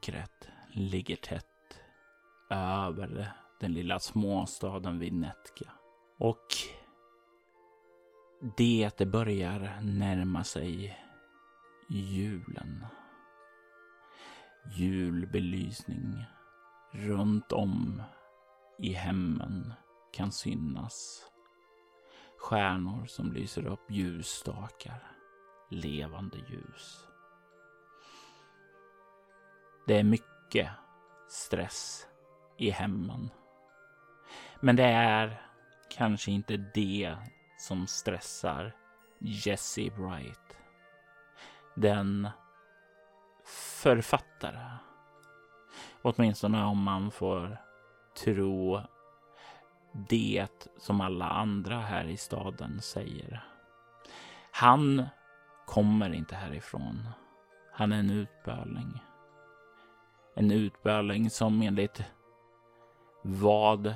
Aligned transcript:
Mörkret 0.00 0.48
ligger 0.72 1.16
tätt 1.16 1.80
över 2.50 3.32
den 3.60 3.72
lilla 3.72 3.98
småstaden 3.98 4.98
Vinetka. 4.98 5.72
Och 6.18 6.46
det 8.56 9.08
börjar 9.08 9.80
närma 9.82 10.44
sig 10.44 10.98
julen. 11.88 12.86
Julbelysning 14.76 16.24
runt 16.92 17.52
om 17.52 18.02
i 18.78 18.92
hemmen 18.92 19.72
kan 20.12 20.32
synas. 20.32 21.26
Stjärnor 22.38 23.06
som 23.06 23.32
lyser 23.32 23.66
upp 23.66 23.90
ljusstakar. 23.90 25.12
Levande 25.70 26.38
ljus. 26.38 27.09
Det 29.90 29.98
är 29.98 30.04
mycket 30.04 30.70
stress 31.28 32.06
i 32.56 32.70
hemmen. 32.70 33.30
Men 34.60 34.76
det 34.76 34.84
är 34.84 35.42
kanske 35.88 36.30
inte 36.30 36.56
det 36.56 37.16
som 37.58 37.86
stressar 37.86 38.76
Jesse 39.18 39.90
Bright. 39.90 40.56
Den 41.74 42.28
författare. 43.82 44.70
Åtminstone 46.02 46.64
om 46.64 46.82
man 46.82 47.10
får 47.10 47.58
tro 48.24 48.80
det 49.92 50.68
som 50.78 51.00
alla 51.00 51.28
andra 51.28 51.80
här 51.80 52.04
i 52.04 52.16
staden 52.16 52.80
säger. 52.82 53.44
Han 54.50 55.06
kommer 55.66 56.14
inte 56.14 56.34
härifrån. 56.34 57.08
Han 57.72 57.92
är 57.92 57.98
en 57.98 58.10
utböling. 58.10 59.00
En 60.40 60.50
utböling 60.50 61.30
som 61.30 61.62
enligt 61.62 62.04
vad 63.22 63.94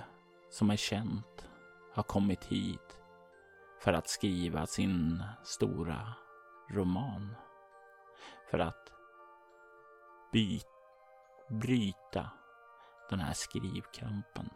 som 0.50 0.70
är 0.70 0.76
känt 0.76 1.48
har 1.94 2.02
kommit 2.02 2.44
hit 2.44 2.98
för 3.80 3.92
att 3.92 4.08
skriva 4.08 4.66
sin 4.66 5.22
stora 5.44 6.12
roman. 6.70 7.34
För 8.50 8.58
att 8.58 8.92
by 10.32 10.60
bryta 11.48 12.30
den 13.10 13.20
här 13.20 13.34
skrivkampen. 13.34 14.50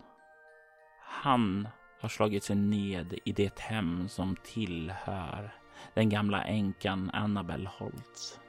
Han 1.01 1.69
har 2.01 2.09
slagit 2.09 2.45
sig 2.45 2.57
ned 2.57 3.19
i 3.25 3.33
det 3.33 3.59
hem 3.59 4.09
som 4.09 4.37
tillhör 4.37 5.55
den 5.95 6.09
gamla 6.09 6.45
änkan 6.45 7.11
Annabel 7.13 7.67
Holtz. 7.67 8.41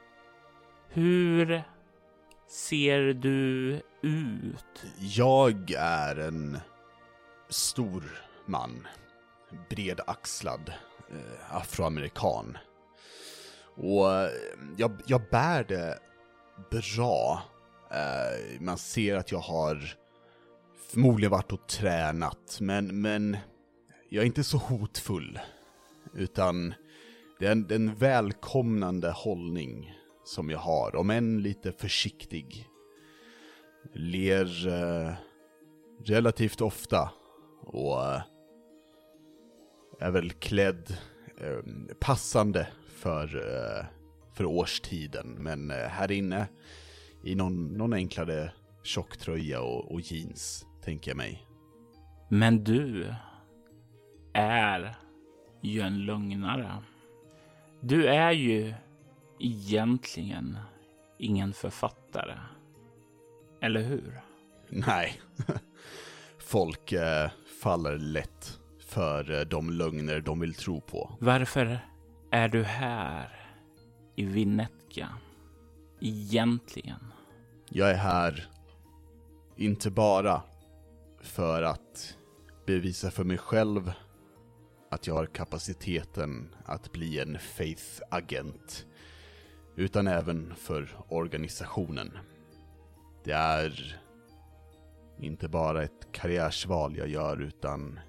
Hur 0.88 1.62
ser 2.50 3.14
du 3.14 3.70
ut? 4.02 4.84
Jag 4.98 5.70
är 5.78 6.16
en 6.16 6.58
stor 7.48 8.04
man. 8.46 8.86
Bredaxlad 9.68 10.72
eh, 11.10 11.56
afroamerikan. 11.56 12.58
Och 13.76 14.12
eh, 14.12 14.30
jag, 14.76 14.92
jag 15.06 15.22
bär 15.30 15.64
det 15.64 15.98
bra. 16.70 17.42
Eh, 17.90 18.60
man 18.60 18.78
ser 18.78 19.16
att 19.16 19.32
jag 19.32 19.38
har 19.38 19.94
förmodligen 20.90 21.30
varit 21.30 21.52
och 21.52 21.68
tränat, 21.68 22.58
men, 22.60 23.00
men 23.00 23.36
jag 24.08 24.22
är 24.22 24.26
inte 24.26 24.44
så 24.44 24.58
hotfull. 24.58 25.38
Utan 26.14 26.74
det 27.38 27.46
är 27.46 27.52
en, 27.52 27.66
det 27.66 27.74
är 27.74 27.78
en 27.78 27.94
välkomnande 27.94 29.10
hållning 29.10 29.99
som 30.30 30.50
jag 30.50 30.58
har, 30.58 30.96
om 30.96 31.10
än 31.10 31.42
lite 31.42 31.72
försiktig. 31.72 32.68
Ler 33.92 34.68
eh, 34.68 35.14
relativt 36.04 36.60
ofta 36.60 37.10
och 37.60 38.04
eh, 38.04 38.22
är 40.00 40.10
väl 40.10 40.32
klädd 40.32 40.96
eh, 41.40 41.58
passande 42.00 42.68
för, 42.88 43.24
eh, 43.36 43.84
för 44.34 44.44
årstiden. 44.44 45.36
Men 45.38 45.70
eh, 45.70 45.76
här 45.76 46.12
inne 46.12 46.48
i 47.24 47.34
någon, 47.34 47.66
någon 47.66 47.92
enklare 47.92 48.52
tjocktröja 48.82 49.62
och, 49.62 49.92
och 49.92 50.00
jeans, 50.00 50.66
tänker 50.84 51.10
jag 51.10 51.16
mig. 51.16 51.46
Men 52.28 52.64
du 52.64 53.14
är 54.34 54.96
ju 55.62 55.80
en 55.80 56.04
lögnare. 56.04 56.82
Du 57.80 58.06
är 58.06 58.32
ju 58.32 58.74
egentligen 59.40 60.58
ingen 61.18 61.52
författare. 61.52 62.38
Eller 63.60 63.82
hur? 63.82 64.20
Nej. 64.68 65.20
Folk 66.38 66.92
eh, 66.92 67.30
faller 67.62 67.98
lätt 67.98 68.58
för 68.78 69.30
eh, 69.30 69.40
de 69.40 69.70
lögner 69.70 70.20
de 70.20 70.40
vill 70.40 70.54
tro 70.54 70.80
på. 70.80 71.16
Varför 71.20 71.80
är 72.30 72.48
du 72.48 72.62
här 72.62 73.50
i 74.16 74.24
Vinetka? 74.24 75.08
Egentligen? 76.00 77.12
Jag 77.68 77.90
är 77.90 77.96
här 77.96 78.48
inte 79.56 79.90
bara 79.90 80.42
för 81.20 81.62
att 81.62 82.16
bevisa 82.66 83.10
för 83.10 83.24
mig 83.24 83.38
själv 83.38 83.92
att 84.90 85.06
jag 85.06 85.14
har 85.14 85.26
kapaciteten 85.26 86.54
att 86.64 86.92
bli 86.92 87.20
en 87.20 87.38
faith-agent 87.38 88.86
utan 89.76 90.06
även 90.06 90.54
för 90.54 90.88
organisationen. 91.08 92.18
Det 93.24 93.32
är 93.32 94.00
inte 95.20 95.48
bara 95.48 95.82
ett 95.82 96.12
karriärsval 96.12 96.96
jag 96.96 97.08
gör, 97.08 97.42
utan 97.42 98.00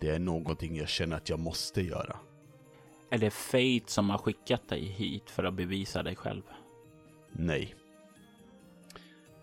det 0.00 0.10
är 0.10 0.18
någonting 0.18 0.76
jag 0.76 0.88
känner 0.88 1.16
att 1.16 1.28
jag 1.28 1.38
måste 1.38 1.82
göra. 1.82 2.18
Är 3.10 3.18
det 3.18 3.30
Fate 3.30 3.92
som 3.92 4.10
har 4.10 4.18
skickat 4.18 4.68
dig 4.68 4.84
hit 4.84 5.30
för 5.30 5.44
att 5.44 5.54
bevisa 5.54 6.02
dig 6.02 6.16
själv? 6.16 6.42
Nej. 7.32 7.74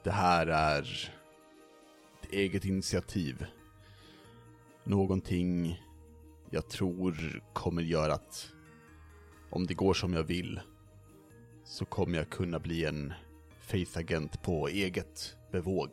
Det 0.03 0.11
här 0.11 0.47
är 0.47 1.11
ett 2.21 2.31
eget 2.31 2.65
initiativ. 2.65 3.45
Någonting 4.83 5.81
jag 6.49 6.69
tror 6.69 7.43
kommer 7.53 7.81
göra 7.81 8.13
att 8.13 8.51
om 9.49 9.67
det 9.67 9.73
går 9.73 9.93
som 9.93 10.13
jag 10.13 10.23
vill 10.23 10.59
så 11.65 11.85
kommer 11.85 12.17
jag 12.17 12.29
kunna 12.29 12.59
bli 12.59 12.85
en 12.85 13.13
faith-agent 13.61 14.41
på 14.41 14.67
eget 14.67 15.37
bevåg. 15.51 15.89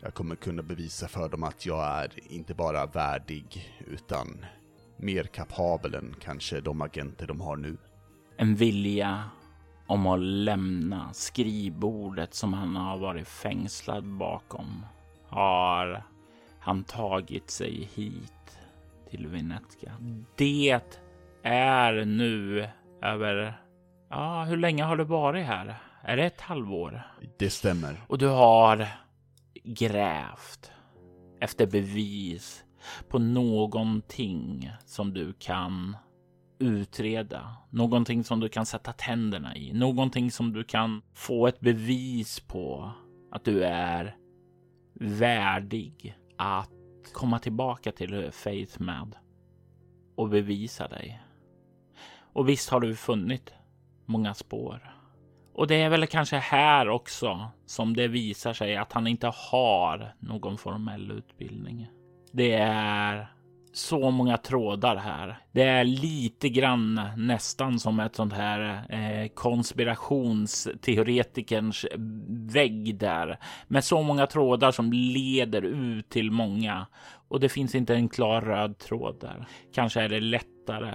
Jag 0.00 0.14
kommer 0.14 0.36
kunna 0.36 0.62
bevisa 0.62 1.08
för 1.08 1.28
dem 1.28 1.44
att 1.44 1.66
jag 1.66 1.84
är 1.84 2.32
inte 2.32 2.54
bara 2.54 2.86
värdig, 2.86 3.74
utan 3.86 4.44
mer 4.96 5.24
kapabel 5.24 5.94
än 5.94 6.14
kanske 6.20 6.60
de 6.60 6.80
agenter 6.80 7.26
de 7.26 7.40
har 7.40 7.56
nu. 7.56 7.76
En 8.36 8.54
vilja 8.54 9.24
om 9.86 10.06
att 10.06 10.20
lämna 10.20 11.12
skrivbordet 11.12 12.34
som 12.34 12.52
han 12.52 12.76
har 12.76 12.98
varit 12.98 13.28
fängslad 13.28 14.04
bakom 14.04 14.86
har 15.28 16.02
han 16.58 16.84
tagit 16.84 17.50
sig 17.50 17.88
hit 17.94 18.58
till 19.10 19.26
Vinetka. 19.26 19.92
Det 20.36 20.80
är 21.42 22.04
nu 22.04 22.68
över 23.02 23.63
Ja, 24.16 24.44
hur 24.44 24.56
länge 24.56 24.84
har 24.84 24.96
du 24.96 25.04
varit 25.04 25.46
här? 25.46 25.76
Är 26.02 26.16
det 26.16 26.24
ett 26.24 26.40
halvår? 26.40 27.02
Det 27.38 27.50
stämmer. 27.50 28.04
Och 28.08 28.18
du 28.18 28.28
har 28.28 28.86
grävt 29.64 30.72
efter 31.40 31.66
bevis 31.66 32.64
på 33.08 33.18
någonting 33.18 34.70
som 34.84 35.14
du 35.14 35.32
kan 35.32 35.96
utreda. 36.58 37.56
Någonting 37.70 38.24
som 38.24 38.40
du 38.40 38.48
kan 38.48 38.66
sätta 38.66 38.92
tänderna 38.92 39.56
i. 39.56 39.72
Någonting 39.72 40.30
som 40.30 40.52
du 40.52 40.64
kan 40.64 41.02
få 41.14 41.46
ett 41.46 41.60
bevis 41.60 42.40
på 42.40 42.92
att 43.32 43.44
du 43.44 43.64
är 43.64 44.16
värdig 45.00 46.16
att 46.38 46.70
komma 47.12 47.38
tillbaka 47.38 47.92
till 47.92 48.30
Faith 48.32 48.80
med 48.80 49.16
och 50.16 50.28
bevisa 50.28 50.88
dig. 50.88 51.22
Och 52.32 52.48
visst 52.48 52.70
har 52.70 52.80
du 52.80 52.96
funnit 52.96 53.52
många 54.06 54.34
spår. 54.34 54.94
Och 55.54 55.66
det 55.66 55.82
är 55.82 55.88
väl 55.88 56.06
kanske 56.06 56.36
här 56.36 56.88
också 56.88 57.48
som 57.66 57.96
det 57.96 58.08
visar 58.08 58.52
sig 58.52 58.76
att 58.76 58.92
han 58.92 59.06
inte 59.06 59.32
har 59.50 60.14
någon 60.18 60.58
formell 60.58 61.10
utbildning. 61.10 61.88
Det 62.32 62.54
är 62.54 63.30
så 63.72 64.10
många 64.10 64.36
trådar 64.36 64.96
här. 64.96 65.38
Det 65.52 65.62
är 65.62 65.84
lite 65.84 66.48
grann 66.48 67.00
nästan 67.16 67.78
som 67.78 68.00
ett 68.00 68.16
sånt 68.16 68.32
här 68.32 68.86
eh, 68.88 69.28
konspirationsteoretikerns 69.28 71.86
vägg 72.28 72.98
där 72.98 73.38
med 73.68 73.84
så 73.84 74.02
många 74.02 74.26
trådar 74.26 74.72
som 74.72 74.92
leder 74.92 75.62
ut 75.62 76.08
till 76.08 76.30
många 76.30 76.86
och 77.28 77.40
det 77.40 77.48
finns 77.48 77.74
inte 77.74 77.94
en 77.94 78.08
klar 78.08 78.40
röd 78.40 78.78
tråd 78.78 79.16
där. 79.20 79.46
Kanske 79.74 80.00
är 80.00 80.08
det 80.08 80.20
lättare 80.20 80.94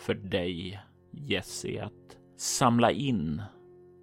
för 0.00 0.14
dig 0.14 0.80
Jesse 1.12 1.84
att 1.84 2.23
samla 2.44 2.90
in 2.90 3.42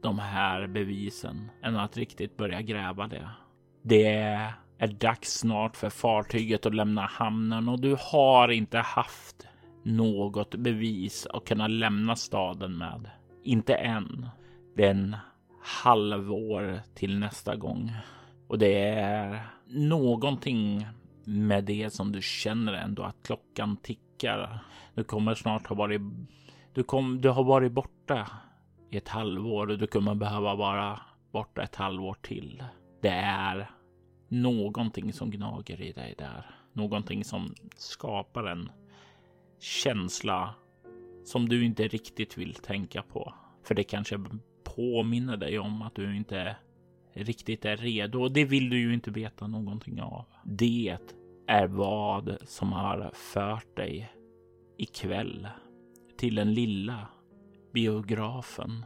de 0.01 0.19
här 0.19 0.67
bevisen 0.67 1.51
än 1.63 1.75
att 1.75 1.97
riktigt 1.97 2.37
börja 2.37 2.61
gräva 2.61 3.07
det. 3.07 3.29
Det 3.81 4.05
är 4.77 4.87
dags 4.87 5.39
snart 5.39 5.77
för 5.77 5.89
fartyget 5.89 6.65
att 6.65 6.75
lämna 6.75 7.01
hamnen 7.01 7.69
och 7.69 7.79
du 7.79 7.97
har 7.99 8.51
inte 8.51 8.77
haft 8.77 9.47
något 9.83 10.55
bevis 10.55 11.27
att 11.33 11.45
kunna 11.45 11.67
lämna 11.67 12.15
staden 12.15 12.77
med. 12.77 13.09
Inte 13.43 13.73
än. 13.73 14.27
Det 14.75 14.85
är 14.85 14.91
en 14.91 15.15
halvår 15.63 16.79
till 16.95 17.19
nästa 17.19 17.55
gång 17.55 17.91
och 18.47 18.59
det 18.59 18.83
är 18.89 19.47
någonting 19.67 20.87
med 21.23 21.63
det 21.63 21.93
som 21.93 22.11
du 22.11 22.21
känner 22.21 22.73
ändå 22.73 23.03
att 23.03 23.23
klockan 23.23 23.77
tickar. 23.77 24.59
Du 24.95 25.03
kommer 25.03 25.35
snart 25.35 25.67
ha 25.67 25.75
varit. 25.75 26.01
Du 26.73 26.83
kom. 26.83 27.21
Du 27.21 27.29
har 27.29 27.43
varit 27.43 27.71
borta 27.71 28.27
i 28.89 28.97
ett 28.97 29.07
halvår 29.07 29.69
och 29.69 29.77
du 29.77 29.87
kommer 29.87 30.15
behöva 30.15 30.55
vara 30.55 30.99
borta 31.31 31.61
ett 31.61 31.75
halvår 31.75 32.15
till. 32.21 32.63
Det 33.01 33.09
är 33.25 33.69
någonting 34.27 35.13
som 35.13 35.31
gnager 35.31 35.81
i 35.81 35.91
dig 35.91 36.15
där. 36.17 36.45
Någonting 36.73 37.23
som 37.23 37.55
skapar 37.75 38.43
en 38.43 38.71
känsla 39.59 40.55
som 41.23 41.49
du 41.49 41.65
inte 41.65 41.87
riktigt 41.87 42.37
vill 42.37 42.53
tänka 42.53 43.03
på. 43.03 43.33
För 43.63 43.75
det 43.75 43.83
kanske 43.83 44.19
påminner 44.63 45.37
dig 45.37 45.59
om 45.59 45.81
att 45.81 45.95
du 45.95 46.15
inte 46.15 46.55
riktigt 47.13 47.65
är 47.65 47.77
redo 47.77 48.21
och 48.21 48.31
det 48.31 48.45
vill 48.45 48.69
du 48.69 48.79
ju 48.79 48.93
inte 48.93 49.11
veta 49.11 49.47
någonting 49.47 50.01
av. 50.01 50.25
Det 50.43 50.97
är 51.47 51.67
vad 51.67 52.37
som 52.43 52.71
har 52.71 53.11
fört 53.13 53.75
dig 53.75 54.11
ikväll 54.77 55.47
till 56.21 56.35
den 56.35 56.53
lilla 56.53 57.07
biografen 57.73 58.85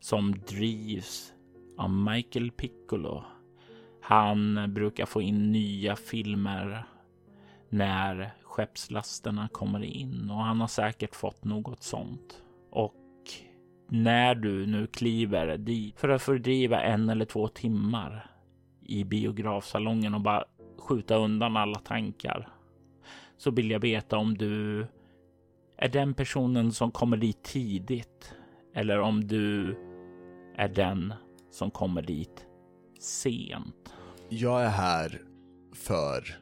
som 0.00 0.32
drivs 0.32 1.32
av 1.78 1.90
Michael 1.90 2.50
Piccolo. 2.50 3.24
Han 4.02 4.74
brukar 4.74 5.06
få 5.06 5.22
in 5.22 5.52
nya 5.52 5.96
filmer 5.96 6.84
när 7.68 8.30
skeppslasterna 8.42 9.48
kommer 9.48 9.84
in 9.84 10.30
och 10.30 10.36
han 10.36 10.60
har 10.60 10.68
säkert 10.68 11.14
fått 11.14 11.44
något 11.44 11.82
sånt. 11.82 12.42
Och 12.70 12.94
när 13.88 14.34
du 14.34 14.66
nu 14.66 14.86
kliver 14.86 15.56
dit 15.56 16.00
för 16.00 16.08
att 16.08 16.22
fördriva 16.22 16.82
en 16.82 17.08
eller 17.08 17.24
två 17.24 17.48
timmar 17.48 18.30
i 18.82 19.04
biografsalongen 19.04 20.14
och 20.14 20.20
bara 20.20 20.44
skjuta 20.78 21.16
undan 21.16 21.56
alla 21.56 21.78
tankar 21.78 22.48
så 23.36 23.50
vill 23.50 23.70
jag 23.70 23.80
veta 23.80 24.16
om 24.16 24.38
du 24.38 24.86
är 25.78 25.88
den 25.88 26.14
personen 26.14 26.72
som 26.72 26.90
kommer 26.90 27.16
dit 27.16 27.42
tidigt 27.42 28.34
eller 28.74 29.00
om 29.00 29.26
du 29.26 29.76
är 30.56 30.68
den 30.68 31.14
som 31.50 31.70
kommer 31.70 32.02
dit 32.02 32.46
sent. 33.00 33.94
Jag 34.28 34.64
är 34.64 34.68
här 34.68 35.22
för 35.74 36.38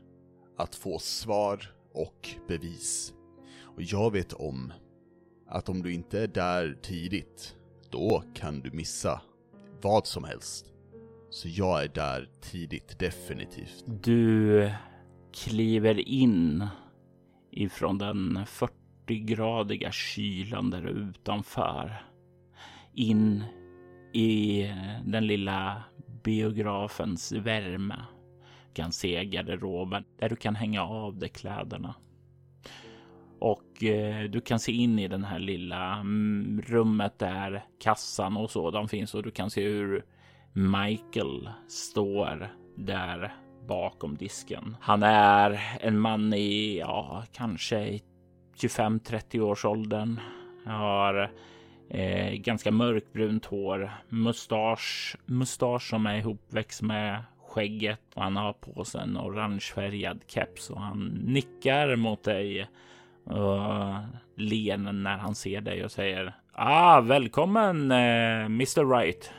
att 0.56 0.74
få 0.74 0.98
svar 0.98 1.74
och 1.94 2.28
bevis. 2.48 3.14
Och 3.62 3.82
jag 3.82 4.12
vet 4.12 4.32
om 4.32 4.72
att 5.48 5.68
om 5.68 5.82
du 5.82 5.92
inte 5.92 6.20
är 6.20 6.26
där 6.26 6.78
tidigt, 6.82 7.56
då 7.90 8.22
kan 8.34 8.60
du 8.60 8.70
missa 8.70 9.20
vad 9.82 10.06
som 10.06 10.24
helst. 10.24 10.72
Så 11.30 11.48
jag 11.48 11.84
är 11.84 11.88
där 11.88 12.28
tidigt, 12.40 12.98
definitivt. 12.98 13.84
Du 13.86 14.70
kliver 15.32 16.08
in 16.08 16.66
ifrån 17.50 17.98
den 17.98 18.40
40-gradiga 19.06 19.92
kylan 19.92 20.70
där 20.70 20.86
utanför. 20.86 22.02
In 22.94 23.44
i 24.12 24.62
den 25.04 25.26
lilla 25.26 25.82
biografens 26.22 27.32
värme. 27.32 27.96
Du 28.68 28.82
kan 28.82 28.92
se 28.92 29.24
garderoben 29.24 30.04
där 30.18 30.28
du 30.28 30.36
kan 30.36 30.54
hänga 30.54 30.82
av 30.82 31.18
dig 31.18 31.28
kläderna. 31.28 31.94
Och 33.38 33.84
eh, 33.84 34.30
du 34.30 34.40
kan 34.40 34.58
se 34.58 34.72
in 34.72 34.98
i 34.98 35.08
den 35.08 35.24
här 35.24 35.38
lilla 35.38 35.96
mm, 35.96 36.62
rummet 36.66 37.18
där 37.18 37.64
kassan 37.80 38.36
och 38.36 38.50
sådant 38.50 38.90
finns 38.90 39.14
och 39.14 39.22
du 39.22 39.30
kan 39.30 39.50
se 39.50 39.62
hur 39.68 40.04
Michael 40.52 41.50
står 41.68 42.48
där 42.76 43.34
bakom 43.68 44.16
disken. 44.16 44.76
Han 44.80 45.02
är 45.02 45.60
en 45.80 45.98
man 45.98 46.34
i, 46.34 46.78
ja, 46.78 47.24
kanske 47.32 48.00
25-30 48.56 49.40
års 49.40 49.64
åldern. 49.64 50.20
Har 50.64 51.30
eh, 51.90 52.32
ganska 52.32 52.70
mörkbrunt 52.70 53.44
hår, 53.44 53.90
mustasch, 54.08 55.16
mustasch 55.26 55.88
som 55.88 56.06
är 56.06 56.18
ihopväxt 56.18 56.82
med 56.82 57.24
skägget 57.48 58.00
och 58.14 58.22
han 58.22 58.36
har 58.36 58.52
på 58.52 58.84
sig 58.84 59.00
en 59.00 59.16
orangefärgad 59.16 60.20
keps 60.26 60.70
och 60.70 60.80
han 60.80 61.20
nickar 61.24 61.96
mot 61.96 62.22
dig 62.24 62.66
och 63.24 63.60
ler 64.36 64.76
när 64.76 65.18
han 65.18 65.34
ser 65.34 65.60
dig 65.60 65.84
och 65.84 65.90
säger 65.90 66.34
Ah, 66.52 67.00
välkommen 67.00 67.90
eh, 67.90 68.44
Mr 68.44 68.84
Wright. 68.84 69.32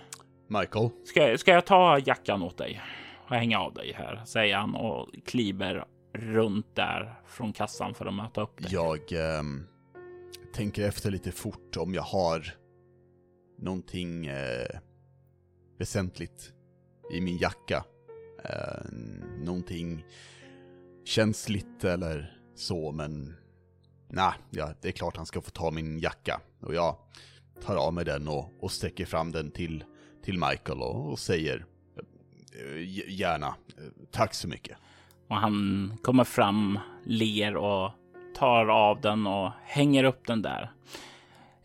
Michael? 0.47 0.89
Ska, 1.05 1.38
ska 1.38 1.51
jag 1.51 1.65
ta 1.65 2.00
jackan 2.00 2.43
åt 2.43 2.57
dig 2.57 2.81
och 3.27 3.36
hänga 3.36 3.59
av 3.59 3.74
dig 3.74 3.93
här, 3.97 4.21
säger 4.25 4.55
han 4.55 4.75
och 4.75 5.09
kliver 5.25 5.86
runt 6.13 6.75
där 6.75 7.21
från 7.25 7.53
kassan 7.53 7.93
för 7.93 8.05
att 8.05 8.13
möta 8.13 8.41
upp 8.41 8.61
dig. 8.61 8.73
Jag 8.73 9.11
eh, 9.11 9.43
tänker 10.53 10.87
efter 10.87 11.11
lite 11.11 11.31
fort 11.31 11.77
om 11.77 11.93
jag 11.93 12.01
har 12.01 12.55
någonting 13.57 14.25
eh, 14.25 14.79
väsentligt 15.77 16.53
i 17.11 17.21
min 17.21 17.37
jacka. 17.37 17.85
Eh, 18.43 18.91
någonting 19.39 20.05
känsligt 21.05 21.83
eller 21.83 22.39
så, 22.55 22.91
men 22.91 23.35
nej, 24.09 24.33
ja, 24.49 24.73
det 24.81 24.87
är 24.87 24.91
klart 24.91 25.17
han 25.17 25.25
ska 25.25 25.41
få 25.41 25.51
ta 25.51 25.71
min 25.71 25.99
jacka. 25.99 26.41
Och 26.59 26.75
jag 26.75 26.97
tar 27.61 27.75
av 27.75 27.93
mig 27.93 28.05
den 28.05 28.27
och, 28.27 28.63
och 28.63 28.71
sträcker 28.71 29.05
fram 29.05 29.31
den 29.31 29.51
till, 29.51 29.83
till 30.23 30.39
Michael 30.39 30.81
och, 30.81 31.11
och 31.11 31.19
säger 31.19 31.65
eh, 32.53 33.09
gärna, 33.09 33.47
eh, 33.47 33.83
tack 34.11 34.33
så 34.33 34.47
mycket. 34.47 34.77
Och 35.27 35.36
han 35.36 35.91
kommer 36.01 36.24
fram, 36.24 36.79
ler 37.03 37.57
och 37.57 37.91
tar 38.36 38.67
av 38.67 39.01
den 39.01 39.27
och 39.27 39.51
hänger 39.63 40.03
upp 40.03 40.27
den 40.27 40.41
där. 40.41 40.72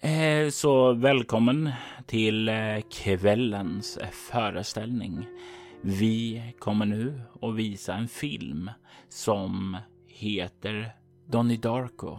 Eh, 0.01 0.51
så 0.51 0.93
välkommen 0.93 1.71
till 2.07 2.49
eh, 2.49 2.81
kvällens 2.91 3.97
eh, 3.97 4.09
föreställning. 4.09 5.27
Vi 5.83 6.43
kommer 6.59 6.87
nu 6.87 7.21
att 7.43 7.55
visa 7.55 7.95
en 7.95 8.09
film 8.09 8.71
som 9.09 9.77
heter 10.09 10.93
Donnie 11.27 11.57
Darko. 11.57 12.19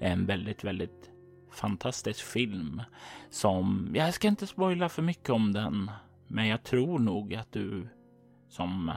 En 0.00 0.26
väldigt, 0.26 0.64
väldigt 0.64 1.10
fantastisk 1.52 2.24
film 2.24 2.82
som 3.30 3.92
jag 3.94 4.14
ska 4.14 4.28
inte 4.28 4.46
spoila 4.46 4.88
för 4.88 5.02
mycket 5.02 5.30
om 5.30 5.52
den, 5.52 5.90
men 6.28 6.48
jag 6.48 6.62
tror 6.62 6.98
nog 6.98 7.34
att 7.34 7.52
du 7.52 7.88
som 8.48 8.92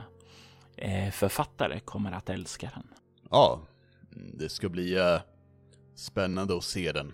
författare 1.12 1.80
kommer 1.80 2.12
att 2.12 2.30
älska 2.30 2.70
den. 2.74 2.86
Ja, 3.30 3.60
det 4.10 4.48
ska 4.48 4.68
bli 4.68 4.98
uh, 4.98 5.20
spännande 5.94 6.56
att 6.56 6.64
se 6.64 6.92
den. 6.92 7.12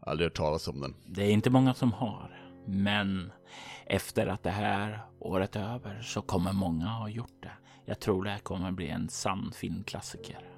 Aldrig 0.00 0.26
hört 0.26 0.36
talas 0.36 0.68
om 0.68 0.80
den. 0.80 0.94
Det 1.06 1.22
är 1.22 1.30
inte 1.30 1.50
många 1.50 1.74
som 1.74 1.92
har, 1.92 2.52
men 2.66 3.32
efter 3.86 4.26
att 4.26 4.42
det 4.42 4.50
här 4.50 5.00
året 5.18 5.56
är 5.56 5.74
över 5.74 6.02
så 6.02 6.22
kommer 6.22 6.52
många 6.52 6.86
ha 6.86 7.08
gjort 7.08 7.42
det. 7.42 7.52
Jag 7.84 8.00
tror 8.00 8.24
det 8.24 8.30
här 8.30 8.38
kommer 8.38 8.72
bli 8.72 8.88
en 8.88 9.08
sann 9.08 9.52
filmklassiker. 9.54 10.48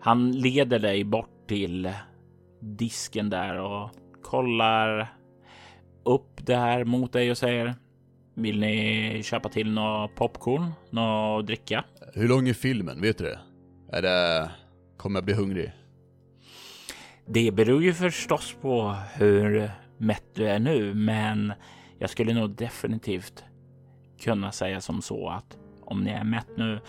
Han 0.00 0.32
leder 0.32 0.78
dig 0.78 1.04
bort 1.04 1.48
till 1.48 1.92
disken 2.60 3.30
där 3.30 3.58
och 3.60 3.90
kollar 4.22 5.16
upp 6.04 6.46
det 6.46 6.56
här 6.56 6.84
mot 6.84 7.12
dig 7.12 7.30
och 7.30 7.38
säger 7.38 7.74
Vill 8.34 8.60
ni 8.60 9.20
köpa 9.24 9.48
till 9.48 9.70
något 9.70 10.14
popcorn, 10.14 10.72
något 10.90 11.40
att 11.40 11.46
dricka? 11.46 11.84
Hur 12.14 12.28
lång 12.28 12.48
är 12.48 12.54
filmen, 12.54 13.00
vet 13.00 13.18
du 13.18 13.24
det? 13.24 13.38
Är 13.92 14.02
det... 14.02 14.50
Kommer 14.96 15.16
jag 15.16 15.24
bli 15.24 15.34
hungrig? 15.34 15.72
Det 17.26 17.50
beror 17.50 17.82
ju 17.82 17.94
förstås 17.94 18.56
på 18.60 18.96
hur 19.14 19.70
mätt 19.98 20.24
du 20.34 20.48
är 20.48 20.58
nu, 20.58 20.94
men 20.94 21.52
jag 21.98 22.10
skulle 22.10 22.34
nog 22.34 22.50
definitivt 22.50 23.44
kunna 24.20 24.52
säga 24.52 24.80
som 24.80 25.02
så 25.02 25.28
att 25.28 25.58
om 25.80 26.04
ni 26.04 26.10
är 26.10 26.24
mätt 26.24 26.56
nu. 26.56 26.80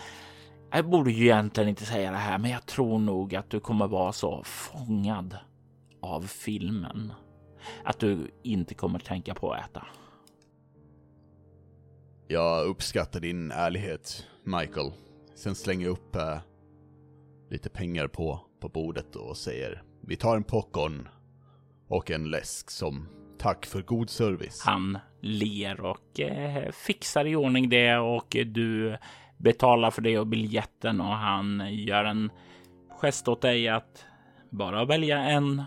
Jag 0.72 0.90
borde 0.90 1.10
ju 1.12 1.24
egentligen 1.24 1.68
inte 1.68 1.86
säga 1.86 2.10
det 2.10 2.16
här, 2.16 2.38
men 2.38 2.50
jag 2.50 2.66
tror 2.66 2.98
nog 2.98 3.34
att 3.34 3.50
du 3.50 3.60
kommer 3.60 3.86
vara 3.86 4.12
så 4.12 4.42
fångad 4.44 5.36
av 6.02 6.22
filmen 6.22 7.12
att 7.84 7.98
du 7.98 8.30
inte 8.42 8.74
kommer 8.74 8.98
tänka 8.98 9.34
på 9.34 9.52
att 9.52 9.70
äta. 9.70 9.86
Jag 12.28 12.66
uppskattar 12.66 13.20
din 13.20 13.50
ärlighet, 13.50 14.26
Michael. 14.44 14.92
Sen 15.34 15.54
slänger 15.54 15.86
jag 15.86 15.92
upp 15.92 16.16
äh, 16.16 16.38
lite 17.50 17.68
pengar 17.68 18.06
på, 18.08 18.40
på 18.60 18.68
bordet 18.68 19.16
och 19.16 19.36
säger 19.36 19.82
vi 20.00 20.16
tar 20.16 20.36
en 20.36 20.44
popcorn 20.44 21.08
och 21.88 22.10
en 22.10 22.30
läsk 22.30 22.70
som 22.70 23.08
tack 23.38 23.66
för 23.66 23.82
god 23.82 24.10
service. 24.10 24.62
Han 24.64 24.98
ler 25.20 25.80
och 25.80 26.20
eh, 26.20 26.70
fixar 26.70 27.24
i 27.24 27.36
ordning 27.36 27.68
det 27.68 27.96
och 27.96 28.26
du 28.46 28.96
betalar 29.38 29.90
för 29.90 30.02
det 30.02 30.18
och 30.18 30.26
biljetten 30.26 31.00
och 31.00 31.16
han 31.16 31.74
gör 31.74 32.04
en 32.04 32.30
gest 32.88 33.28
åt 33.28 33.42
dig 33.42 33.68
att 33.68 34.04
bara 34.50 34.84
välja 34.84 35.18
en 35.18 35.62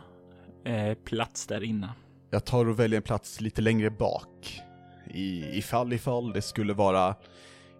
eh, 0.66 0.94
plats 0.94 1.48
där 1.48 1.64
inne. 1.64 1.90
Jag 2.32 2.46
tar 2.46 2.70
och 2.70 2.80
väljer 2.80 2.98
en 2.98 3.04
plats 3.04 3.42
lite 3.42 3.62
längre 3.62 3.90
bak. 3.90 4.62
I, 5.10 5.58
ifall 5.58 5.94
ifall 5.94 6.34
det 6.34 6.42
skulle 6.42 6.74
vara 6.74 7.16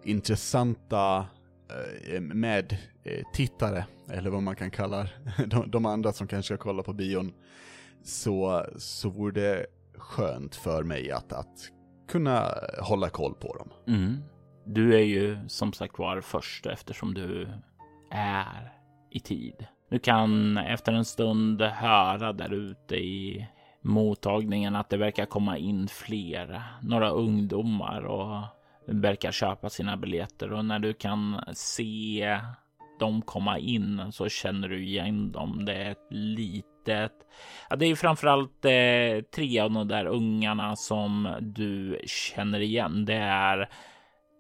intressanta 0.04 1.26
eh, 2.08 2.22
med 2.22 2.78
tittare, 3.34 3.86
eller 4.12 4.30
vad 4.30 4.44
man 4.44 4.56
kan 4.56 4.72
kalla 4.72 5.08
de, 5.48 5.72
de 5.72 5.86
andra 5.86 6.14
som 6.14 6.28
kanske 6.28 6.56
ska 6.56 6.64
kolla 6.64 6.84
på 6.84 6.94
bion, 6.94 7.34
så, 8.04 8.66
så 8.78 9.10
vore 9.10 9.42
det 9.42 9.66
skönt 9.98 10.56
för 10.56 10.84
mig 10.84 11.12
att, 11.12 11.34
att 11.34 11.72
kunna 12.08 12.54
hålla 12.82 13.10
koll 13.10 13.34
på 13.34 13.56
dem. 13.56 13.70
Mm. 13.88 14.18
Du 14.66 14.96
är 14.96 15.04
ju 15.04 15.38
som 15.48 15.74
sagt 15.74 16.00
var 16.00 16.22
först 16.22 16.66
eftersom 16.66 17.14
du 17.14 17.48
är 18.12 18.74
i 19.12 19.20
tid. 19.20 19.66
Du 19.90 20.00
kan 20.00 20.58
efter 20.58 20.94
en 20.94 21.06
stund 21.06 21.62
höra 21.62 22.34
där 22.34 22.54
ute 22.54 22.96
i 22.96 23.48
mottagningen 23.82 24.76
att 24.76 24.90
det 24.90 24.98
verkar 24.98 25.26
komma 25.26 25.58
in 25.58 25.88
fler, 25.88 26.64
några 26.82 27.10
ungdomar 27.10 28.02
och 28.02 28.44
verkar 28.86 29.32
köpa 29.32 29.70
sina 29.70 29.98
biljetter 29.98 30.54
och 30.54 30.66
när 30.66 30.80
du 30.80 30.94
kan 30.94 31.42
se 31.54 32.40
dem 33.00 33.22
komma 33.22 33.60
in 33.60 34.12
så 34.12 34.30
känner 34.30 34.68
du 34.70 34.86
igen 34.86 35.32
dem. 35.32 35.66
Det 35.66 35.74
är 35.74 35.92
ett 35.92 36.08
litet, 36.10 37.14
ja, 37.70 37.76
det 37.76 37.86
är 37.86 37.96
framförallt 37.96 38.66
eh, 38.66 39.24
tre 39.36 39.60
av 39.60 39.72
de 39.72 39.88
där 39.88 40.06
ungarna 40.06 40.76
som 40.76 41.36
du 41.42 42.02
känner 42.06 42.60
igen. 42.60 43.06
Det 43.06 43.14
är 43.14 43.70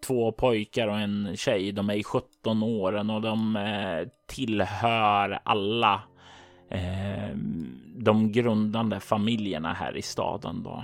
två 0.07 0.31
pojkar 0.31 0.87
och 0.87 0.99
en 0.99 1.35
tjej. 1.37 1.71
De 1.71 1.89
är 1.89 1.93
i 1.93 2.03
17 2.03 2.63
åren 2.63 3.09
och 3.09 3.21
de 3.21 3.55
eh, 3.55 4.07
tillhör 4.27 5.39
alla 5.43 6.01
eh, 6.69 7.35
de 7.95 8.31
grundande 8.31 8.99
familjerna 8.99 9.73
här 9.73 9.97
i 9.97 10.01
staden. 10.01 10.63
Då. 10.63 10.83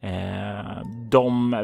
Eh, 0.00 0.82
de 1.10 1.54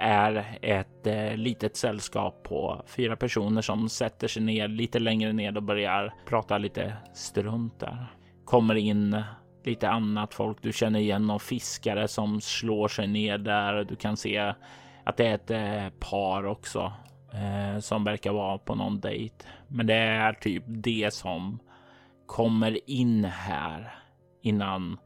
är 0.00 0.58
ett 0.62 1.06
eh, 1.06 1.36
litet 1.36 1.76
sällskap 1.76 2.42
på 2.42 2.82
fyra 2.86 3.16
personer 3.16 3.62
som 3.62 3.88
sätter 3.88 4.28
sig 4.28 4.42
ner 4.42 4.68
lite 4.68 4.98
längre 4.98 5.32
ner 5.32 5.56
och 5.56 5.62
börjar 5.62 6.14
prata 6.26 6.58
lite 6.58 6.92
strunt 7.14 7.80
där. 7.80 8.06
Kommer 8.44 8.74
in 8.74 9.22
lite 9.64 9.88
annat 9.88 10.34
folk. 10.34 10.58
Du 10.62 10.72
känner 10.72 11.00
igen 11.00 11.26
någon 11.26 11.40
fiskare 11.40 12.08
som 12.08 12.40
slår 12.40 12.88
sig 12.88 13.06
ner 13.06 13.38
där. 13.38 13.84
Du 13.84 13.96
kan 13.96 14.16
se 14.16 14.54
att 15.04 15.16
det 15.16 15.26
är 15.26 15.34
ett 15.34 15.50
eh, 15.50 15.98
par 16.10 16.46
också 16.46 16.92
eh, 17.32 17.80
som 17.80 18.04
verkar 18.04 18.32
vara 18.32 18.58
på 18.58 18.74
någon 18.74 19.00
dejt. 19.00 19.34
Men 19.68 19.86
det 19.86 19.94
är 19.94 20.32
typ 20.32 20.64
det 20.66 21.14
som 21.14 21.58
kommer 22.26 22.90
in 22.90 23.24
här 23.24 23.94
innan 24.42 24.98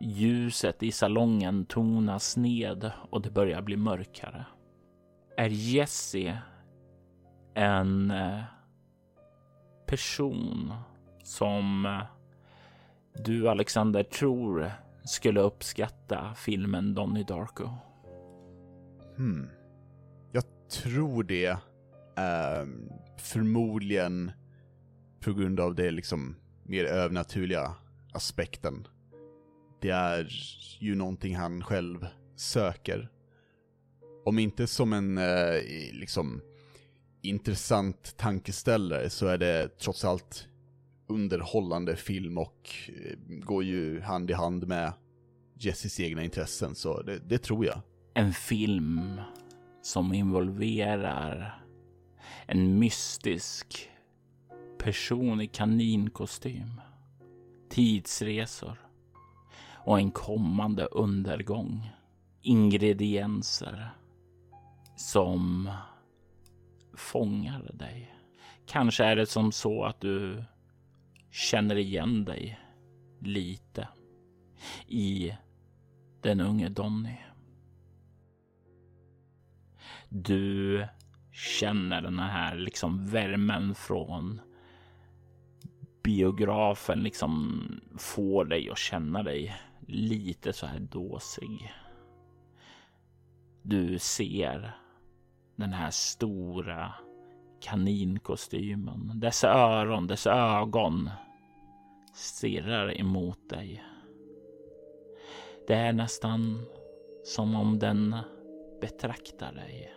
ljuset 0.00 0.82
i 0.82 0.92
salongen 0.92 1.66
tonas 1.66 2.36
ned 2.36 2.92
och 3.10 3.22
det 3.22 3.30
börjar 3.30 3.62
bli 3.62 3.76
mörkare. 3.76 4.44
Är 5.36 5.48
Jesse 5.48 6.38
en 7.54 8.10
eh, 8.10 8.42
person 9.86 10.72
som 11.22 11.86
eh, 11.86 12.02
du 13.24 13.48
Alexander 13.48 14.02
tror 14.02 14.72
skulle 15.04 15.40
uppskatta 15.40 16.34
filmen 16.34 16.94
Donnie 16.94 17.24
Darko? 17.24 17.68
Hmm. 19.16 19.48
Jag 20.32 20.44
tror 20.82 21.22
det. 21.22 21.50
Uh, 22.18 22.68
förmodligen 23.16 24.32
på 25.20 25.32
grund 25.32 25.60
av 25.60 25.74
det 25.74 25.90
liksom 25.90 26.36
mer 26.68 26.84
övernaturliga 26.84 27.74
aspekten. 28.12 28.86
Det 29.80 29.90
är 29.90 30.28
ju 30.78 30.94
någonting 30.94 31.36
han 31.36 31.64
själv 31.64 32.06
söker. 32.36 33.08
Om 34.24 34.38
inte 34.38 34.66
som 34.66 34.92
en 34.92 35.18
eh, 35.18 35.62
liksom 35.92 36.40
intressant 37.22 38.14
tankeställare 38.16 39.10
så 39.10 39.26
är 39.26 39.38
det 39.38 39.78
trots 39.78 40.04
allt 40.04 40.48
underhållande 41.08 41.96
film 41.96 42.38
och 42.38 42.70
eh, 42.88 43.18
går 43.26 43.64
ju 43.64 44.00
hand 44.00 44.30
i 44.30 44.34
hand 44.34 44.66
med 44.66 44.92
Jesses 45.58 46.00
egna 46.00 46.24
intressen, 46.24 46.74
så 46.74 47.02
det, 47.02 47.18
det 47.18 47.38
tror 47.38 47.66
jag 47.66 47.82
en 48.18 48.32
film 48.32 49.20
som 49.82 50.14
involverar 50.14 51.62
en 52.46 52.78
mystisk 52.78 53.90
person 54.78 55.40
i 55.40 55.46
kaninkostym, 55.46 56.80
tidsresor 57.68 58.78
och 59.74 59.98
en 59.98 60.10
kommande 60.10 60.84
undergång. 60.84 61.90
Ingredienser 62.42 63.90
som 64.96 65.70
fångar 66.94 67.70
dig. 67.74 68.14
Kanske 68.66 69.04
är 69.04 69.16
det 69.16 69.26
som 69.26 69.52
så 69.52 69.84
att 69.84 70.00
du 70.00 70.44
känner 71.30 71.76
igen 71.76 72.24
dig 72.24 72.60
lite 73.20 73.88
i 74.86 75.32
den 76.22 76.40
unge 76.40 76.68
Donny. 76.68 77.16
Du 80.08 80.86
känner 81.32 82.02
den 82.02 82.18
här 82.18 82.56
liksom 82.56 83.06
värmen 83.06 83.74
från 83.74 84.40
biografen 86.08 87.02
liksom 87.02 87.62
får 87.98 88.44
dig 88.44 88.70
att 88.70 88.78
känna 88.78 89.22
dig 89.22 89.56
lite 89.86 90.52
så 90.52 90.66
här 90.66 90.78
dåsig. 90.80 91.74
Du 93.62 93.98
ser 93.98 94.76
den 95.56 95.72
här 95.72 95.90
stora 95.90 96.94
kaninkostymen. 97.60 99.12
Dess 99.14 99.44
öron, 99.44 100.06
dess 100.06 100.26
ögon 100.26 101.10
stirrar 102.14 103.00
emot 103.00 103.48
dig. 103.48 103.84
Det 105.66 105.74
är 105.74 105.92
nästan 105.92 106.66
som 107.24 107.54
om 107.54 107.78
den 107.78 108.16
betraktar 108.80 109.52
dig 109.52 109.92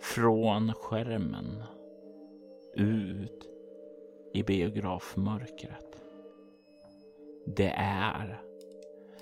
från 0.00 0.72
skärmen 0.72 1.62
ut 2.74 3.51
i 4.34 4.42
biografmörkret. 4.42 6.02
Det 7.46 7.74
är 7.76 8.42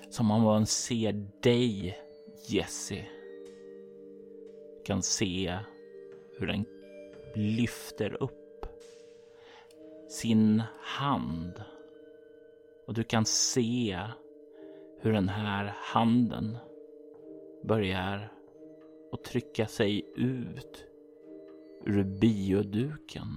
som 0.09 0.31
om 0.31 0.41
man 0.41 0.65
ser 0.65 1.27
dig, 1.41 1.97
Jesse. 2.47 3.05
Kan 4.85 5.03
se 5.03 5.57
hur 6.37 6.47
den 6.47 6.65
lyfter 7.35 8.23
upp 8.23 8.65
sin 10.09 10.63
hand 10.81 11.63
och 12.87 12.93
du 12.93 13.03
kan 13.03 13.25
se 13.25 13.99
hur 14.99 15.13
den 15.13 15.29
här 15.29 15.75
handen 15.77 16.57
börjar 17.63 18.33
att 19.11 19.23
trycka 19.23 19.67
sig 19.67 20.05
ut 20.15 20.85
ur 21.85 22.03
bioduken. 22.03 23.27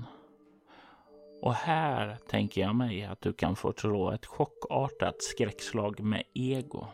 Och 1.45 1.55
här 1.55 2.19
tänker 2.29 2.61
jag 2.61 2.75
mig 2.75 3.05
att 3.05 3.21
du 3.21 3.33
kan 3.33 3.57
få 3.57 3.73
slå 3.77 4.11
ett 4.11 4.27
chockartat 4.27 5.23
skräckslag 5.23 6.01
med 6.01 6.23
ego. 6.35 6.87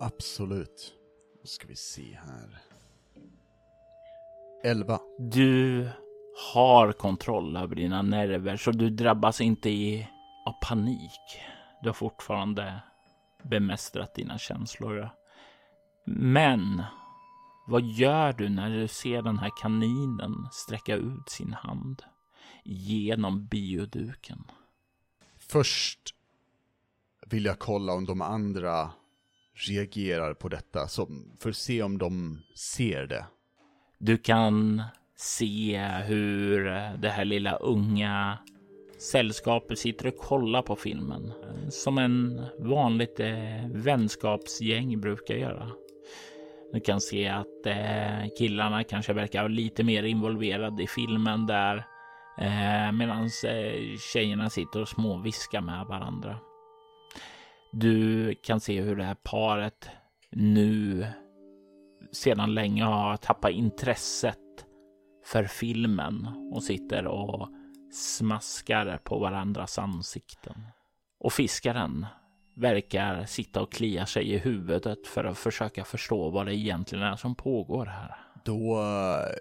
Absolut. 0.00 0.94
Då 1.42 1.46
ska 1.46 1.68
vi 1.68 1.76
se 1.76 2.18
här. 2.26 2.58
11. 4.64 5.00
Du 5.18 5.88
har 6.54 6.92
kontroll 6.92 7.56
över 7.56 7.74
dina 7.74 8.02
nerver 8.02 8.56
så 8.56 8.70
du 8.70 8.90
drabbas 8.90 9.40
inte 9.40 9.70
i, 9.70 10.08
av 10.46 10.68
panik. 10.68 11.40
Du 11.82 11.88
har 11.88 11.94
fortfarande 11.94 12.82
bemästrat 13.42 14.14
dina 14.14 14.38
känslor. 14.38 15.10
Men 16.06 16.82
vad 17.66 17.82
gör 17.82 18.32
du 18.32 18.48
när 18.48 18.70
du 18.70 18.88
ser 18.88 19.22
den 19.22 19.38
här 19.38 19.50
kaninen 19.62 20.48
sträcka 20.52 20.94
ut 20.94 21.28
sin 21.28 21.52
hand 21.52 22.02
genom 22.66 23.46
bioduken? 23.46 24.44
Först 25.38 26.14
vill 27.26 27.44
jag 27.44 27.58
kolla 27.58 27.92
om 27.92 28.04
de 28.04 28.20
andra 28.20 28.90
reagerar 29.68 30.34
på 30.34 30.48
detta, 30.48 30.88
för 31.38 31.50
att 31.50 31.56
se 31.56 31.82
om 31.82 31.98
de 31.98 32.42
ser 32.54 33.06
det. 33.06 33.26
Du 33.98 34.18
kan 34.18 34.82
se 35.16 35.78
hur 36.06 36.64
det 36.98 37.08
här 37.08 37.24
lilla 37.24 37.56
unga 37.56 38.38
sällskapet 38.98 39.78
sitter 39.78 40.06
och 40.06 40.16
kollar 40.16 40.62
på 40.62 40.76
filmen 40.76 41.32
som 41.70 41.98
en 41.98 42.42
vanligt 42.58 43.20
eh, 43.20 43.66
vänskapsgäng 43.68 45.00
brukar 45.00 45.34
göra. 45.34 45.70
Du 46.72 46.80
kan 46.80 47.00
se 47.00 47.28
att 47.28 47.66
eh, 47.66 48.28
killarna 48.38 48.84
kanske 48.84 49.12
verkar 49.12 49.48
lite 49.48 49.84
mer 49.84 50.02
involverade 50.02 50.82
i 50.82 50.86
filmen 50.86 51.46
där 51.46 51.86
eh, 52.38 52.92
medan 52.92 53.22
eh, 53.22 53.98
tjejerna 54.12 54.50
sitter 54.50 54.80
och 54.80 54.88
småviskar 54.88 55.60
med 55.60 55.86
varandra. 55.86 56.38
Du 57.72 58.34
kan 58.34 58.60
se 58.60 58.80
hur 58.80 58.96
det 58.96 59.04
här 59.04 59.16
paret 59.22 59.88
nu 60.30 61.06
sedan 62.12 62.54
länge 62.54 62.84
har 62.84 63.16
tappat 63.16 63.50
intresset 63.50 64.38
för 65.24 65.44
filmen 65.44 66.26
och 66.52 66.62
sitter 66.62 67.06
och 67.06 67.48
smaskar 67.92 68.98
på 69.04 69.18
varandras 69.18 69.78
ansikten. 69.78 70.66
Och 71.18 71.32
fiskaren 71.32 72.06
verkar 72.56 73.24
sitta 73.24 73.62
och 73.62 73.72
klia 73.72 74.06
sig 74.06 74.32
i 74.32 74.38
huvudet 74.38 75.06
för 75.06 75.24
att 75.24 75.38
försöka 75.38 75.84
förstå 75.84 76.30
vad 76.30 76.46
det 76.46 76.54
egentligen 76.54 77.04
är 77.04 77.16
som 77.16 77.34
pågår 77.34 77.86
här. 77.86 78.16
Då 78.44 78.80
eh, 78.80 79.36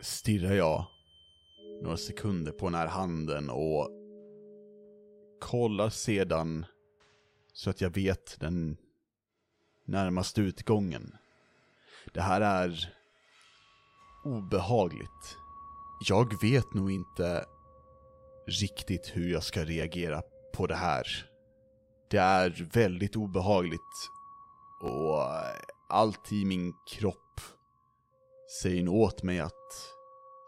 stirrar 0.00 0.54
jag 0.54 0.86
några 1.82 1.96
sekunder 1.96 2.52
på 2.52 2.66
den 2.66 2.74
här 2.74 2.86
handen 2.86 3.50
och 3.50 3.90
kollar 5.40 5.90
sedan 5.90 6.66
så 7.52 7.70
att 7.70 7.80
jag 7.80 7.90
vet 7.90 8.40
den 8.40 8.76
närmaste 9.84 10.40
utgången. 10.40 11.16
Det 12.12 12.20
här 12.20 12.40
är 12.40 12.94
obehagligt. 14.24 15.36
Jag 16.08 16.42
vet 16.42 16.74
nog 16.74 16.90
inte 16.90 17.44
riktigt 18.46 19.10
hur 19.14 19.32
jag 19.32 19.42
ska 19.42 19.64
reagera 19.64 20.22
på 20.54 20.66
det 20.66 20.74
här. 20.74 21.06
Det 22.10 22.18
är 22.18 22.68
väldigt 22.72 23.16
obehagligt 23.16 24.10
och 24.82 25.18
allt 25.88 26.32
i 26.32 26.44
min 26.44 26.72
kropp 26.88 27.40
säger 28.62 28.82
nog 28.82 28.94
åt 28.94 29.22
mig 29.22 29.40
att 29.40 29.92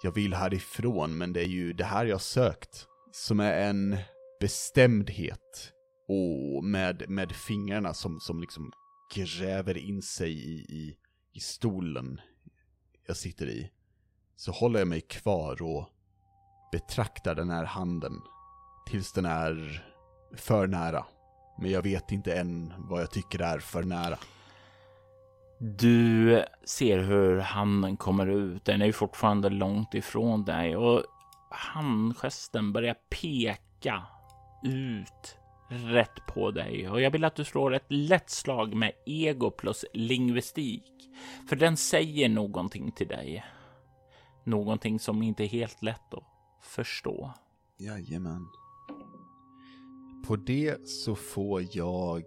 jag 0.05 0.13
vill 0.13 0.35
härifrån, 0.35 1.19
men 1.19 1.33
det 1.33 1.41
är 1.41 1.49
ju 1.49 1.73
det 1.73 1.85
här 1.85 2.05
jag 2.05 2.21
sökt. 2.21 2.87
Som 3.13 3.41
är 3.41 3.69
en 3.69 3.97
bestämdhet 4.41 5.73
och 6.09 6.65
med, 6.65 7.09
med 7.09 7.33
fingrarna 7.33 7.95
som, 7.95 8.21
som 8.21 8.41
liksom 8.41 8.73
gräver 9.15 9.79
in 9.79 10.03
sig 10.03 10.33
i, 10.33 10.55
i, 10.55 10.97
i 11.33 11.41
stolen 11.41 12.21
jag 13.07 13.17
sitter 13.17 13.47
i. 13.47 13.71
Så 14.37 14.53
håller 14.53 14.79
jag 14.79 14.89
mig 14.89 15.01
kvar 15.01 15.63
och 15.63 15.89
betraktar 16.73 17.35
den 17.35 17.51
här 17.51 17.65
handen 17.65 18.13
tills 18.87 19.13
den 19.13 19.25
är 19.25 19.85
för 20.37 20.67
nära. 20.67 21.07
Men 21.61 21.71
jag 21.71 21.83
vet 21.83 22.13
inte 22.13 22.35
än 22.35 22.73
vad 22.79 23.01
jag 23.01 23.11
tycker 23.11 23.39
är 23.39 23.59
för 23.59 23.83
nära. 23.83 24.19
Du 25.67 26.45
ser 26.65 26.99
hur 26.99 27.39
handen 27.39 27.97
kommer 27.97 28.27
ut. 28.27 28.65
Den 28.65 28.83
är 28.83 28.87
ju 28.87 28.93
fortfarande 28.93 29.49
långt 29.49 29.95
ifrån 29.95 30.45
dig 30.45 30.77
och 30.77 31.03
handgesten 31.51 32.73
börjar 32.73 32.97
peka 33.11 34.03
ut 34.63 35.37
rätt 35.69 36.27
på 36.27 36.51
dig. 36.51 36.89
Och 36.89 37.01
jag 37.01 37.11
vill 37.11 37.25
att 37.25 37.37
du 37.37 37.45
slår 37.45 37.75
ett 37.75 37.85
lätt 37.89 38.31
slag 38.31 38.75
med 38.75 38.93
ego 39.07 39.51
plus 39.51 39.85
lingvistik. 39.93 40.93
För 41.49 41.57
den 41.57 41.77
säger 41.77 42.29
någonting 42.29 42.93
till 42.93 43.09
dig. 43.09 43.45
Någonting 44.45 45.01
som 45.01 45.23
inte 45.23 45.45
är 45.45 45.49
helt 45.49 45.83
lätt 45.83 46.15
att 46.15 46.25
förstå. 46.63 47.31
Jajamän. 47.79 48.47
På 50.27 50.37
det 50.37 50.89
så 50.89 51.15
får 51.15 51.65
jag 51.73 52.25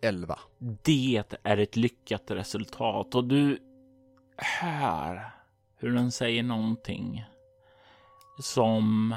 11. 0.00 0.38
Det 0.58 1.24
är 1.42 1.56
ett 1.56 1.76
lyckat 1.76 2.30
resultat 2.30 3.14
och 3.14 3.24
du 3.24 3.58
hör 4.36 5.30
hur 5.76 5.92
den 5.92 6.12
säger 6.12 6.42
någonting 6.42 7.24
som 8.38 9.14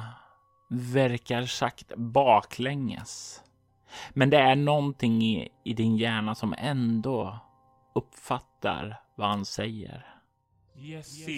verkar 0.70 1.44
sagt 1.44 1.96
baklänges. 1.96 3.42
Men 4.10 4.30
det 4.30 4.38
är 4.38 4.56
någonting 4.56 5.22
i, 5.24 5.50
i 5.64 5.74
din 5.74 5.98
hjärna 5.98 6.36
som 6.36 6.56
ändå 6.58 7.40
uppfattar 7.96 9.02
vad 9.16 9.30
han 9.30 9.46
säger. 9.46 10.16
Jesse, 10.76 11.32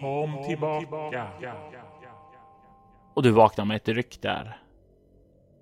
kom 0.00 0.44
tillbaka. 0.46 1.28
Och 3.14 3.22
du 3.22 3.30
vaknar 3.30 3.64
med 3.64 3.76
ett 3.76 3.88
ryck 3.88 4.22
där 4.22 4.62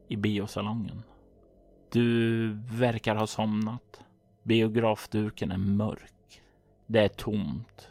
i 0.09 0.17
biosalongen. 0.17 1.03
Du 1.95 2.49
verkar 2.71 3.17
ha 3.17 3.27
somnat. 3.27 4.01
Biografduken 4.43 5.51
är 5.51 5.59
mörk. 5.59 6.43
Det 6.87 7.01
är 7.01 7.09
tomt. 7.09 7.89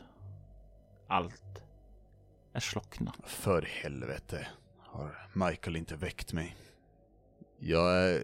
Allt 1.08 1.64
är 2.54 2.60
slocknat. 2.60 3.16
För 3.24 3.62
helvete 3.62 4.48
har 4.80 5.28
Michael 5.34 5.76
inte 5.76 5.96
väckt 5.96 6.34
mig. 6.34 6.56
Jag 7.60 8.20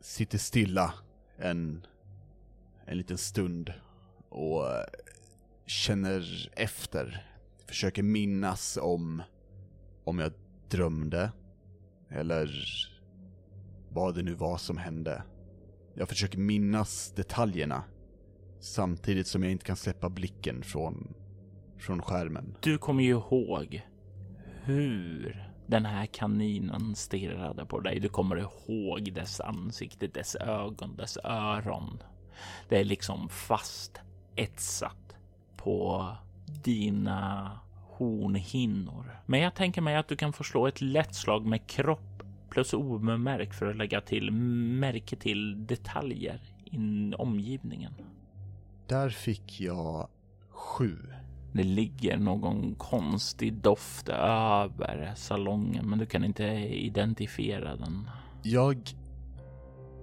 sitter 0.00 0.38
stilla 0.38 0.94
en, 1.36 1.86
en 2.86 2.98
liten 2.98 3.18
stund 3.18 3.72
och 4.28 4.64
känner 5.66 6.50
efter. 6.56 7.26
Försöker 7.66 8.02
minnas 8.02 8.78
om, 8.82 9.22
om 10.04 10.18
jag 10.18 10.32
drömde 10.68 11.32
eller 12.10 12.50
vad 13.90 14.14
det 14.14 14.22
nu 14.22 14.34
var 14.34 14.56
som 14.56 14.76
hände. 14.76 15.22
Jag 15.94 16.08
försöker 16.08 16.38
minnas 16.38 17.12
detaljerna 17.16 17.84
samtidigt 18.60 19.26
som 19.26 19.42
jag 19.42 19.52
inte 19.52 19.64
kan 19.64 19.76
släppa 19.76 20.08
blicken 20.08 20.62
från, 20.62 21.14
från 21.78 22.02
skärmen. 22.02 22.56
Du 22.60 22.78
kommer 22.78 23.02
ju 23.02 23.10
ihåg 23.10 23.82
hur 24.62 25.44
den 25.66 25.84
här 25.84 26.06
kaninen 26.06 26.94
stirrade 26.94 27.66
på 27.66 27.80
dig. 27.80 28.00
Du 28.00 28.08
kommer 28.08 28.36
ihåg 28.36 29.12
dess 29.14 29.40
ansikte, 29.40 30.06
dess 30.06 30.36
ögon, 30.36 30.96
dess 30.96 31.18
öron. 31.24 32.02
Det 32.68 32.80
är 32.80 32.84
liksom 32.84 33.28
fast 33.28 34.00
etsat 34.36 35.16
på 35.56 36.06
dina 36.64 37.50
hornhinnor. 37.98 39.20
Men 39.26 39.40
jag 39.40 39.54
tänker 39.54 39.80
mig 39.80 39.96
att 39.96 40.08
du 40.08 40.16
kan 40.16 40.32
få 40.32 40.44
slå 40.44 40.66
ett 40.66 40.80
lätt 40.80 41.14
slag 41.14 41.46
med 41.46 41.66
kropp 41.66 42.17
plus 42.50 42.72
omärk 42.72 43.54
för 43.54 43.66
att 43.66 43.76
lägga 43.76 44.00
till 44.00 44.30
märke 44.30 45.16
till 45.16 45.66
detaljer 45.66 46.40
i 46.64 46.78
omgivningen. 47.14 47.92
Där 48.86 49.08
fick 49.08 49.60
jag 49.60 50.08
sju. 50.50 50.96
Det 51.52 51.62
ligger 51.62 52.16
någon 52.16 52.74
konstig 52.74 53.54
doft 53.54 54.08
över 54.08 55.12
salongen, 55.16 55.90
men 55.90 55.98
du 55.98 56.06
kan 56.06 56.24
inte 56.24 56.44
identifiera 56.44 57.76
den. 57.76 58.10
Jag 58.42 58.78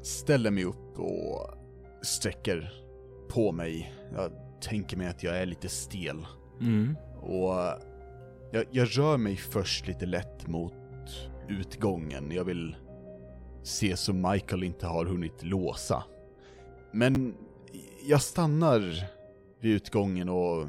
ställer 0.02 0.52
mig 0.52 0.64
upp 0.64 1.00
och 1.00 1.50
sträcker 2.02 2.74
på 3.30 3.52
mig. 3.52 3.94
Jag 4.14 4.32
tänker 4.62 4.98
mig 4.98 5.08
att 5.08 5.24
jag 5.24 5.38
är 5.42 5.46
lite 5.46 5.70
stel. 5.70 6.26
Mm. 6.62 6.98
Och 7.22 7.54
jag, 8.52 8.66
jag 8.72 8.98
rör 8.98 9.18
mig 9.18 9.36
först 9.36 9.88
lite 9.88 10.06
lätt 10.06 10.48
mot 10.48 10.74
utgången. 11.50 12.32
Jag 12.32 12.44
vill 12.44 12.76
se 13.64 13.98
så 13.98 14.14
Michael 14.14 14.64
inte 14.64 14.88
har 14.88 15.06
hunnit 15.06 15.44
låsa. 15.44 16.04
Men 16.92 17.36
jag 18.08 18.22
stannar 18.22 19.10
vid 19.60 19.74
utgången 19.74 20.30
och 20.30 20.68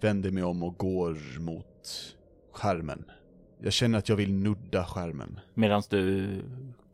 vänder 0.00 0.30
mig 0.30 0.42
om 0.42 0.62
och 0.62 0.78
går 0.78 1.40
mot 1.40 2.14
skärmen. 2.52 3.04
Jag 3.58 3.72
känner 3.72 3.98
att 3.98 4.08
jag 4.08 4.16
vill 4.16 4.32
nudda 4.32 4.84
skärmen. 4.84 5.40
Medan 5.54 5.82
du 5.90 6.28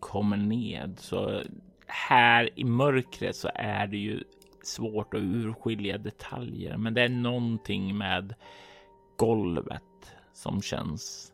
kommer 0.01 0.37
ned 0.37 0.95
så 0.99 1.43
här 1.87 2.51
i 2.55 2.65
mörkret 2.65 3.37
så 3.37 3.51
är 3.55 3.87
det 3.87 3.97
ju 3.97 4.25
svårt 4.63 5.15
att 5.15 5.21
urskilja 5.21 5.99
detaljer, 5.99 6.77
men 6.77 6.95
det 6.95 7.03
är 7.03 7.09
någonting 7.09 7.99
med 7.99 8.35
golvet 9.17 9.83
som 10.33 10.63
känns 10.63 11.32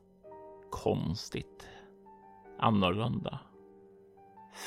konstigt, 0.71 1.69
annorlunda, 2.59 3.41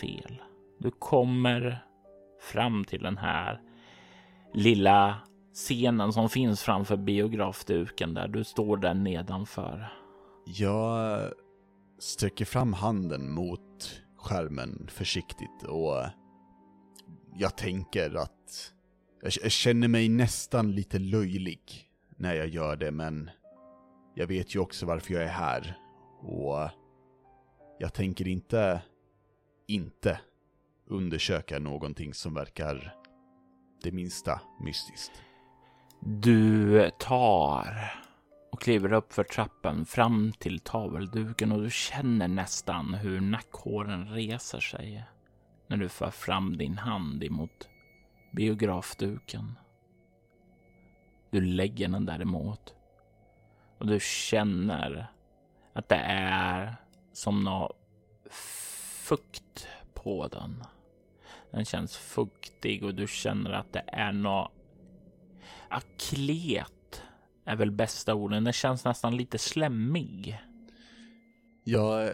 fel. 0.02 0.42
Du 0.80 0.92
kommer 0.92 1.86
fram 2.40 2.86
till 2.86 3.04
den 3.04 3.18
här 3.18 3.62
lilla 4.54 5.18
scenen 5.54 6.14
som 6.14 6.30
finns 6.30 6.64
framför 6.64 6.98
biografduken 6.98 8.14
där 8.14 8.28
du 8.28 8.44
står 8.44 8.78
där 8.78 8.94
nedanför. 8.94 9.94
Jag 10.46 11.20
sträcker 12.00 12.46
fram 12.46 12.74
handen 12.74 13.32
mot 13.32 14.02
skärmen 14.18 14.88
försiktigt 14.92 15.64
och 15.64 16.06
jag 17.36 17.58
tänker 17.58 18.16
att 18.16 18.74
jag 19.22 19.52
känner 19.52 19.88
mig 19.88 20.10
nästan 20.10 20.72
lite 20.72 21.00
löjlig 21.00 21.62
när 22.18 22.34
jag 22.34 22.48
gör 22.48 22.76
det, 22.76 22.92
men 22.92 23.30
jag 24.16 24.28
vet 24.28 24.56
ju 24.56 24.60
också 24.60 24.86
varför 24.86 25.14
jag 25.14 25.24
är 25.24 25.28
här. 25.28 25.78
Och 26.22 26.70
jag 27.80 27.94
tänker 27.94 28.28
inte, 28.28 28.82
inte 29.68 30.20
undersöka 30.86 31.60
någonting 31.60 32.14
som 32.14 32.34
verkar 32.34 32.96
det 33.84 33.92
minsta 33.92 34.42
mystiskt. 34.60 35.24
Du 36.00 36.90
tar 37.00 37.92
och 38.52 38.62
kliver 38.62 38.94
upp 38.94 39.14
för 39.14 39.24
trappen 39.24 39.86
fram 39.86 40.32
till 40.40 40.60
tavelduken 40.60 41.52
och 41.52 41.62
du 41.62 41.70
känner 41.72 42.28
nästan 42.28 42.94
hur 42.94 43.22
nackhåren 43.22 44.08
reser 44.14 44.60
sig 44.60 45.04
när 45.68 45.78
du 45.78 45.90
för 45.90 46.10
fram 46.10 46.58
din 46.58 46.78
hand 46.78 47.24
emot 47.24 47.70
biografduken. 48.32 49.60
Du 51.30 51.42
lägger 51.42 51.88
den 51.88 52.06
däremot 52.06 52.76
och 53.78 53.88
du 53.88 54.00
känner 54.00 55.12
att 55.74 55.90
det 55.90 56.02
är 56.06 56.76
som 57.14 57.44
något 57.44 57.78
fukt 58.30 59.68
på 59.94 60.28
den. 60.28 60.64
Den 61.52 61.66
känns 61.66 61.98
fuktig 61.98 62.84
och 62.84 62.96
du 62.96 63.08
känner 63.08 63.52
att 63.52 63.74
det 63.74 63.84
är 63.88 64.12
något 64.12 64.52
aklet 65.70 67.04
är 67.46 67.56
väl 67.56 67.72
bästa 67.72 68.16
orden. 68.16 68.44
Den 68.44 68.54
känns 68.54 68.86
nästan 68.86 69.18
lite 69.18 69.38
slemmig. 69.38 70.38
Jag 71.64 72.08
eh, 72.08 72.14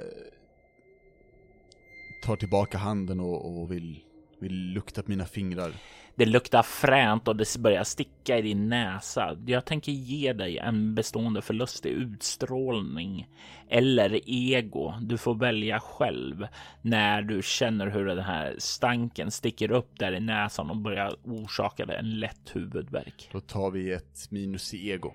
tar 2.24 2.36
tillbaka 2.36 2.78
handen 2.78 3.20
och, 3.20 3.62
och 3.62 3.72
vill, 3.72 4.04
vill 4.40 4.74
lukta 4.74 5.04
på 5.04 5.10
mina 5.10 5.26
fingrar. 5.26 5.74
Det 6.18 6.26
luktar 6.26 6.64
fränt 6.64 7.28
och 7.28 7.36
det 7.36 7.58
börjar 7.58 7.84
sticka 7.84 8.38
i 8.38 8.42
din 8.42 8.70
näsa. 8.70 9.38
Jag 9.46 9.66
tänker 9.66 9.92
ge 9.92 10.34
dig 10.34 10.58
en 10.58 10.96
bestående 10.96 11.42
förlust 11.42 11.86
i 11.86 11.90
utstrålning 11.90 13.30
eller 13.70 14.20
ego. 14.26 14.94
Du 15.02 15.18
får 15.18 15.36
välja 15.36 15.80
själv 15.80 16.48
när 16.82 17.22
du 17.22 17.42
känner 17.44 17.88
hur 17.88 18.06
den 18.06 18.20
här 18.20 18.56
stanken 18.58 19.32
sticker 19.32 19.72
upp 19.72 20.00
där 20.00 20.12
i 20.12 20.20
näsan 20.20 20.70
och 20.70 20.78
börjar 20.78 21.16
orsaka 21.24 21.86
dig 21.86 21.98
en 21.98 22.20
lätt 22.20 22.56
huvudvärk. 22.56 23.30
Då 23.32 23.40
tar 23.40 23.72
vi 23.72 23.94
ett 23.94 24.32
minus 24.32 24.74
i 24.74 24.92
ego. 24.92 25.14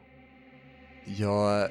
Jag 1.04 1.70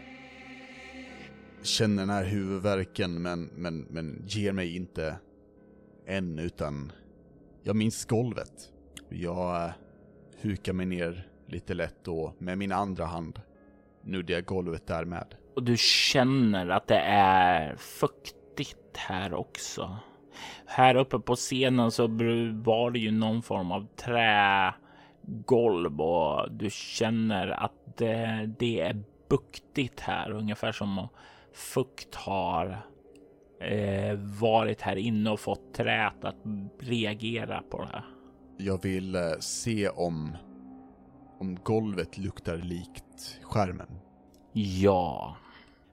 känner 1.64 2.02
den 2.02 2.10
här 2.10 2.26
huvudvärken 2.26 3.22
men, 3.22 3.46
men, 3.46 3.82
men 3.82 4.24
ger 4.28 4.52
mig 4.52 4.76
inte 4.76 5.16
än 6.08 6.40
utan 6.40 6.92
jag 7.64 7.76
minns 7.76 8.06
golvet. 8.06 8.71
Jag 9.12 9.66
eh, 9.66 9.72
hukar 10.42 10.74
mig 10.74 10.86
ner 10.86 11.28
lite 11.48 11.74
lätt 11.74 12.08
och 12.08 12.36
med 12.38 12.58
min 12.58 12.72
andra 12.72 13.06
hand 13.06 13.42
nuddar 14.02 14.34
jag 14.34 14.46
golvet 14.46 14.88
där 14.88 15.06
med. 15.06 15.36
Och 15.56 15.64
du 15.64 15.78
känner 15.78 16.70
att 16.70 16.88
det 16.88 17.00
är 17.08 17.76
fuktigt 17.76 18.98
här 18.98 19.34
också. 19.34 19.98
Här 20.66 20.96
uppe 20.96 21.20
på 21.20 21.36
scenen 21.36 21.92
så 21.92 22.08
var 22.54 22.92
det 22.92 23.00
ju 23.00 23.12
någon 23.12 23.42
form 23.42 23.72
av 23.72 23.88
trägolv 23.96 26.02
och 26.02 26.52
du 26.52 26.70
känner 26.70 27.48
att 27.48 27.98
det, 27.98 28.50
det 28.60 28.82
är 28.82 29.04
buktigt 29.30 30.00
här, 30.00 30.32
ungefär 30.32 30.72
som 30.72 31.08
fukt 31.54 32.16
har 32.16 32.82
eh, 33.60 34.14
varit 34.42 34.82
här 34.82 34.96
inne 34.96 35.30
och 35.30 35.40
fått 35.40 35.74
träet 35.74 36.26
att 36.26 36.38
reagera 36.80 37.64
på 37.70 37.82
det 37.82 37.88
här. 37.88 38.04
Jag 38.66 38.82
vill 38.82 39.16
eh, 39.16 39.22
se 39.40 39.90
om, 39.90 40.38
om 41.40 41.58
golvet 41.64 42.18
luktar 42.18 42.58
likt 42.58 43.40
skärmen. 43.44 43.88
Ja, 44.54 45.36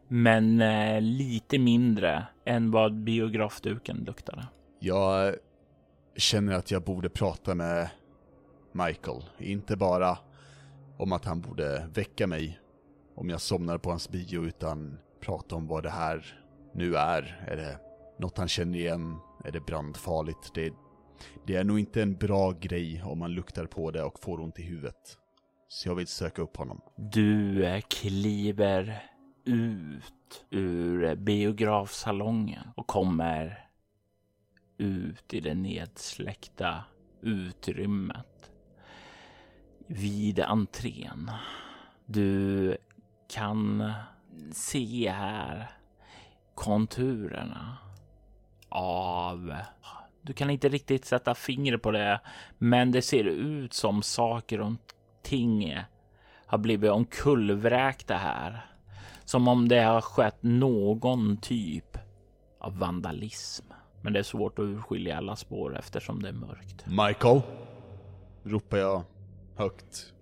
men 0.08 0.60
eh, 0.60 1.00
lite 1.00 1.58
mindre 1.58 2.26
än 2.44 2.70
vad 2.70 2.94
biografduken 2.94 3.96
luktade. 3.96 4.46
Jag 4.78 5.34
känner 6.16 6.54
att 6.54 6.70
jag 6.70 6.82
borde 6.82 7.08
prata 7.08 7.54
med 7.54 7.90
Michael. 8.72 9.24
Inte 9.38 9.76
bara 9.76 10.18
om 10.98 11.12
att 11.12 11.24
han 11.24 11.40
borde 11.40 11.88
väcka 11.94 12.26
mig 12.26 12.60
om 13.14 13.30
jag 13.30 13.40
somnar 13.40 13.78
på 13.78 13.90
hans 13.90 14.08
bio, 14.08 14.44
utan 14.44 14.98
prata 15.20 15.56
om 15.56 15.66
vad 15.66 15.82
det 15.82 15.90
här 15.90 16.40
nu 16.74 16.96
är. 16.96 17.44
Är 17.46 17.56
det 17.56 17.78
något 18.18 18.38
han 18.38 18.48
känner 18.48 18.78
igen? 18.78 19.16
Är 19.44 19.52
det 19.52 19.60
brandfarligt? 19.60 20.54
Det, 20.54 20.72
det 21.46 21.56
är 21.56 21.64
nog 21.64 21.78
inte 21.78 22.02
en 22.02 22.16
bra 22.16 22.52
grej 22.52 23.02
om 23.04 23.18
man 23.18 23.32
luktar 23.32 23.66
på 23.66 23.90
det 23.90 24.02
och 24.02 24.20
får 24.20 24.40
ont 24.40 24.58
i 24.58 24.62
huvudet. 24.62 25.18
Så 25.68 25.88
jag 25.88 25.94
vill 25.94 26.06
söka 26.06 26.42
upp 26.42 26.56
honom. 26.56 26.80
Du 26.96 27.64
eh, 27.64 27.80
kliver 27.80 29.02
ut 29.44 30.44
ur 30.50 31.04
eh, 31.04 31.14
biografsalongen 31.14 32.68
och 32.76 32.86
kommer 32.86 33.68
ut 34.78 35.34
i 35.34 35.40
det 35.40 35.54
nedsläckta 35.54 36.84
utrymmet 37.22 38.52
vid 39.86 40.40
entrén. 40.40 41.30
Du 42.06 42.76
kan 43.28 43.92
se 44.52 45.10
här 45.10 45.70
konturerna 46.54 47.76
av 48.68 49.54
du 50.22 50.32
kan 50.32 50.50
inte 50.50 50.68
riktigt 50.68 51.04
sätta 51.04 51.34
fingret 51.34 51.82
på 51.82 51.90
det, 51.90 52.20
men 52.58 52.92
det 52.92 53.02
ser 53.02 53.24
ut 53.24 53.72
som 53.72 54.02
saker 54.02 54.60
och 54.60 54.72
ting 55.22 55.78
har 56.46 56.58
blivit 56.58 56.90
omkullvräkta 56.90 58.16
här. 58.16 58.66
Som 59.24 59.48
om 59.48 59.68
det 59.68 59.82
har 59.82 60.00
skett 60.00 60.38
någon 60.40 61.36
typ 61.36 61.98
av 62.60 62.78
vandalism. 62.78 63.64
Men 64.02 64.12
det 64.12 64.18
är 64.18 64.22
svårt 64.22 64.58
att 64.58 64.62
urskilja 64.62 65.16
alla 65.16 65.36
spår 65.36 65.78
eftersom 65.78 66.22
det 66.22 66.28
är 66.28 66.32
mörkt. 66.32 66.86
Michael! 66.86 67.40
Ropar 68.44 68.78
jag 68.78 69.02
högt. 69.56 70.12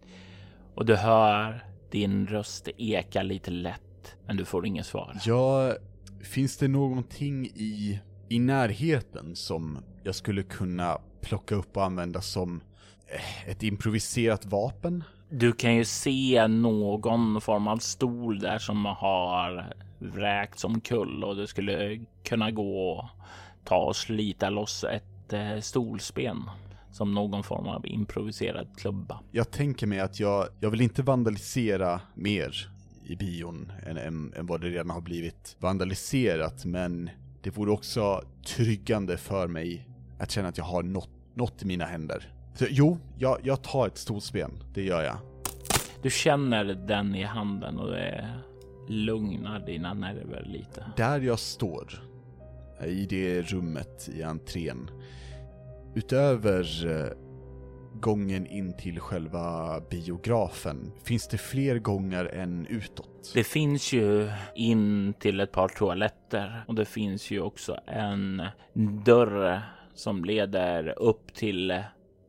Och 0.74 0.86
du 0.86 0.96
hör 0.96 1.64
din 1.90 2.26
röst 2.26 2.68
eka 2.76 3.22
lite 3.22 3.50
lätt, 3.50 4.16
men 4.26 4.36
du 4.36 4.44
får 4.44 4.66
inget 4.66 4.86
svar. 4.86 5.16
Ja, 5.24 5.74
finns 6.22 6.56
det 6.56 6.68
någonting 6.68 7.46
i, 7.46 8.00
i 8.28 8.38
närheten 8.38 9.36
som 9.36 9.78
jag 10.02 10.14
skulle 10.14 10.42
kunna 10.42 10.98
plocka 11.20 11.54
upp 11.54 11.76
och 11.76 11.84
använda 11.84 12.20
som 12.20 12.60
eh, 13.06 13.48
ett 13.48 13.62
improviserat 13.62 14.46
vapen? 14.46 15.04
Du 15.28 15.52
kan 15.52 15.74
ju 15.74 15.84
se 15.84 16.46
någon 16.48 17.40
form 17.40 17.68
av 17.68 17.78
stol 17.78 18.38
där 18.38 18.58
som 18.58 18.84
har 18.84 19.74
vräkts 19.98 20.64
omkull 20.64 21.24
och 21.24 21.36
det 21.36 21.46
skulle 21.46 22.04
kunna 22.24 22.50
gå 22.50 22.90
och 22.90 23.04
ta 23.64 23.76
och 23.76 23.96
slita 23.96 24.50
loss 24.50 24.84
ett 24.84 25.32
eh, 25.32 25.60
stolsben 25.60 26.42
som 26.92 27.14
någon 27.14 27.42
form 27.42 27.66
av 27.66 27.86
improviserad 27.86 28.68
klubba. 28.76 29.20
Jag 29.30 29.50
tänker 29.50 29.86
mig 29.86 30.00
att 30.00 30.20
jag, 30.20 30.48
jag 30.60 30.70
vill 30.70 30.80
inte 30.80 31.02
vandalisera 31.02 32.00
mer 32.14 32.68
i 33.04 33.16
bion 33.16 33.72
än, 33.86 33.96
än, 33.96 34.32
än 34.36 34.46
vad 34.46 34.60
det 34.60 34.68
redan 34.68 34.90
har 34.90 35.00
blivit 35.00 35.56
vandaliserat, 35.60 36.64
men 36.64 37.10
det 37.46 37.56
vore 37.56 37.70
också 37.70 38.24
tryggande 38.46 39.16
för 39.16 39.48
mig 39.48 39.88
att 40.18 40.30
känna 40.30 40.48
att 40.48 40.58
jag 40.58 40.64
har 40.64 40.82
något, 40.82 41.08
något 41.34 41.62
i 41.62 41.66
mina 41.66 41.84
händer. 41.84 42.32
Så, 42.54 42.66
jo, 42.70 42.98
jag, 43.18 43.38
jag 43.42 43.62
tar 43.62 43.86
ett 43.86 43.98
stolsben, 43.98 44.50
det 44.74 44.82
gör 44.82 45.02
jag. 45.02 45.16
Du 46.02 46.10
känner 46.10 46.64
den 46.64 47.14
i 47.14 47.22
handen 47.22 47.78
och 47.78 47.90
det 47.90 48.30
lugnar 48.88 49.66
dina 49.66 49.94
nerver 49.94 50.42
lite. 50.46 50.84
Där 50.96 51.20
jag 51.20 51.38
står, 51.38 52.02
i 52.86 53.06
det 53.06 53.42
rummet 53.42 54.08
i 54.14 54.22
entrén, 54.22 54.90
utöver 55.94 56.86
eh, 56.86 57.12
gången 58.00 58.46
in 58.46 58.76
till 58.76 59.00
själva 59.00 59.80
biografen, 59.90 60.92
finns 61.04 61.28
det 61.28 61.38
fler 61.38 61.78
gånger 61.78 62.24
än 62.24 62.66
utåt? 62.66 63.15
Det 63.34 63.44
finns 63.44 63.92
ju 63.92 64.30
in 64.54 65.14
till 65.14 65.40
ett 65.40 65.52
par 65.52 65.68
toaletter 65.68 66.64
och 66.68 66.74
det 66.74 66.84
finns 66.84 67.30
ju 67.30 67.40
också 67.40 67.80
en 67.86 68.42
dörr 69.04 69.62
som 69.94 70.24
leder 70.24 70.98
upp 70.98 71.34
till 71.34 71.82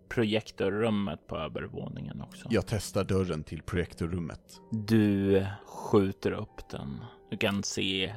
projektorrummet 0.09 1.27
på 1.27 1.37
övervåningen 1.37 2.21
också. 2.21 2.47
Jag 2.51 2.63
testar 2.67 3.03
dörren 3.03 3.43
till 3.43 3.61
projektorrummet. 3.61 4.61
Du 4.71 5.45
skjuter 5.65 6.31
upp 6.31 6.69
den. 6.69 7.03
Du 7.29 7.37
kan 7.37 7.63
se 7.63 8.15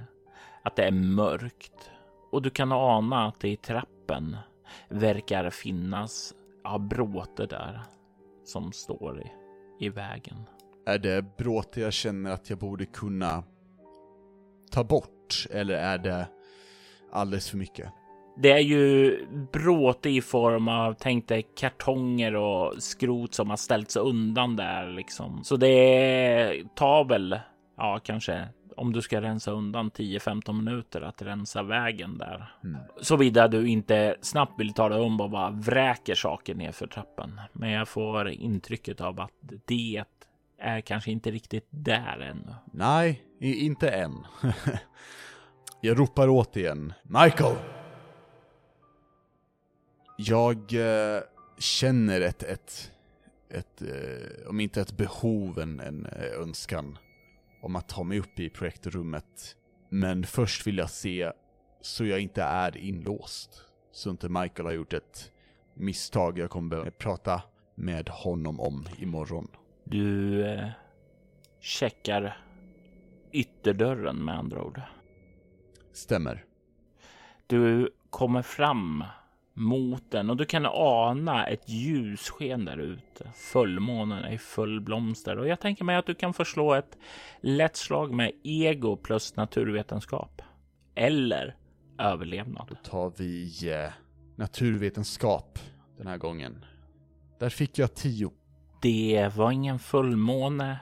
att 0.62 0.76
det 0.76 0.84
är 0.84 0.92
mörkt 0.92 1.90
och 2.32 2.42
du 2.42 2.50
kan 2.50 2.72
ana 2.72 3.26
att 3.26 3.40
det 3.40 3.48
i 3.48 3.56
trappen 3.56 4.36
verkar 4.88 5.50
finnas 5.50 6.34
ja, 6.64 6.78
bråte 6.78 7.46
där 7.46 7.80
som 8.44 8.72
står 8.72 9.22
i, 9.22 9.32
i 9.86 9.88
vägen. 9.88 10.36
Är 10.86 10.98
det 10.98 11.36
bråte 11.36 11.80
jag 11.80 11.92
känner 11.92 12.30
att 12.30 12.50
jag 12.50 12.58
borde 12.58 12.86
kunna 12.86 13.42
ta 14.70 14.84
bort 14.84 15.46
eller 15.50 15.74
är 15.74 15.98
det 15.98 16.28
alldeles 17.12 17.50
för 17.50 17.56
mycket? 17.56 17.92
Det 18.36 18.52
är 18.52 18.58
ju 18.58 19.16
bråte 19.52 20.10
i 20.10 20.20
form 20.20 20.68
av, 20.68 20.94
tänk 20.98 21.28
dig 21.28 21.46
kartonger 21.56 22.36
och 22.36 22.82
skrot 22.82 23.34
som 23.34 23.50
har 23.50 23.56
ställts 23.56 23.96
undan 23.96 24.56
där 24.56 24.90
liksom. 24.90 25.44
Så 25.44 25.56
det 25.56 26.62
tar 26.74 27.04
väl 27.04 27.40
ja, 27.76 28.00
kanske 28.04 28.48
om 28.76 28.92
du 28.92 29.02
ska 29.02 29.20
rensa 29.20 29.50
undan 29.50 29.90
10-15 29.90 30.52
minuter 30.52 31.00
att 31.00 31.22
rensa 31.22 31.62
vägen 31.62 32.18
där. 32.18 32.52
Mm. 32.64 32.80
Såvida 33.00 33.48
du 33.48 33.68
inte 33.68 34.16
snabbt 34.20 34.60
vill 34.60 34.72
ta 34.72 34.88
dig 34.88 35.00
om 35.00 35.20
och 35.20 35.30
bara 35.30 35.50
vräker 35.50 36.14
saker 36.14 36.54
ner 36.54 36.72
för 36.72 36.86
trappan. 36.86 37.40
Men 37.52 37.70
jag 37.70 37.88
får 37.88 38.28
intrycket 38.28 39.00
av 39.00 39.20
att 39.20 39.32
det 39.66 40.04
är 40.60 40.80
kanske 40.80 41.10
inte 41.10 41.30
riktigt 41.30 41.66
där 41.70 42.20
ännu. 42.20 42.54
Nej, 42.72 43.22
inte 43.40 43.90
än. 43.90 44.26
jag 45.80 45.98
ropar 45.98 46.28
åt 46.28 46.56
igen. 46.56 46.92
Michael! 47.02 47.56
Jag 50.16 50.56
eh, 50.56 51.22
känner 51.58 52.20
ett, 52.20 52.42
ett, 52.42 52.92
ett 53.50 53.82
eh, 53.82 54.48
om 54.48 54.60
inte 54.60 54.80
ett 54.80 54.96
behov, 54.96 55.58
en, 55.58 55.80
en 55.80 56.06
eh, 56.06 56.40
önskan 56.42 56.98
om 57.62 57.76
att 57.76 57.88
ta 57.88 58.02
mig 58.02 58.18
upp 58.18 58.40
i 58.40 58.50
projektrummet. 58.50 59.56
Men 59.88 60.24
först 60.24 60.66
vill 60.66 60.78
jag 60.78 60.90
se 60.90 61.32
så 61.80 62.04
jag 62.04 62.20
inte 62.20 62.42
är 62.42 62.76
inlåst. 62.76 63.64
Så 63.92 64.10
inte 64.10 64.28
Michael 64.28 64.66
har 64.66 64.72
gjort 64.72 64.92
ett 64.92 65.32
misstag 65.74 66.38
jag 66.38 66.50
kommer 66.50 66.70
behöva 66.70 66.90
prata 66.90 67.42
med 67.74 68.08
honom 68.08 68.60
om 68.60 68.86
imorgon. 68.98 69.48
Du 69.90 70.42
eh, 70.46 70.68
checkar 71.60 72.36
ytterdörren 73.32 74.24
med 74.24 74.38
andra 74.38 74.62
ord. 74.62 74.80
Stämmer. 75.92 76.44
Du 77.46 77.90
kommer 78.10 78.42
fram 78.42 79.04
mot 79.54 80.10
den 80.10 80.30
och 80.30 80.36
du 80.36 80.44
kan 80.44 80.66
ana 80.66 81.46
ett 81.46 81.68
ljussken 81.68 82.64
där 82.64 82.78
ute. 82.78 83.30
Fullmånen 83.34 84.24
är 84.24 84.32
i 84.32 84.38
full 84.38 84.80
blomster 84.80 85.38
och 85.38 85.48
jag 85.48 85.60
tänker 85.60 85.84
mig 85.84 85.96
att 85.96 86.06
du 86.06 86.14
kan 86.14 86.34
förslå 86.34 86.74
ett 86.74 86.98
lätt 87.40 87.76
slag 87.76 88.12
med 88.12 88.32
ego 88.42 88.96
plus 88.96 89.36
naturvetenskap. 89.36 90.42
Eller 90.94 91.56
överlevnad. 91.98 92.76
tar 92.84 93.12
vi 93.16 93.52
eh, 93.72 93.92
naturvetenskap 94.36 95.58
den 95.96 96.06
här 96.06 96.18
gången. 96.18 96.64
Där 97.38 97.48
fick 97.50 97.78
jag 97.78 97.94
tio. 97.94 98.30
Det 98.82 99.30
var 99.36 99.52
ingen 99.52 99.78
fullmåne 99.78 100.80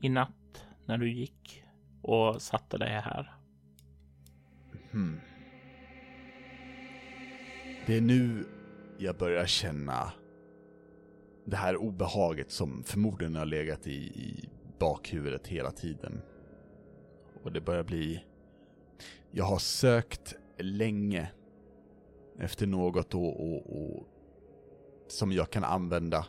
i 0.00 0.08
natt 0.08 0.64
när 0.86 0.98
du 0.98 1.12
gick 1.12 1.64
och 2.02 2.42
satte 2.42 2.78
dig 2.78 2.88
här. 2.88 3.34
Hmm. 4.90 5.20
Det 7.86 7.96
är 7.96 8.00
nu 8.00 8.46
jag 8.98 9.16
börjar 9.16 9.46
känna 9.46 10.12
det 11.44 11.56
här 11.56 11.76
obehaget 11.76 12.50
som 12.50 12.82
förmodligen 12.82 13.36
har 13.36 13.46
legat 13.46 13.86
i, 13.86 13.96
i 13.96 14.48
bakhuvudet 14.78 15.46
hela 15.46 15.70
tiden. 15.70 16.20
Och 17.44 17.52
det 17.52 17.60
börjar 17.60 17.84
bli... 17.84 18.24
Jag 19.30 19.44
har 19.44 19.58
sökt 19.58 20.34
länge 20.58 21.30
efter 22.38 22.66
något 22.66 23.14
och, 23.14 23.52
och, 23.52 23.80
och 23.80 24.08
som 25.08 25.32
jag 25.32 25.50
kan 25.50 25.64
använda 25.64 26.26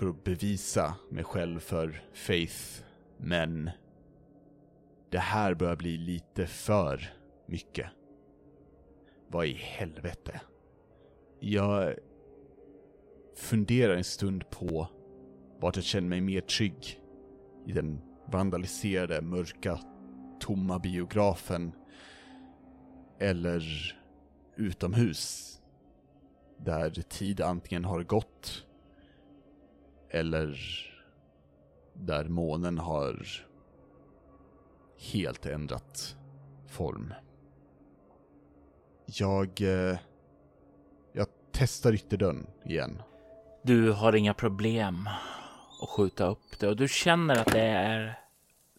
för 0.00 0.08
att 0.08 0.24
bevisa 0.24 0.94
mig 1.08 1.24
själv 1.24 1.58
för 1.58 2.02
Faith. 2.12 2.82
Men 3.16 3.70
det 5.10 5.18
här 5.18 5.54
börjar 5.54 5.76
bli 5.76 5.96
lite 5.96 6.46
för 6.46 7.12
mycket. 7.46 7.86
Vad 9.28 9.46
i 9.46 9.52
helvete? 9.52 10.40
Jag 11.40 11.94
funderar 13.36 13.96
en 13.96 14.04
stund 14.04 14.50
på 14.50 14.88
vart 15.58 15.76
jag 15.76 15.84
känner 15.84 16.08
mig 16.08 16.20
mer 16.20 16.40
trygg. 16.40 17.00
I 17.66 17.72
den 17.72 18.00
vandaliserade, 18.26 19.22
mörka, 19.22 19.80
tomma 20.40 20.78
biografen. 20.78 21.72
Eller 23.18 23.62
utomhus. 24.56 25.56
Där 26.58 26.90
tid 26.90 27.40
antingen 27.40 27.84
har 27.84 28.02
gått 28.02 28.66
eller 30.10 30.58
där 31.92 32.24
månen 32.24 32.78
har 32.78 33.26
helt 35.12 35.46
ändrat 35.46 36.16
form. 36.68 37.14
Jag... 39.06 39.60
Eh, 39.60 39.98
jag 41.12 41.26
testar 41.52 41.94
ytterdörren 41.94 42.46
igen. 42.64 43.02
Du 43.62 43.92
har 43.92 44.16
inga 44.16 44.34
problem 44.34 45.08
att 45.82 45.88
skjuta 45.88 46.26
upp 46.26 46.58
det 46.58 46.68
och 46.68 46.76
du 46.76 46.88
känner 46.88 47.40
att 47.40 47.52
det 47.52 47.60
är 47.60 48.18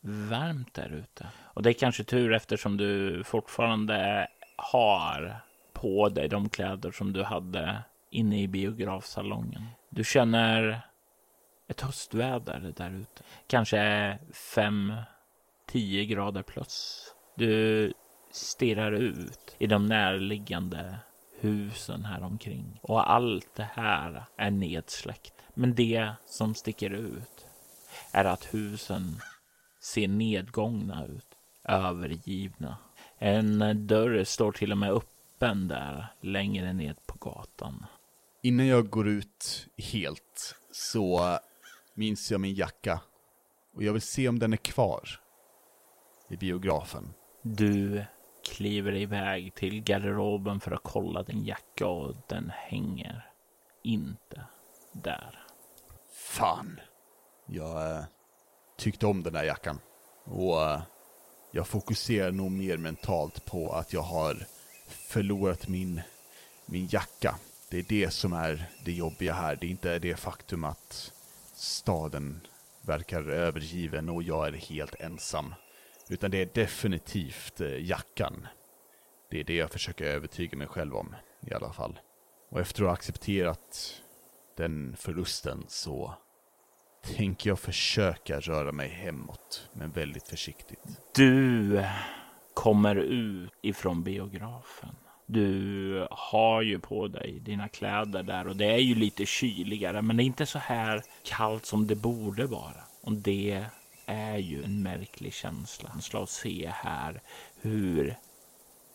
varmt 0.01 0.73
där 0.73 0.89
ute. 0.89 1.27
Och 1.53 1.63
det 1.63 1.69
är 1.69 1.73
kanske 1.73 2.03
tur 2.03 2.33
eftersom 2.33 2.77
du 2.77 3.23
fortfarande 3.23 4.27
har 4.57 5.35
på 5.73 6.09
dig 6.09 6.27
de 6.27 6.49
kläder 6.49 6.91
som 6.91 7.13
du 7.13 7.23
hade 7.23 7.83
inne 8.09 8.41
i 8.41 8.47
biografsalongen. 8.47 9.65
Du 9.89 10.03
känner 10.03 10.81
ett 11.71 11.81
höstväder 11.81 12.73
där 12.75 12.91
ute. 12.91 13.23
Kanske 13.47 13.77
5-10 14.33 15.03
grader 16.05 16.41
plus. 16.41 17.05
Du 17.35 17.93
stirrar 18.31 18.91
ut 18.91 19.55
i 19.59 19.67
de 19.67 19.85
närliggande 19.85 20.95
husen 21.39 22.05
här 22.05 22.23
omkring 22.23 22.79
och 22.81 23.11
allt 23.11 23.55
det 23.55 23.69
här 23.73 24.25
är 24.37 24.51
nedsläckt. 24.51 25.33
Men 25.53 25.75
det 25.75 26.11
som 26.25 26.55
sticker 26.55 26.89
ut 26.89 27.47
är 28.11 28.25
att 28.25 28.53
husen 28.53 29.21
ser 29.81 30.07
nedgångna 30.07 31.05
ut, 31.05 31.27
övergivna. 31.63 32.77
En 33.17 33.87
dörr 33.87 34.23
står 34.23 34.51
till 34.51 34.71
och 34.71 34.77
med 34.77 34.91
öppen 34.91 35.67
där 35.67 36.07
längre 36.21 36.73
ned 36.73 36.95
på 37.05 37.17
gatan. 37.19 37.85
Innan 38.43 38.67
jag 38.67 38.89
går 38.89 39.07
ut 39.07 39.67
helt 39.77 40.55
så 40.71 41.39
minns 41.93 42.31
jag 42.31 42.41
min 42.41 42.55
jacka. 42.55 43.01
Och 43.75 43.83
jag 43.83 43.93
vill 43.93 44.01
se 44.01 44.27
om 44.29 44.39
den 44.39 44.53
är 44.53 44.57
kvar. 44.57 45.09
I 46.29 46.37
biografen. 46.37 47.13
Du 47.41 48.05
kliver 48.43 48.95
iväg 48.95 49.55
till 49.55 49.83
garderoben 49.83 50.59
för 50.59 50.71
att 50.71 50.83
kolla 50.83 51.23
din 51.23 51.45
jacka 51.45 51.87
och 51.87 52.15
den 52.27 52.51
hänger 52.55 53.31
inte 53.83 54.45
där. 54.91 55.45
Fan. 56.13 56.79
Jag 57.45 57.97
eh, 57.97 58.03
tyckte 58.77 59.07
om 59.07 59.23
den 59.23 59.33
där 59.33 59.43
jackan. 59.43 59.79
Och 60.23 60.61
eh, 60.61 60.81
jag 61.51 61.67
fokuserar 61.67 62.31
nog 62.31 62.51
mer 62.51 62.77
mentalt 62.77 63.45
på 63.45 63.71
att 63.71 63.93
jag 63.93 64.01
har 64.01 64.45
förlorat 64.87 65.67
min, 65.67 66.01
min 66.65 66.87
jacka. 66.91 67.35
Det 67.69 67.79
är 67.79 67.85
det 67.89 68.11
som 68.11 68.33
är 68.33 68.69
det 68.85 68.91
jobbiga 68.91 69.33
här. 69.33 69.55
Det 69.55 69.65
är 69.65 69.71
inte 69.71 69.99
det 69.99 70.15
faktum 70.15 70.63
att 70.63 71.13
staden 71.61 72.47
verkar 72.81 73.29
övergiven 73.29 74.09
och 74.09 74.23
jag 74.23 74.47
är 74.47 74.51
helt 74.51 74.95
ensam. 74.95 75.53
Utan 76.09 76.31
det 76.31 76.41
är 76.41 76.49
definitivt 76.53 77.61
eh, 77.61 77.85
jackan. 77.85 78.47
Det 79.29 79.39
är 79.39 79.43
det 79.43 79.55
jag 79.55 79.71
försöker 79.71 80.05
övertyga 80.05 80.57
mig 80.57 80.67
själv 80.67 80.95
om 80.95 81.15
i 81.47 81.53
alla 81.53 81.73
fall. 81.73 81.99
Och 82.49 82.59
efter 82.59 82.83
att 82.83 82.87
ha 82.87 82.93
accepterat 82.93 84.01
den 84.57 84.95
förlusten 84.97 85.65
så 85.67 86.13
tänker 87.01 87.49
jag 87.49 87.59
försöka 87.59 88.39
röra 88.39 88.71
mig 88.71 88.89
hemåt, 88.89 89.69
men 89.73 89.91
väldigt 89.91 90.27
försiktigt. 90.27 90.79
Du 91.15 91.85
kommer 92.53 92.95
ut 92.95 93.51
ifrån 93.61 94.03
biografen. 94.03 94.95
Du 95.33 96.07
har 96.11 96.61
ju 96.61 96.79
på 96.79 97.07
dig 97.07 97.39
dina 97.39 97.67
kläder 97.67 98.23
där 98.23 98.47
och 98.47 98.55
det 98.55 98.65
är 98.65 98.77
ju 98.77 98.95
lite 98.95 99.25
kyligare, 99.25 100.01
men 100.01 100.17
det 100.17 100.23
är 100.23 100.25
inte 100.25 100.45
så 100.45 100.59
här 100.59 101.01
kallt 101.23 101.65
som 101.65 101.87
det 101.87 101.95
borde 101.95 102.45
vara. 102.45 102.83
Och 103.01 103.13
det 103.13 103.65
är 104.05 104.37
ju 104.37 104.63
en 104.63 104.83
märklig 104.83 105.33
känsla. 105.33 105.89
Att 106.13 106.29
se 106.29 106.71
här 106.73 107.21
hur 107.61 108.15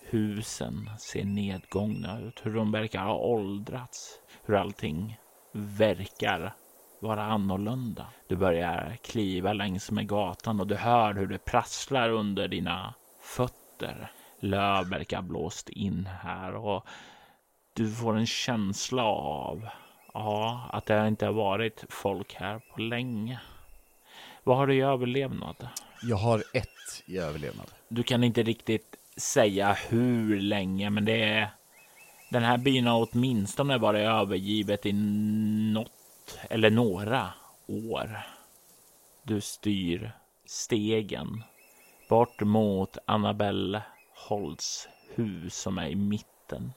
husen 0.01 0.91
ser 0.99 1.25
nedgångna 1.25 2.21
ut, 2.21 2.41
hur 2.43 2.55
de 2.55 2.73
verkar 2.73 3.01
ha 3.01 3.15
åldrats, 3.15 4.19
hur 4.45 4.55
allting 4.55 5.17
verkar 5.53 6.55
vara 7.01 7.25
annorlunda. 7.25 8.07
Du 8.29 8.37
börjar 8.37 8.97
kliva 9.03 9.53
längs 9.53 9.91
med 9.91 10.09
gatan 10.09 10.61
och 10.61 10.67
du 10.67 10.75
hör 10.75 11.15
hur 11.15 11.27
det 11.27 11.45
prasslar 11.45 12.11
under 12.11 12.49
dina 12.49 12.95
fötter. 13.21 14.11
Löv 14.47 14.89
verkar 14.89 15.23
blåst 15.23 15.69
in 15.69 16.09
här 16.23 16.55
och 16.55 16.87
du 17.73 17.93
får 17.93 18.17
en 18.17 18.27
känsla 18.27 19.05
av 19.05 19.69
ja, 20.15 20.69
att 20.73 20.87
det 20.87 21.09
inte 21.09 21.27
har 21.27 21.33
varit 21.33 21.85
folk 21.89 22.35
här 22.35 22.59
på 22.59 22.81
länge. 22.81 23.41
Vad 24.45 24.57
har 24.57 24.67
du 24.67 24.75
i 24.75 24.81
överlevnad? 24.81 25.69
Jag 26.03 26.17
har 26.17 26.43
ett 26.55 27.03
i 27.07 27.19
överlevnad. 27.19 27.67
Du 27.89 28.03
kan 28.03 28.25
inte 28.25 28.43
riktigt 28.43 28.97
säga 29.17 29.77
hur 29.89 30.41
länge, 30.41 30.91
men 30.91 31.05
det 31.05 31.23
är 31.23 31.51
den 32.31 32.43
här 32.43 32.59
byn 32.59 32.87
har 32.87 33.09
åtminstone 33.13 33.79
varit 33.79 34.07
övergivet 34.07 34.87
i 34.87 34.93
något 35.73 36.39
eller 36.51 36.71
några 36.71 37.29
år. 37.67 38.21
Du 39.23 39.41
styr 39.41 40.13
stegen 40.45 41.43
bort 42.09 42.41
mot 42.41 42.99
Annabelle 43.05 43.83
Holdshus 44.17 45.55
som 45.55 45.79
är 45.79 45.89
i 45.89 45.97
mitten 45.97 46.73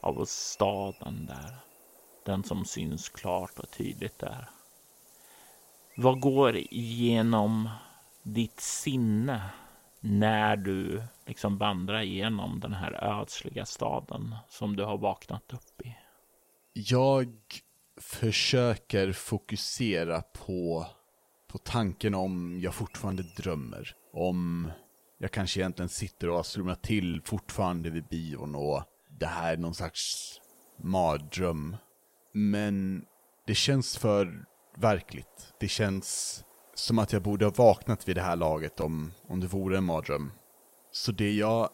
av 0.00 0.24
staden 0.24 1.26
där. 1.26 1.56
Den 2.24 2.44
som 2.44 2.64
syns 2.64 3.08
klart 3.08 3.58
och 3.58 3.70
tydligt 3.70 4.18
där. 4.18 4.48
Vad 5.96 6.20
går 6.20 6.56
igenom 6.56 7.70
ditt 8.22 8.60
sinne 8.60 9.50
när 10.00 10.56
du 10.56 11.02
liksom 11.26 11.58
vandrar 11.58 12.00
igenom 12.00 12.60
den 12.60 12.72
här 12.72 13.20
ödsliga 13.20 13.66
staden 13.66 14.36
som 14.48 14.76
du 14.76 14.84
har 14.84 14.98
vaknat 14.98 15.52
upp 15.52 15.80
i? 15.86 15.96
Jag 16.72 17.36
försöker 18.00 19.12
fokusera 19.12 20.22
på, 20.22 20.86
på 21.46 21.58
tanken 21.58 22.14
om 22.14 22.60
jag 22.60 22.74
fortfarande 22.74 23.22
drömmer. 23.22 23.96
Om 24.12 24.70
jag 25.18 25.30
kanske 25.30 25.60
egentligen 25.60 25.88
sitter 25.88 26.28
och 26.28 26.36
har 26.36 26.42
slumrat 26.42 26.82
till 26.82 27.22
fortfarande 27.24 27.90
vid 27.90 28.08
bion 28.08 28.54
och 28.54 28.82
det 29.18 29.26
här 29.26 29.52
är 29.52 29.56
någon 29.56 29.74
slags 29.74 30.32
mardröm. 30.82 31.76
Men 32.32 33.04
det 33.46 33.54
känns 33.54 33.98
för 33.98 34.44
verkligt. 34.76 35.54
Det 35.60 35.68
känns 35.68 36.44
som 36.74 36.98
att 36.98 37.12
jag 37.12 37.22
borde 37.22 37.44
ha 37.44 37.52
vaknat 37.52 38.08
vid 38.08 38.16
det 38.16 38.22
här 38.22 38.36
laget 38.36 38.80
om, 38.80 39.12
om 39.28 39.40
det 39.40 39.46
vore 39.46 39.78
en 39.78 39.84
mardröm. 39.84 40.32
Så 40.92 41.12
det 41.12 41.32
jag 41.32 41.70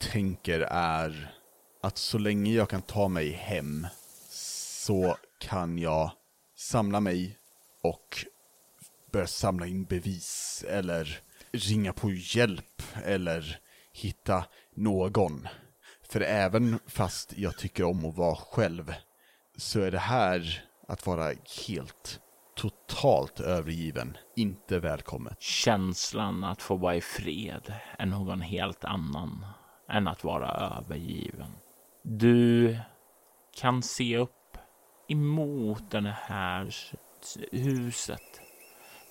tänker 0.00 0.60
är 0.70 1.34
att 1.82 1.98
så 1.98 2.18
länge 2.18 2.52
jag 2.52 2.68
kan 2.68 2.82
ta 2.82 3.08
mig 3.08 3.30
hem 3.30 3.86
så 4.30 5.16
kan 5.40 5.78
jag 5.78 6.10
samla 6.56 7.00
mig 7.00 7.38
och 7.82 8.26
börja 9.12 9.26
samla 9.26 9.66
in 9.66 9.84
bevis 9.84 10.64
eller 10.68 11.20
ringa 11.52 11.92
på 11.92 12.10
hjälp 12.10 12.82
eller 13.04 13.58
hitta 13.92 14.44
någon. 14.76 15.48
För 16.02 16.20
även 16.20 16.78
fast 16.86 17.32
jag 17.36 17.58
tycker 17.58 17.84
om 17.84 18.04
att 18.04 18.16
vara 18.16 18.36
själv 18.36 18.94
så 19.56 19.80
är 19.80 19.90
det 19.90 19.98
här 19.98 20.64
att 20.88 21.06
vara 21.06 21.32
helt 21.68 22.20
totalt 22.56 23.40
övergiven 23.40 24.16
inte 24.36 24.78
välkommet. 24.78 25.42
Känslan 25.42 26.44
att 26.44 26.62
få 26.62 26.76
vara 26.76 26.96
i 26.96 27.00
fred 27.00 27.74
är 27.98 28.06
någon 28.06 28.40
helt 28.40 28.84
annan 28.84 29.46
än 29.88 30.08
att 30.08 30.24
vara 30.24 30.48
övergiven. 30.48 31.52
Du 32.02 32.78
kan 33.56 33.82
se 33.82 34.16
upp 34.16 34.58
emot 35.08 35.90
det 35.90 36.16
här 36.20 36.74
huset 37.52 38.40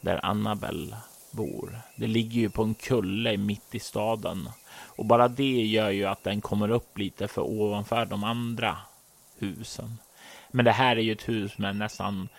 där 0.02 0.26
Annabelle 0.26 0.98
bor. 1.32 1.82
Det 1.96 2.08
ligger 2.08 2.42
ju 2.42 2.50
på 2.50 2.64
en 2.64 2.74
kulle 2.74 3.38
mitt 3.38 3.76
i 3.76 3.80
staden 3.80 4.50
och 4.98 5.06
bara 5.06 5.28
det 5.28 5.66
gör 5.66 5.90
ju 5.90 6.06
att 6.06 6.24
den 6.24 6.42
kommer 6.42 6.70
upp 6.72 6.98
lite 6.98 7.28
för 7.28 7.42
ovanför 7.42 8.06
de 8.06 8.24
andra 8.24 8.78
husen. 9.38 9.98
Men 10.52 10.66
det 10.66 10.72
här 10.72 10.96
är 10.96 11.02
ju 11.02 11.12
ett 11.12 11.30
hus 11.30 11.58
med 11.58 11.76
nästan 11.76 12.30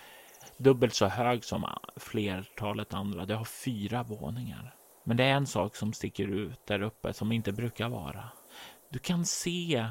dubbelt 0.57 0.93
så 0.93 1.05
hög 1.05 1.43
som 1.43 1.65
flertalet 1.95 2.93
andra. 2.93 3.25
Det 3.25 3.35
har 3.35 3.45
fyra 3.45 4.03
våningar. 4.03 4.75
Men 5.03 5.17
det 5.17 5.23
är 5.23 5.33
en 5.33 5.47
sak 5.47 5.75
som 5.75 5.93
sticker 5.93 6.27
ut 6.27 6.67
där 6.67 6.81
uppe 6.81 7.13
som 7.13 7.31
inte 7.31 7.51
brukar 7.51 7.89
vara. 7.89 8.29
Du 8.89 8.99
kan 8.99 9.25
se 9.25 9.89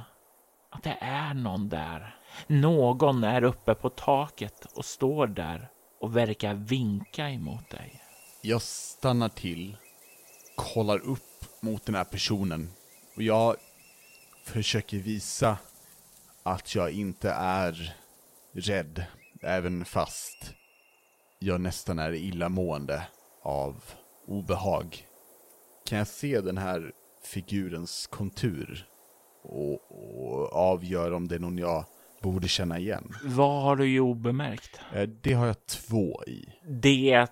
att 0.71 0.83
det 0.83 0.99
är 1.01 1.35
någon 1.35 1.69
där. 1.69 2.17
Någon 2.47 3.25
är 3.25 3.45
uppe 3.45 3.75
på 3.75 3.89
taket 3.89 4.67
och 4.75 4.85
står 4.85 5.27
där 5.27 5.69
och 6.01 6.17
verkar 6.17 6.55
vinka 6.55 7.31
emot 7.31 7.71
dig. 7.71 8.02
Jag 8.45 8.63
stannar 8.63 9.29
till, 9.29 9.77
kollar 10.57 10.99
upp 10.99 11.45
mot 11.61 11.87
den 11.87 11.95
här 11.95 12.05
personen 12.05 12.71
och 13.17 13.23
jag 13.23 13.57
försöker 14.45 14.97
visa 14.97 15.59
att 16.43 16.75
jag 16.75 16.91
inte 16.91 17.31
är 17.31 17.97
rädd, 18.53 19.05
även 19.43 19.85
fast 19.85 20.55
jag 21.39 21.61
nästan 21.61 21.99
är 21.99 22.13
illamående 22.13 23.07
av 23.43 23.85
obehag. 24.27 25.07
Kan 25.87 25.99
jag 25.99 26.07
se 26.07 26.41
den 26.41 26.59
här 26.59 26.93
figurens 27.25 28.07
kontur 28.07 28.87
och, 29.43 29.73
och 29.91 30.53
avgöra 30.53 31.17
om 31.17 31.29
det 31.29 31.35
är 31.35 31.39
någon 31.39 31.59
jag 31.59 31.85
borde 32.23 32.49
känna 32.49 32.79
igen? 32.79 33.15
Vad 33.25 33.63
har 33.63 33.77
du 33.77 33.95
i 33.95 34.01
obemärkt? 34.01 34.81
Eh, 34.95 35.09
det 35.23 35.33
har 35.33 35.47
jag 35.47 35.67
två 35.67 36.25
i. 36.27 36.49
Det 36.67 37.29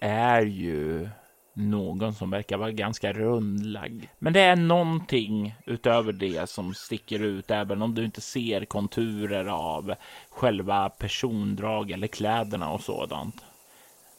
är 0.00 0.42
ju 0.42 1.08
någon 1.52 2.14
som 2.14 2.30
verkar 2.30 2.56
vara 2.56 2.70
ganska 2.70 3.12
rundlagd. 3.12 4.04
Men 4.18 4.32
det 4.32 4.40
är 4.40 4.56
någonting 4.56 5.54
utöver 5.66 6.12
det 6.12 6.50
som 6.50 6.74
sticker 6.74 7.22
ut, 7.22 7.50
även 7.50 7.82
om 7.82 7.94
du 7.94 8.04
inte 8.04 8.20
ser 8.20 8.64
konturer 8.64 9.44
av 9.44 9.94
själva 10.30 10.88
persondrag 10.88 11.90
eller 11.90 12.06
kläderna 12.06 12.70
och 12.70 12.80
sådant. 12.80 13.44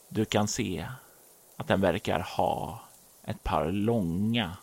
Du 0.09 0.25
kan 0.25 0.47
se 0.47 0.87
att 1.57 1.67
den 1.67 1.81
verkar 1.81 2.19
ha 2.19 2.81
ett 3.23 3.43
par 3.43 3.71
långa 3.71 4.57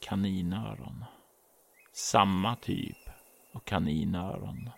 kaninöron. 0.00 1.04
Samma 1.92 2.56
typ 2.56 3.08
av 3.52 3.60
kaninöron 3.60 4.70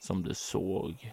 som 0.00 0.22
du 0.22 0.34
såg 0.34 1.12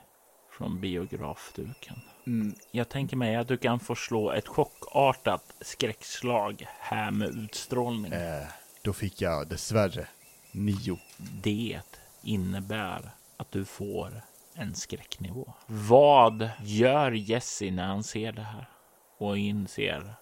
från 0.58 0.80
biografduken. 0.80 1.96
Mm. 2.30 2.56
Jag 2.72 2.90
tänker 2.90 3.18
mig 3.18 3.36
att 3.36 3.48
du 3.48 3.58
kan 3.58 3.80
få 3.80 3.96
slå 3.96 4.32
ett 4.32 4.48
chockartat 4.48 5.54
skräckslag 5.62 6.66
här 6.80 7.12
med 7.12 7.28
utstrålning. 7.28 8.14
Eh, 8.14 8.48
då 8.82 8.94
fick 8.94 9.22
jag 9.22 9.48
dessvärre 9.48 10.08
nio. 10.52 11.00
Det 11.18 11.82
innebär 12.24 13.12
att 13.38 13.52
du 13.52 13.66
får 13.66 14.22
en 14.54 14.76
skräcknivå. 14.76 15.54
Vad 15.68 16.50
gör 16.64 17.12
Jesse 17.12 17.72
när 17.72 17.88
han 17.88 18.04
ser 18.04 18.32
det 18.32 18.42
här 18.42 18.70
och 19.18 19.38
inser 19.38 20.14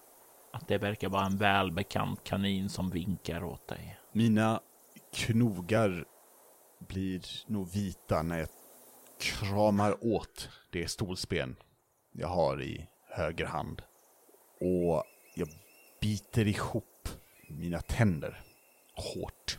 att 0.52 0.68
det 0.68 0.78
verkar 0.78 1.08
vara 1.08 1.26
en 1.26 1.36
välbekant 1.36 2.24
kanin 2.24 2.68
som 2.68 2.90
vinkar 2.90 3.44
åt 3.44 3.68
dig? 3.68 3.98
Mina 4.12 4.60
knogar 5.14 6.04
blir 6.78 7.22
nog 7.46 7.72
vita 7.72 8.22
när 8.22 8.38
jag 8.38 8.48
kramar 9.20 10.04
åt 10.04 10.48
det 10.70 10.88
stolsben 10.88 11.56
jag 12.12 12.28
har 12.28 12.62
i 12.62 12.86
höger 13.08 13.46
hand. 13.46 13.82
Och 14.60 15.04
jag 15.34 15.48
biter 16.00 16.46
ihop 16.46 17.08
mina 17.48 17.80
tänder 17.80 18.40
hårt. 18.94 19.58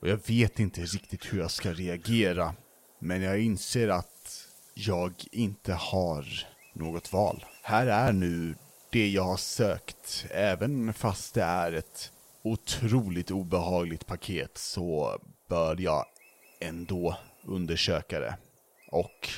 Och 0.00 0.08
jag 0.08 0.28
vet 0.28 0.60
inte 0.60 0.80
riktigt 0.80 1.32
hur 1.32 1.38
jag 1.38 1.50
ska 1.50 1.72
reagera. 1.72 2.54
Men 2.98 3.22
jag 3.22 3.40
inser 3.40 3.88
att 3.88 4.46
jag 4.74 5.14
inte 5.32 5.72
har 5.72 6.26
något 6.72 7.12
val. 7.12 7.44
Här 7.62 7.86
är 7.86 8.12
nu 8.12 8.54
det 8.90 9.08
jag 9.08 9.24
har 9.24 9.36
sökt. 9.36 10.26
Även 10.30 10.92
fast 10.92 11.34
det 11.34 11.42
är 11.42 11.72
ett 11.72 12.12
otroligt 12.42 13.30
obehagligt 13.30 14.06
paket 14.06 14.58
så 14.58 15.18
bör 15.48 15.80
jag 15.80 16.04
ändå 16.60 17.16
undersöka 17.44 18.20
det. 18.20 18.36
Och 18.90 19.28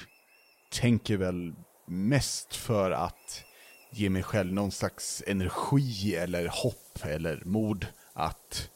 tänker 0.73 1.17
väl 1.17 1.53
mest 1.93 2.57
för 2.57 2.91
att 2.91 3.45
ge 3.91 4.11
mig 4.11 4.23
själv 4.23 4.53
någon 4.53 4.71
slags 4.71 5.23
energi 5.27 6.17
eller 6.17 6.49
hopp 6.49 7.05
eller 7.05 7.43
mod 7.45 7.87
att, 8.13 8.71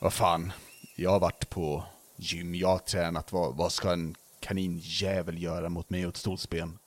vad 0.00 0.12
fan, 0.12 0.52
jag 0.96 1.10
har 1.10 1.20
varit 1.20 1.50
på 1.50 1.84
gym, 2.16 2.54
jag 2.54 2.68
har 2.68 2.78
tränat, 2.78 3.32
vad, 3.32 3.56
vad 3.56 3.72
ska 3.72 3.92
en 3.92 4.14
kaninjävel 4.40 5.42
göra 5.42 5.68
mot 5.68 5.90
mig 5.90 6.06
och 6.06 6.10
ett 6.10 6.16
stolsben? 6.16 6.78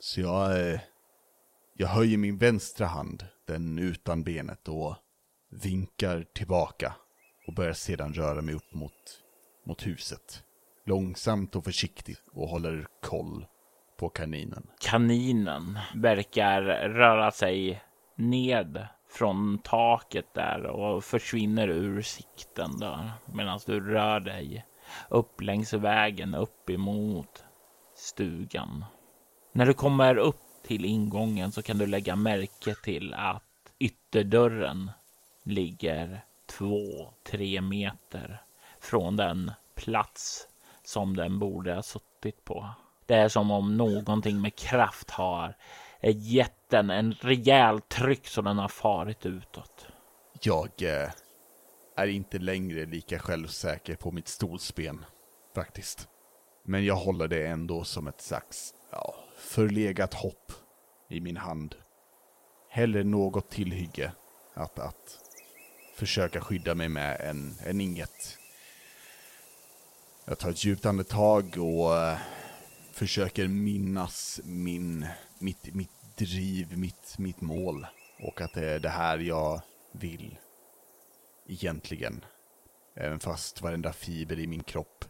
Så 0.00 0.20
jag, 0.20 0.70
eh, 0.70 0.80
jag 1.76 1.88
höjer 1.88 2.18
min 2.18 2.38
vänstra 2.38 2.86
hand, 2.86 3.26
den 3.46 3.78
utan 3.78 4.22
benet, 4.22 4.68
och 4.68 4.96
vinkar 5.50 6.26
tillbaka 6.34 6.94
och 7.46 7.54
börjar 7.54 7.72
sedan 7.72 8.14
röra 8.14 8.42
mig 8.42 8.54
upp 8.54 8.74
mot, 8.74 9.22
mot 9.66 9.86
huset. 9.86 10.42
Långsamt 10.86 11.56
och 11.56 11.64
försiktigt 11.64 12.22
och 12.32 12.48
håller 12.48 12.86
koll 13.02 13.46
på 13.96 14.08
kaninen. 14.08 14.66
Kaninen 14.80 15.78
verkar 15.94 16.62
röra 16.88 17.30
sig 17.30 17.82
ned 18.16 18.86
från 19.10 19.58
taket 19.58 20.34
där 20.34 20.66
och 20.66 21.04
försvinner 21.04 21.68
ur 21.68 22.02
sikten 22.02 22.78
där 22.78 23.10
medan 23.26 23.60
du 23.66 23.80
rör 23.80 24.20
dig 24.20 24.66
upp 25.08 25.40
längs 25.40 25.72
vägen 25.72 26.34
upp 26.34 26.70
emot 26.70 27.44
stugan. 27.94 28.84
När 29.52 29.66
du 29.66 29.74
kommer 29.74 30.16
upp 30.16 30.40
till 30.66 30.84
ingången 30.84 31.52
så 31.52 31.62
kan 31.62 31.78
du 31.78 31.86
lägga 31.86 32.16
märke 32.16 32.74
till 32.74 33.14
att 33.14 33.42
ytterdörren 33.78 34.90
ligger 35.42 36.24
två, 36.46 37.12
tre 37.30 37.60
meter 37.60 38.42
från 38.80 39.16
den 39.16 39.50
plats 39.74 40.48
som 40.84 41.16
den 41.16 41.38
borde 41.38 41.74
ha 41.74 41.82
suttit 41.82 42.44
på. 42.44 42.68
Det 43.06 43.14
är 43.14 43.28
som 43.28 43.50
om 43.50 43.76
någonting 43.76 44.40
med 44.40 44.56
kraft 44.56 45.10
har 45.10 45.56
eh, 46.00 46.16
gett 46.16 46.68
den 46.68 46.90
en 46.90 47.12
rejäl 47.12 47.80
tryck 47.80 48.26
så 48.26 48.42
den 48.42 48.58
har 48.58 48.68
farit 48.68 49.26
utåt. 49.26 49.86
Jag 50.42 50.70
eh, 50.82 51.10
är 51.96 52.06
inte 52.06 52.38
längre 52.38 52.86
lika 52.86 53.18
självsäker 53.18 53.96
på 53.96 54.10
mitt 54.10 54.28
stolsben, 54.28 55.04
faktiskt. 55.54 56.08
Men 56.62 56.84
jag 56.84 56.96
håller 56.96 57.28
det 57.28 57.46
ändå 57.46 57.84
som 57.84 58.06
ett 58.06 58.20
slags 58.20 58.74
ja, 58.90 59.14
förlegat 59.36 60.14
hopp 60.14 60.52
i 61.08 61.20
min 61.20 61.36
hand. 61.36 61.74
Hellre 62.68 63.04
något 63.04 63.50
tillhygge 63.50 64.12
att, 64.54 64.78
att 64.78 65.18
försöka 65.94 66.40
skydda 66.40 66.74
mig 66.74 66.88
med 66.88 67.20
än, 67.20 67.54
än 67.66 67.80
inget. 67.80 68.38
Jag 70.24 70.38
tar 70.38 70.50
ett 70.50 70.64
djupt 70.64 70.86
andetag 70.86 71.58
och 71.58 71.96
eh, 71.96 72.18
försöker 72.94 73.48
minnas 73.48 74.40
min, 74.44 75.06
mitt, 75.38 75.74
mitt 75.74 76.16
driv, 76.16 76.78
mitt, 76.78 77.18
mitt 77.18 77.40
mål. 77.40 77.86
Och 78.18 78.40
att 78.40 78.52
det 78.52 78.70
är 78.70 78.80
det 78.80 78.88
här 78.88 79.18
jag 79.18 79.60
vill. 79.92 80.38
Egentligen. 81.46 82.24
Även 82.96 83.20
fast 83.20 83.62
varenda 83.62 83.92
fiber 83.92 84.38
i 84.38 84.46
min 84.46 84.62
kropp 84.62 85.04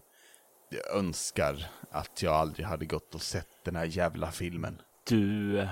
jag 0.74 0.96
önskar 0.98 1.66
att 1.90 2.22
jag 2.22 2.34
aldrig 2.34 2.66
hade 2.66 2.86
gått 2.86 3.14
och 3.14 3.22
sett 3.22 3.64
den 3.64 3.76
här 3.76 3.84
jävla 3.84 4.32
filmen. 4.32 4.82
Du 5.04 5.68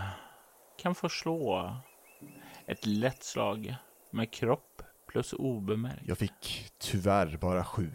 kan 0.78 0.94
få 0.94 1.08
slå 1.08 1.76
ett 2.66 2.86
lätt 2.86 3.22
slag 3.22 3.74
med 4.10 4.32
kropp 4.32 4.82
plus 5.06 5.32
obemärkt. 5.32 6.02
Jag 6.06 6.18
fick 6.18 6.70
tyvärr 6.78 7.36
bara 7.36 7.64
sju. 7.64 7.90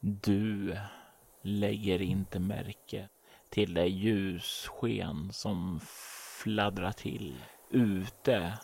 Du 0.00 0.76
lägger 1.42 2.02
inte 2.02 2.38
märke 2.38 3.08
till 3.54 3.74
det 3.74 3.86
ljussken 3.86 5.32
som 5.32 5.80
fladdrar 6.42 6.92
till 6.92 7.34
ute 7.70 8.58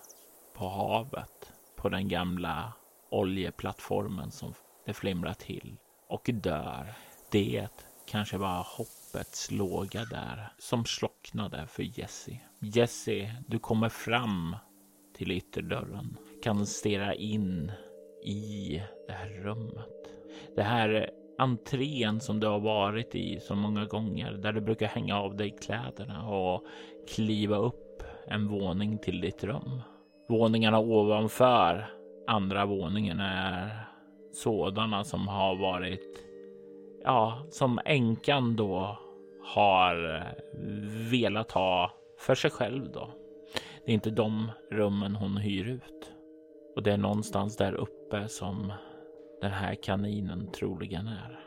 på 0.55 0.69
havet 0.69 1.53
på 1.77 1.89
den 1.89 2.09
gamla 2.09 2.73
oljeplattformen 3.11 4.31
som 4.31 4.55
det 4.87 4.93
flimrar 4.93 5.35
till 5.35 5.77
och 6.09 6.31
dör. 6.33 6.95
Det 7.31 7.69
kanske 8.07 8.39
var 8.39 8.67
hoppets 8.77 9.51
låga 9.51 10.05
där 10.05 10.53
som 10.59 10.85
slocknade 10.85 11.67
för 11.67 11.99
Jesse. 11.99 12.41
Jesse, 12.59 13.35
du 13.49 13.59
kommer 13.59 13.89
fram 13.89 14.57
till 15.17 15.31
ytterdörren, 15.31 16.17
kan 16.43 16.67
stirra 16.67 17.15
in 17.15 17.73
i 18.25 18.83
det 19.07 19.13
här 19.13 19.29
rummet. 19.29 20.11
Det 20.57 20.63
här 20.63 21.11
entrén 21.41 22.21
som 22.21 22.41
du 22.41 22.47
har 22.47 22.61
varit 22.61 23.15
i 23.15 23.41
så 23.41 23.55
många 23.55 23.85
gånger 23.85 24.33
där 24.33 24.53
du 24.53 24.61
brukar 24.61 24.87
hänga 24.87 25.21
av 25.21 25.37
dig 25.37 25.57
kläderna 25.63 26.29
och 26.29 26.67
kliva 27.15 27.57
upp 27.57 28.03
en 28.27 28.49
våning 28.49 28.99
till 28.99 29.21
ditt 29.21 29.45
rum. 29.45 29.83
Våningarna 30.29 30.79
ovanför 30.79 31.87
andra 32.27 32.67
våningen 32.67 33.21
är 33.21 33.71
sådana 34.33 35.05
som 35.05 35.29
har 35.29 35.57
varit, 35.57 36.25
ja, 37.05 37.47
som 37.51 37.81
änkan 37.85 38.57
då 38.57 38.99
har 39.45 40.15
eh, 40.15 40.51
velat 41.11 41.53
ha 41.53 41.91
för 42.19 42.35
sig 42.35 42.51
själv 42.51 42.93
då. 42.93 43.11
Det 43.85 43.93
är 43.93 43.95
inte 43.95 44.11
de 44.11 44.51
rummen 44.71 45.17
hon 45.17 45.37
hyr 45.37 45.69
ut. 45.69 46.13
Och 46.77 46.83
det 46.83 46.93
är 46.93 46.97
någonstans 46.97 47.57
där 47.57 47.75
uppe 47.75 48.29
som 48.29 48.73
den 49.41 49.51
här 49.51 49.75
kaninen 49.75 50.53
troligen 50.53 51.07
är. 51.07 51.41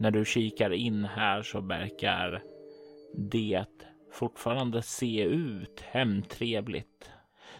När 0.00 0.10
du 0.10 0.24
kikar 0.24 0.70
in 0.70 1.04
här 1.04 1.42
så 1.42 1.60
verkar 1.60 2.42
det 3.14 3.64
fortfarande 4.12 4.82
se 4.82 5.22
ut 5.22 5.80
hemtrevligt. 5.80 7.10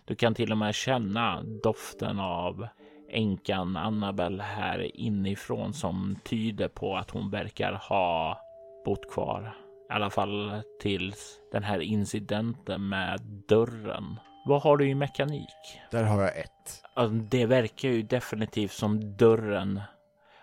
Du 0.04 0.14
kan 0.14 0.34
till 0.34 0.52
och 0.52 0.58
med 0.58 0.74
känna 0.74 1.42
doften 1.62 2.18
av 2.20 2.68
änkan 3.10 3.76
Annabel 3.76 4.40
här 4.40 4.96
inifrån 4.96 5.72
som 5.72 6.16
tyder 6.24 6.68
på 6.68 6.96
att 6.96 7.10
hon 7.10 7.30
verkar 7.30 7.72
ha 7.72 8.40
bott 8.84 9.10
kvar. 9.10 9.56
I 9.90 9.92
alla 9.92 10.10
fall 10.10 10.62
tills 10.80 11.40
den 11.52 11.62
här 11.62 11.78
incidenten 11.80 12.88
med 12.88 13.20
dörren. 13.48 14.20
Vad 14.44 14.62
har 14.62 14.76
du 14.76 14.88
i 14.88 14.94
mekanik? 14.94 15.80
Där 15.90 16.04
har 16.04 16.22
jag 16.22 16.38
ett. 16.38 16.82
Det 17.30 17.46
verkar 17.46 17.88
ju 17.88 18.02
definitivt 18.02 18.72
som 18.72 19.16
dörren 19.16 19.80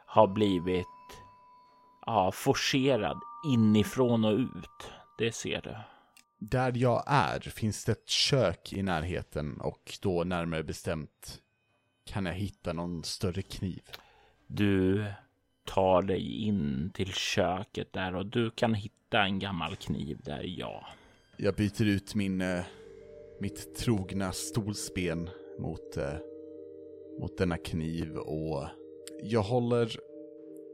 har 0.06 0.28
blivit 0.28 0.86
ja, 2.06 2.32
forcerad 2.32 3.18
inifrån 3.48 4.26
och 4.26 4.38
ut. 4.38 4.92
Det 5.18 5.32
ser 5.32 5.62
du. 5.62 5.76
Där 6.38 6.72
jag 6.76 7.04
är 7.08 7.40
finns 7.40 7.86
det 7.86 7.92
ett 7.92 8.10
kök 8.10 8.74
i 8.74 8.84
närheten 8.84 9.62
och 9.62 9.98
då 10.02 10.24
närmare 10.24 10.64
bestämt 10.64 11.42
kan 12.06 12.26
jag 12.26 12.34
hitta 12.34 12.74
någon 12.74 13.04
större 13.04 13.42
kniv. 13.42 13.82
Du 14.48 15.06
tar 15.66 16.02
dig 16.02 16.44
in 16.44 16.92
till 16.94 17.14
köket 17.14 17.94
där 17.94 18.16
och 18.16 18.26
du 18.26 18.52
kan 18.52 18.74
hitta 18.74 19.24
en 19.24 19.40
gammal 19.40 19.76
kniv 19.76 20.20
där, 20.24 20.44
ja. 20.44 20.88
Jag 21.38 21.56
byter 21.56 21.84
ut 21.86 22.16
min, 22.16 22.42
eh, 22.42 22.64
mitt 23.40 23.76
trogna 23.76 24.32
stolsben 24.32 25.30
mot, 25.60 25.98
eh, 25.98 26.18
mot 27.20 27.38
denna 27.38 27.58
kniv 27.58 28.18
och 28.18 28.66
jag 29.24 29.42
håller 29.42 29.92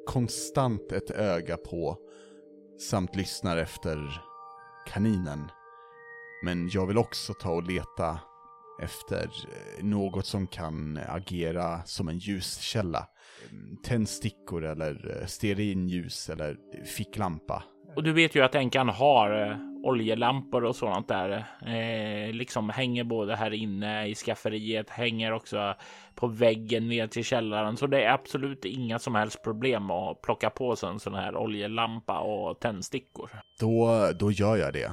konstant 0.07 0.91
ett 0.91 1.11
öga 1.11 1.57
på 1.57 1.97
samt 2.79 3.15
lyssnar 3.15 3.57
efter 3.57 4.21
kaninen. 4.87 5.51
Men 6.43 6.69
jag 6.73 6.87
vill 6.87 6.97
också 6.97 7.33
ta 7.33 7.51
och 7.51 7.67
leta 7.67 8.19
efter 8.81 9.23
eh, 9.23 9.85
något 9.85 10.25
som 10.25 10.47
kan 10.47 10.99
agera 11.07 11.83
som 11.83 12.07
en 12.07 12.17
ljuskälla. 12.17 13.07
Tändstickor 13.83 14.65
eller 14.65 15.17
eh, 15.21 15.25
stearinljus 15.25 16.29
eller 16.29 16.57
ficklampa. 16.85 17.63
Och 17.95 18.03
du 18.03 18.13
vet 18.13 18.35
ju 18.35 18.41
att 18.43 18.55
änkan 18.55 18.89
har 18.89 19.41
eh, 19.41 19.70
oljelampor 19.83 20.63
och 20.65 20.75
sådant 20.75 21.07
där. 21.07 21.45
Eh, 21.65 22.33
liksom 22.33 22.69
hänger 22.69 23.03
både 23.03 23.35
här 23.35 23.53
inne 23.53 24.07
i 24.07 24.15
skafferiet, 24.15 24.89
hänger 24.89 25.33
också 25.33 25.75
på 26.15 26.27
väggen 26.27 26.87
ner 26.87 27.07
till 27.07 27.23
källaren. 27.23 27.77
Så 27.77 27.87
det 27.87 28.03
är 28.03 28.13
absolut 28.13 28.65
inga 28.65 28.99
som 28.99 29.15
helst 29.15 29.43
problem 29.43 29.91
att 29.91 30.21
plocka 30.21 30.49
på 30.49 30.75
sig 30.75 30.89
en 30.89 30.99
sån 30.99 31.15
här 31.15 31.35
oljelampa 31.35 32.19
och 32.19 32.59
tändstickor. 32.59 33.29
Då, 33.59 34.09
då 34.19 34.31
gör 34.31 34.57
jag 34.57 34.73
det. 34.73 34.91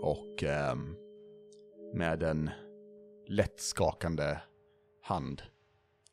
Och 0.00 0.44
eh, 0.44 0.74
med 1.94 2.22
en 2.22 2.50
lätt 3.28 3.60
skakande 3.60 4.36
hand 5.02 5.42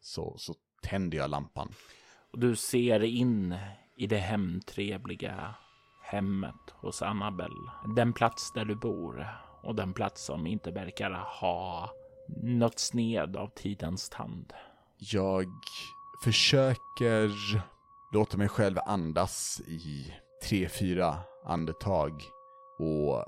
så, 0.02 0.36
så 0.38 0.54
tänder 0.82 1.18
jag 1.18 1.30
lampan. 1.30 1.74
Och 2.32 2.40
du 2.40 2.56
ser 2.56 3.04
in 3.04 3.56
i 3.98 4.08
det 4.08 4.18
hemtrevliga 4.18 5.56
hemmet 6.14 6.74
hos 6.82 7.02
Annabelle. 7.02 7.72
Den 7.96 8.14
plats 8.14 8.52
där 8.52 8.66
du 8.66 8.76
bor 8.76 9.28
och 9.64 9.76
den 9.76 9.94
plats 9.94 10.26
som 10.26 10.48
inte 10.48 10.72
verkar 10.72 11.12
ha 11.42 11.90
något 12.44 12.80
sned 12.80 13.36
av 13.38 13.48
tidens 13.48 14.10
tand. 14.10 14.54
Jag 14.98 15.46
försöker 16.24 17.32
låta 18.14 18.38
mig 18.38 18.50
själv 18.50 18.78
andas 18.86 19.62
i 19.68 20.14
tre, 20.50 20.70
fyra 20.70 21.18
andetag 21.46 22.24
och 22.80 23.26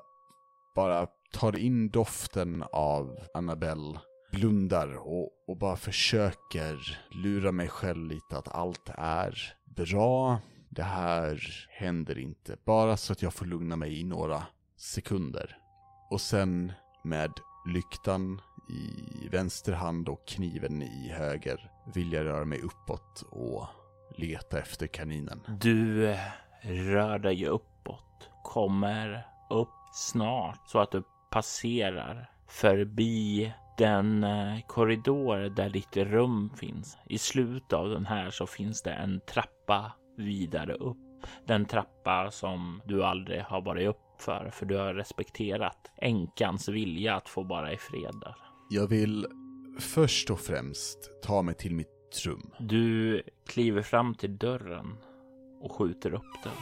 bara 0.75 1.07
tar 1.33 1.59
in 1.59 1.89
doften 1.89 2.63
av 2.71 3.19
Annabelle, 3.33 3.99
blundar 4.31 4.95
och, 4.95 5.29
och 5.47 5.57
bara 5.57 5.75
försöker 5.75 6.99
lura 7.11 7.51
mig 7.51 7.67
själv 7.67 8.07
lite 8.07 8.37
att 8.37 8.55
allt 8.55 8.89
är 8.97 9.55
bra. 9.75 10.39
Det 10.75 10.83
här 10.83 11.67
händer 11.69 12.17
inte. 12.17 12.57
Bara 12.65 12.97
så 12.97 13.13
att 13.13 13.21
jag 13.21 13.33
får 13.33 13.45
lugna 13.45 13.75
mig 13.75 13.99
i 13.99 14.03
några 14.03 14.43
sekunder. 14.77 15.57
Och 16.09 16.21
sen 16.21 16.71
med 17.03 17.31
lyktan 17.67 18.41
i 18.69 19.27
vänster 19.27 19.73
hand 19.73 20.09
och 20.09 20.27
kniven 20.27 20.81
i 20.81 21.09
höger 21.09 21.71
vill 21.93 22.13
jag 22.13 22.25
röra 22.25 22.45
mig 22.45 22.61
uppåt 22.61 23.23
och 23.31 23.67
leta 24.17 24.59
efter 24.59 24.87
kaninen. 24.87 25.41
Du 25.59 26.07
eh, 26.11 26.19
rör 26.61 27.19
dig 27.19 27.47
uppåt, 27.47 28.29
kommer 28.43 29.27
upp 29.49 29.69
snart 29.93 30.61
så 30.67 30.79
att 30.79 30.91
du 30.91 31.03
passerar 31.31 32.29
förbi 32.47 33.53
den 33.77 34.23
eh, 34.23 34.59
korridor 34.67 35.49
där 35.49 35.69
ditt 35.69 35.97
rum 35.97 36.51
finns. 36.55 36.97
I 37.05 37.17
slutet 37.17 37.73
av 37.73 37.89
den 37.89 38.05
här 38.05 38.29
så 38.29 38.47
finns 38.47 38.81
det 38.81 38.93
en 38.93 39.21
trappa 39.27 39.91
vidare 40.17 40.73
upp. 40.73 40.97
Den 41.47 41.65
trappa 41.65 42.31
som 42.31 42.81
du 42.85 43.03
aldrig 43.03 43.41
har 43.41 43.61
varit 43.61 43.87
upp 43.87 44.21
för, 44.21 44.49
för 44.53 44.65
du 44.65 44.77
har 44.77 44.93
respekterat 44.93 45.91
änkans 45.97 46.69
vilja 46.69 47.15
att 47.15 47.29
få 47.29 47.43
vara 47.43 47.73
i 47.73 47.77
fred 47.77 48.15
där. 48.21 48.35
Jag 48.69 48.87
vill 48.87 49.27
först 49.79 50.29
och 50.29 50.39
främst 50.39 51.21
ta 51.23 51.41
mig 51.41 51.55
till 51.55 51.75
mitt 51.75 51.87
rum. 52.25 52.51
Du 52.59 53.23
kliver 53.47 53.81
fram 53.81 54.15
till 54.15 54.37
dörren 54.37 54.97
och 55.61 55.71
skjuter 55.71 56.13
upp 56.13 56.43
den. 56.43 56.53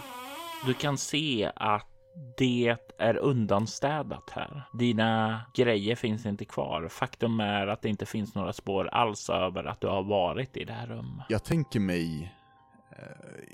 Du 0.66 0.74
kan 0.74 0.98
se 0.98 1.52
att 1.56 1.90
det 2.38 2.78
är 2.98 3.18
undanstädat 3.18 4.30
här. 4.30 4.62
Dina 4.74 5.42
grejer 5.56 5.96
finns 5.96 6.26
inte 6.26 6.46
kvar. 6.46 6.88
Faktum 6.88 7.40
är 7.40 7.68
att 7.68 7.82
det 7.82 7.90
inte 7.90 8.06
finns 8.06 8.36
några 8.36 8.54
spår 8.54 8.88
alls 8.88 9.30
över 9.30 9.64
att 9.64 9.82
du 9.82 9.88
har 9.88 10.04
varit 10.04 10.58
i 10.58 10.64
det 10.64 10.74
här 10.74 10.88
rummet. 10.88 11.26
Jag 11.30 11.44
tänker 11.44 11.80
mig 11.80 12.36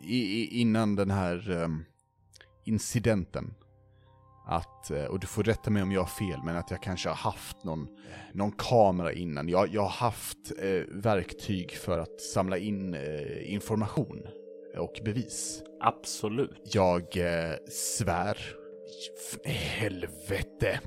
i, 0.03 0.17
i, 0.17 0.61
innan 0.61 0.95
den 0.95 1.11
här 1.11 1.61
eh, 1.61 1.69
incidenten 2.65 3.53
att, 4.49 4.91
eh, 4.91 5.03
och 5.03 5.19
du 5.19 5.27
får 5.27 5.43
rätta 5.43 5.69
mig 5.69 5.83
om 5.83 5.91
jag 5.91 6.01
har 6.01 6.07
fel, 6.07 6.39
men 6.45 6.57
att 6.57 6.71
jag 6.71 6.83
kanske 6.83 7.09
har 7.09 7.15
haft 7.15 7.63
någon, 7.63 7.87
någon 8.33 8.51
kamera 8.51 9.13
innan. 9.13 9.49
Jag, 9.49 9.73
jag 9.73 9.81
har 9.81 9.89
haft 9.89 10.51
eh, 10.61 10.81
verktyg 10.89 11.71
för 11.71 11.99
att 11.99 12.21
samla 12.21 12.57
in 12.57 12.93
eh, 12.93 13.53
information 13.53 14.27
och 14.77 14.99
bevis. 15.05 15.63
Absolut. 15.81 16.61
Jag 16.75 17.17
eh, 17.17 17.55
svär. 17.69 18.37
Helvete. 19.45 20.79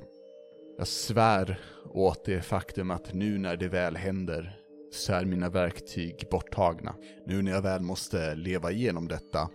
Jag 0.77 0.87
svär 0.87 1.59
åt 1.89 2.25
det 2.25 2.41
faktum 2.41 2.91
att 2.91 3.13
nu 3.13 3.37
när 3.37 3.57
det 3.57 3.67
väl 3.67 3.97
händer 3.97 4.62
så 4.93 5.13
är 5.13 5.25
mina 5.25 5.49
verktyg 5.49 6.27
borttagna. 6.31 6.95
Nu 7.25 7.41
när 7.41 7.51
jag 7.51 7.61
väl 7.61 7.81
måste 7.81 8.35
leva 8.35 8.71
igenom 8.71 9.07
detta 9.07 9.49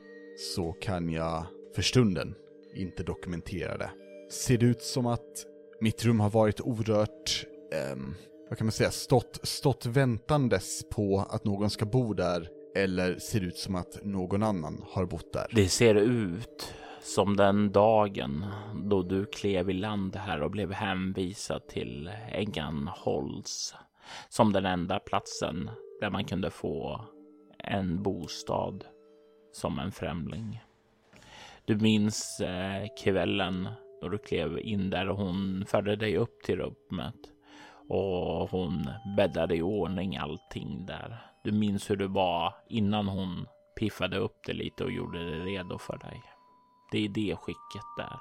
så 0.54 0.72
kan 0.72 1.08
jag 1.08 1.46
för 1.74 1.82
stunden 1.82 2.34
inte 2.74 3.02
dokumentera 3.02 3.76
det. 3.76 3.90
Ser 4.30 4.58
det 4.58 4.66
ut 4.66 4.82
som 4.82 5.06
att 5.06 5.46
mitt 5.80 6.04
rum 6.04 6.20
har 6.20 6.30
varit 6.30 6.60
orört, 6.60 7.46
eh, 7.72 7.96
vad 8.48 8.58
kan 8.58 8.66
man 8.66 8.72
säga, 8.72 8.90
stått, 8.90 9.40
stått 9.42 9.86
väntandes 9.86 10.88
på 10.90 11.26
att 11.30 11.44
någon 11.44 11.70
ska 11.70 11.86
bo 11.86 12.14
där 12.14 12.48
eller 12.76 13.18
ser 13.18 13.40
det 13.40 13.46
ut 13.46 13.58
som 13.58 13.74
att 13.74 14.04
någon 14.04 14.42
annan 14.42 14.84
har 14.90 15.06
bott 15.06 15.32
där? 15.32 15.46
Det 15.54 15.68
ser 15.68 15.94
ut 15.94 16.74
som 17.02 17.36
den 17.36 17.72
dagen 17.72 18.44
då 18.84 19.02
du 19.02 19.26
klev 19.26 19.70
i 19.70 19.72
land 19.72 20.16
här 20.16 20.42
och 20.42 20.50
blev 20.50 20.72
hänvisad 20.72 21.66
till 21.68 22.10
Änganholms 22.32 23.74
som 24.28 24.52
den 24.52 24.66
enda 24.66 24.98
platsen 24.98 25.70
där 26.00 26.10
man 26.10 26.24
kunde 26.24 26.50
få 26.50 27.04
en 27.58 28.02
bostad 28.02 28.84
som 29.52 29.78
en 29.78 29.92
främling. 29.92 30.62
Du 31.64 31.76
minns 31.76 32.40
eh, 32.40 32.86
kvällen 33.02 33.68
då 34.00 34.08
du 34.08 34.18
klev 34.18 34.58
in 34.58 34.90
där 34.90 35.08
och 35.08 35.16
hon 35.16 35.64
förde 35.68 35.96
dig 35.96 36.16
upp 36.16 36.42
till 36.42 36.56
rummet 36.56 37.32
och 37.88 38.50
hon 38.50 38.90
bäddade 39.16 39.56
i 39.56 39.62
ordning 39.62 40.16
allting 40.16 40.86
där. 40.86 41.22
Du 41.44 41.52
minns 41.52 41.90
hur 41.90 41.96
det 41.96 42.06
var 42.06 42.54
innan 42.68 43.08
hon 43.08 43.46
piffade 43.78 44.18
upp 44.18 44.36
det 44.46 44.52
lite 44.52 44.84
och 44.84 44.92
gjorde 44.92 45.30
det 45.30 45.44
redo 45.44 45.78
för 45.78 45.98
dig. 45.98 46.22
Det 46.92 47.04
är 47.04 47.08
det 47.08 47.36
skicket 47.36 47.86
där. 47.96 48.18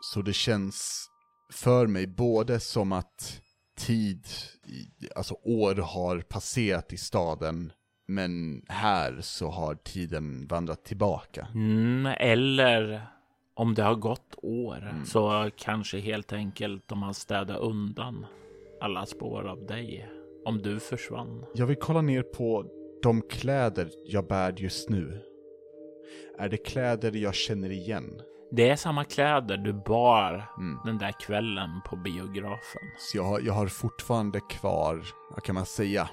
Så 0.00 0.22
det 0.22 0.32
känns 0.32 1.08
för 1.52 1.86
mig 1.86 2.06
både 2.06 2.60
som 2.60 2.92
att 2.92 3.42
tid, 3.78 4.26
alltså 5.16 5.34
år 5.42 5.74
har 5.74 6.20
passerat 6.20 6.92
i 6.92 6.96
staden, 6.96 7.72
men 8.08 8.62
här 8.68 9.18
så 9.20 9.48
har 9.48 9.74
tiden 9.74 10.46
vandrat 10.46 10.84
tillbaka. 10.84 11.48
Mm, 11.54 12.06
eller 12.18 13.02
om 13.54 13.74
det 13.74 13.82
har 13.82 13.94
gått 13.94 14.34
år 14.42 15.04
så 15.04 15.50
kanske 15.56 15.98
helt 15.98 16.32
enkelt 16.32 16.88
de 16.88 17.02
har 17.02 17.12
städat 17.12 17.60
undan 17.60 18.26
alla 18.80 19.06
spår 19.06 19.48
av 19.48 19.66
dig. 19.66 20.08
Om 20.44 20.62
du 20.62 20.80
försvann. 20.80 21.44
Jag 21.54 21.66
vill 21.66 21.76
kolla 21.76 22.02
ner 22.02 22.22
på 22.22 22.64
de 23.02 23.22
kläder 23.22 23.90
jag 24.06 24.26
bär 24.26 24.54
just 24.56 24.88
nu. 24.88 25.20
Är 26.38 26.48
det 26.48 26.56
kläder 26.56 27.16
jag 27.16 27.34
känner 27.34 27.70
igen? 27.70 28.20
Det 28.50 28.68
är 28.68 28.76
samma 28.76 29.04
kläder 29.04 29.56
du 29.56 29.72
bar 29.72 30.50
Mm. 30.58 30.78
den 30.84 30.98
där 30.98 31.12
kvällen 31.20 31.70
på 31.86 31.96
biografen. 31.96 32.82
Så 32.98 33.16
jag 33.16 33.24
har, 33.24 33.40
jag 33.40 33.52
har 33.52 33.66
fortfarande 33.66 34.40
kvar, 34.40 35.02
vad 35.30 35.42
kan 35.42 35.54
man 35.54 35.66
säga, 35.66 36.08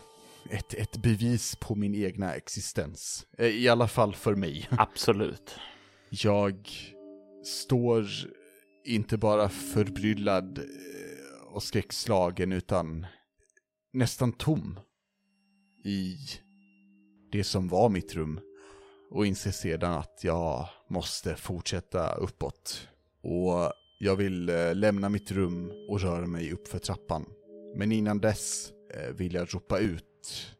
ett, 0.49 0.73
ett 0.73 0.97
bevis 0.97 1.55
på 1.55 1.75
min 1.75 1.95
egna 1.95 2.33
existens. 2.33 3.27
Eh, 3.37 3.45
I 3.47 3.69
alla 3.69 3.87
fall 3.87 4.15
för 4.15 4.35
mig. 4.35 4.67
Absolut. 4.77 5.59
Jag 6.09 6.69
står 7.45 8.05
inte 8.85 9.17
bara 9.17 9.49
förbryllad 9.49 10.57
eh, 10.57 11.53
och 11.53 11.63
skräckslagen 11.63 12.51
utan 12.51 13.05
nästan 13.93 14.31
tom 14.31 14.79
i 15.85 16.15
det 17.31 17.43
som 17.43 17.67
var 17.67 17.89
mitt 17.89 18.15
rum 18.15 18.39
och 19.11 19.25
inser 19.25 19.51
sedan 19.51 19.91
att 19.91 20.19
jag 20.23 20.67
måste 20.89 21.35
fortsätta 21.35 22.13
uppåt. 22.13 22.87
Och 23.23 23.73
jag 23.99 24.15
vill 24.15 24.49
eh, 24.49 24.75
lämna 24.75 25.09
mitt 25.09 25.31
rum 25.31 25.71
och 25.89 26.01
röra 26.01 26.27
mig 26.27 26.51
upp 26.51 26.67
för 26.67 26.79
trappan. 26.79 27.25
Men 27.75 27.91
innan 27.91 28.19
dess 28.19 28.71
eh, 28.93 29.13
vill 29.15 29.33
jag 29.33 29.55
ropa 29.55 29.79
ut 29.79 30.55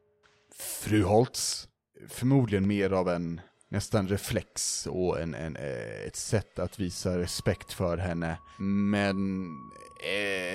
Fru 0.55 1.03
Holtz. 1.03 1.67
Förmodligen 2.07 2.67
mer 2.67 2.93
av 2.93 3.09
en 3.09 3.41
nästan 3.69 4.07
reflex 4.07 4.87
och 4.87 5.19
en, 5.19 5.33
en, 5.33 5.55
eh, 5.55 6.07
ett 6.07 6.15
sätt 6.15 6.59
att 6.59 6.79
visa 6.79 7.19
respekt 7.19 7.73
för 7.73 7.97
henne. 7.97 8.37
Men 8.59 9.49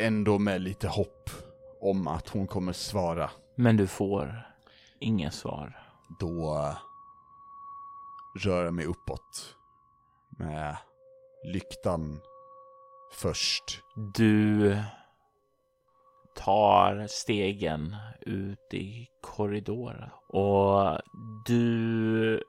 ändå 0.01 0.39
med 0.39 0.61
lite 0.61 0.89
hopp 0.89 1.31
om 1.81 2.09
att 2.09 2.29
hon 2.29 2.47
kommer 2.47 2.73
svara. 2.73 3.31
Men 3.55 3.77
du 3.77 3.87
får 3.87 4.47
inget 5.01 5.35
svar. 5.35 5.79
Då 6.21 6.67
röra 8.35 8.71
mig 8.71 8.87
uppåt. 8.87 9.57
Med 10.39 10.77
lyktan 11.45 12.21
först. 13.13 13.83
Du 14.15 14.77
tar 16.35 17.07
stegen 17.07 17.97
ut 18.21 18.75
i 18.75 19.09
korridoren 19.23 20.11
och 20.29 20.99
du 21.47 22.43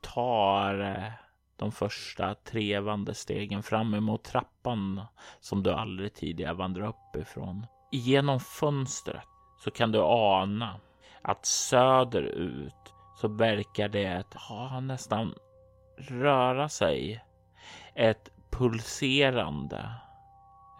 tar 0.00 1.12
de 1.56 1.72
första 1.72 2.34
trevande 2.34 3.14
stegen 3.14 3.62
fram 3.62 3.94
emot 3.94 4.24
trappan 4.24 5.00
som 5.40 5.62
du 5.62 5.72
aldrig 5.72 6.14
tidigare 6.14 6.54
vandrat 6.54 6.88
upp 6.88 7.22
ifrån. 7.22 7.66
Genom 7.92 8.40
fönstret 8.40 9.28
så 9.58 9.70
kan 9.70 9.92
du 9.92 10.00
ana 10.02 10.80
att 11.22 11.46
söderut 11.46 12.94
så 13.16 13.28
verkar 13.28 13.88
det 13.88 14.34
ha 14.34 14.80
nästan 14.80 15.34
röra 15.98 16.68
sig 16.68 17.24
ett 17.94 18.30
pulserande 18.50 19.90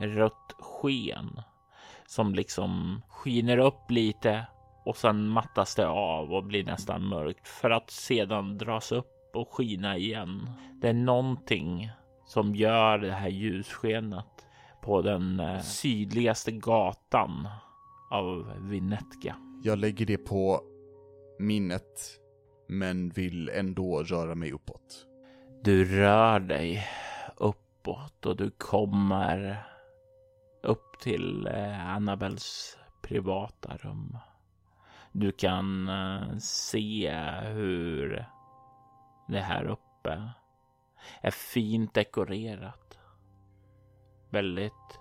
rött 0.00 0.56
sken 0.58 1.40
som 2.06 2.34
liksom 2.34 3.02
skiner 3.08 3.58
upp 3.58 3.90
lite 3.90 4.46
och 4.84 4.96
sen 4.96 5.28
mattas 5.28 5.74
det 5.74 5.88
av 5.88 6.32
och 6.32 6.44
blir 6.44 6.64
nästan 6.64 7.08
mörkt 7.08 7.48
för 7.48 7.70
att 7.70 7.90
sedan 7.90 8.58
dras 8.58 8.92
upp 8.92 9.30
och 9.34 9.54
skina 9.54 9.96
igen. 9.96 10.50
Det 10.80 10.88
är 10.88 10.94
någonting 10.94 11.90
som 12.26 12.54
gör 12.54 12.98
det 12.98 13.12
här 13.12 13.28
ljusskenet 13.28 14.46
på 14.82 15.02
den 15.02 15.40
eh, 15.40 15.60
sydligaste 15.60 16.52
gatan 16.52 17.48
av 18.10 18.52
Vinetka. 18.58 19.36
Jag 19.62 19.78
lägger 19.78 20.06
det 20.06 20.18
på 20.18 20.60
minnet, 21.38 22.20
men 22.66 23.08
vill 23.08 23.48
ändå 23.48 24.02
röra 24.02 24.34
mig 24.34 24.52
uppåt. 24.52 25.06
Du 25.62 25.84
rör 26.00 26.40
dig 26.40 26.88
uppåt 27.36 28.26
och 28.26 28.36
du 28.36 28.50
kommer 28.50 29.66
upp 30.62 30.98
till 31.00 31.46
eh, 31.46 31.90
Annabels 31.94 32.78
privata 33.02 33.76
rum. 33.76 34.18
Du 35.12 35.32
kan 35.32 35.88
eh, 35.88 36.38
se 36.38 37.10
hur 37.42 38.26
det 39.28 39.40
här 39.40 39.64
uppe 39.64 40.30
är 41.20 41.30
fint 41.30 41.94
dekorerat. 41.94 42.98
Väldigt, 44.30 45.00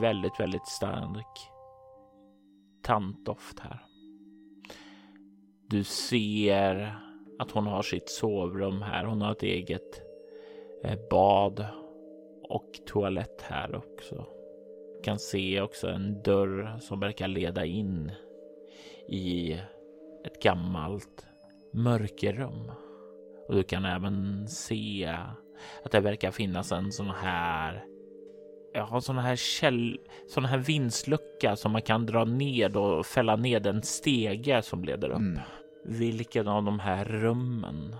väldigt, 0.00 0.40
väldigt 0.40 0.68
stark 0.68 1.50
tantdoft 2.82 3.60
här. 3.60 3.87
Du 5.70 5.84
ser 5.84 6.94
att 7.38 7.50
hon 7.50 7.66
har 7.66 7.82
sitt 7.82 8.08
sovrum 8.08 8.82
här. 8.82 9.04
Hon 9.04 9.20
har 9.20 9.32
ett 9.32 9.42
eget 9.42 10.02
eh, 10.84 10.98
bad 11.10 11.66
och 12.42 12.70
toalett 12.86 13.42
här 13.42 13.74
också. 13.76 14.26
Du 14.96 15.02
kan 15.02 15.18
se 15.18 15.60
också 15.60 15.88
en 15.88 16.22
dörr 16.22 16.78
som 16.80 17.00
verkar 17.00 17.28
leda 17.28 17.64
in 17.64 18.12
i 19.08 19.52
ett 20.24 20.42
gammalt 20.42 21.26
mörkerrum. 21.72 22.72
Och 23.48 23.54
du 23.54 23.62
kan 23.62 23.84
även 23.84 24.48
se 24.48 25.16
att 25.84 25.92
det 25.92 26.00
verkar 26.00 26.30
finnas 26.30 26.72
en 26.72 26.92
sån 26.92 27.10
här 27.10 27.84
Ja, 28.72 29.00
sån 29.00 29.18
här 29.18 29.36
käll, 29.36 30.00
sån 30.28 30.44
här 30.44 30.58
vindslucka 30.58 31.56
som 31.56 31.72
man 31.72 31.82
kan 31.82 32.06
dra 32.06 32.24
ned 32.24 32.76
och 32.76 33.06
fälla 33.06 33.36
ned 33.36 33.66
en 33.66 33.82
stege 33.82 34.62
som 34.62 34.84
leder 34.84 35.08
upp. 35.08 35.18
Mm. 35.18 35.40
Vilken 35.84 36.48
av 36.48 36.64
de 36.64 36.78
här 36.78 37.04
rummen 37.04 37.96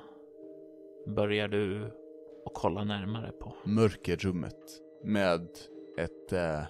börjar 1.06 1.48
du 1.48 1.84
att 2.46 2.54
kolla 2.54 2.84
närmare 2.84 3.32
på. 3.32 3.54
Mörkerrummet 3.64 4.80
med 5.04 5.48
ett 5.98 6.32
eh, 6.32 6.62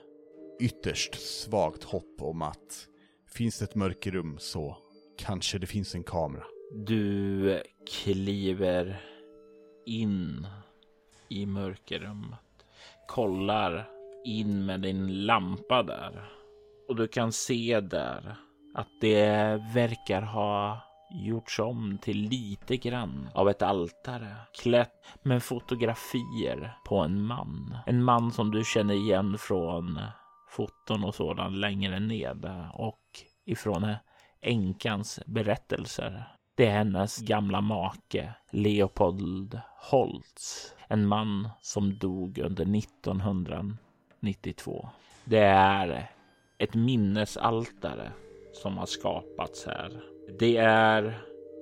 ytterst 0.61 1.14
svagt 1.14 1.84
hopp 1.84 2.22
om 2.22 2.42
att 2.42 2.88
finns 3.26 3.59
det 3.59 3.64
ett 3.64 3.74
mörkerrum 3.74 4.36
så 4.38 4.76
kanske 5.18 5.59
det 5.59 5.66
finns 5.66 5.94
en 5.94 6.05
kamera. 6.05 6.44
Du 6.86 7.62
kliver 7.86 9.01
in 9.86 10.46
i 11.28 11.46
mörkerrummet. 11.46 12.38
Kollar 13.09 13.89
in 14.25 14.67
med 14.67 14.81
din 14.81 15.27
lampa 15.27 15.83
där. 15.83 16.29
Och 16.89 16.97
du 16.97 17.09
kan 17.09 17.33
se 17.33 17.81
där 17.81 18.37
att 18.75 18.89
det 19.01 19.27
verkar 19.75 20.23
ha 20.23 20.81
gjorts 21.11 21.59
om 21.59 21.99
till 22.03 22.19
lite 22.19 22.77
grann 22.77 23.29
av 23.35 23.49
ett 23.49 23.63
altare 23.63 24.37
klätt 24.63 25.07
med 25.23 25.43
fotografier 25.43 26.77
på 26.85 26.99
en 26.99 27.23
man. 27.23 27.79
En 27.87 28.05
man 28.05 28.33
som 28.33 28.51
du 28.51 28.65
känner 28.65 28.95
igen 28.95 29.39
från 29.39 30.01
foton 30.51 31.05
och 31.05 31.15
sådant 31.15 31.57
längre 31.57 32.01
ned 32.01 32.69
och 32.75 33.01
ifrån 33.47 33.95
änkans 34.43 35.21
berättelser. 35.27 36.38
Det 36.59 36.67
är 36.67 36.71
hennes 36.71 37.19
gamla 37.19 37.61
make 37.61 38.35
Leopold 38.51 39.61
Holtz, 39.91 40.75
en 40.89 41.07
man 41.07 41.49
som 41.61 41.99
dog 41.99 42.39
under 42.39 42.79
1992. 42.79 44.89
Det 45.25 45.45
är 45.45 46.11
ett 46.59 46.75
minnesaltare 46.75 48.13
som 48.53 48.79
har 48.79 48.87
skapats 48.87 49.67
här. 49.67 50.01
Det 50.39 50.57
är 50.57 51.19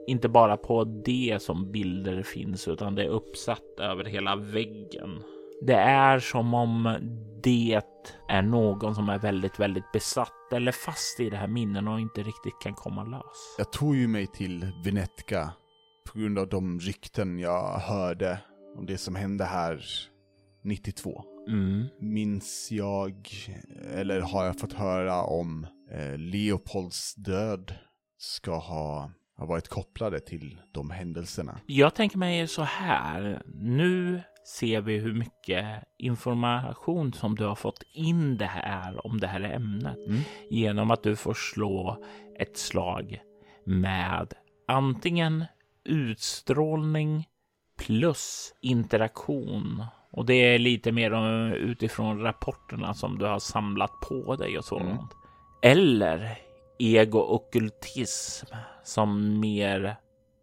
inte 0.06 0.28
bara 0.28 0.56
på 0.56 0.84
det 0.84 1.42
som 1.42 1.72
bilder 1.72 2.22
finns, 2.22 2.68
utan 2.68 2.94
det 2.94 3.04
är 3.04 3.08
uppsatt 3.08 3.80
över 3.80 4.04
hela 4.04 4.36
väggen. 4.36 5.22
Det 5.62 5.74
är 5.74 6.18
som 6.18 6.54
om 6.54 6.98
det 7.42 7.82
är 8.28 8.42
någon 8.42 8.94
som 8.94 9.08
är 9.08 9.18
väldigt, 9.18 9.60
väldigt 9.60 9.92
besatt 9.92 10.52
eller 10.52 10.72
fast 10.72 11.20
i 11.20 11.30
det 11.30 11.36
här 11.36 11.48
minnen 11.48 11.88
och 11.88 12.00
inte 12.00 12.20
riktigt 12.20 12.58
kan 12.62 12.74
komma 12.74 13.04
lös. 13.04 13.54
Jag 13.58 13.72
tog 13.72 13.96
ju 13.96 14.08
mig 14.08 14.26
till 14.26 14.72
Venetka 14.84 15.52
på 16.12 16.18
grund 16.18 16.38
av 16.38 16.48
de 16.48 16.80
rykten 16.80 17.38
jag 17.38 17.78
hörde 17.78 18.38
om 18.78 18.86
det 18.86 18.98
som 18.98 19.14
hände 19.14 19.44
här 19.44 19.84
92. 20.64 21.24
Mm. 21.48 21.86
Minns 22.00 22.68
jag, 22.72 23.28
eller 23.94 24.20
har 24.20 24.44
jag 24.44 24.58
fått 24.58 24.72
höra 24.72 25.22
om 25.22 25.66
eh, 25.92 26.18
Leopolds 26.18 27.14
död 27.14 27.74
ska 28.18 28.58
ha, 28.58 29.10
ha 29.38 29.46
varit 29.46 29.68
kopplade 29.68 30.20
till 30.20 30.60
de 30.74 30.90
händelserna? 30.90 31.60
Jag 31.66 31.94
tänker 31.94 32.18
mig 32.18 32.48
så 32.48 32.62
här. 32.62 33.42
Nu 33.54 34.22
ser 34.46 34.80
vi 34.80 34.98
hur 34.98 35.14
mycket 35.14 35.82
information 35.98 37.12
som 37.12 37.34
du 37.34 37.44
har 37.44 37.54
fått 37.54 37.82
in 37.92 38.36
det 38.36 38.46
här 38.46 39.06
om 39.06 39.20
det 39.20 39.26
här 39.26 39.40
ämnet 39.40 39.96
Mm. 40.06 40.20
genom 40.50 40.90
att 40.90 41.02
du 41.02 41.16
får 41.16 41.34
slå 41.34 42.04
ett 42.38 42.56
slag 42.56 43.20
med 43.64 44.34
antingen 44.68 45.44
utstrålning 45.84 47.28
plus 47.78 48.54
interaktion. 48.60 49.84
Och 50.10 50.26
det 50.26 50.34
är 50.34 50.58
lite 50.58 50.92
mer 50.92 51.52
utifrån 51.54 52.20
rapporterna 52.20 52.94
som 52.94 53.18
du 53.18 53.24
har 53.24 53.38
samlat 53.38 53.90
på 54.08 54.36
dig 54.36 54.58
och 54.58 54.64
sådant. 54.64 54.88
Mm. 54.90 55.08
Eller 55.62 56.38
ego-ockultism 56.78 58.46
som 58.84 59.40
mer 59.40 59.96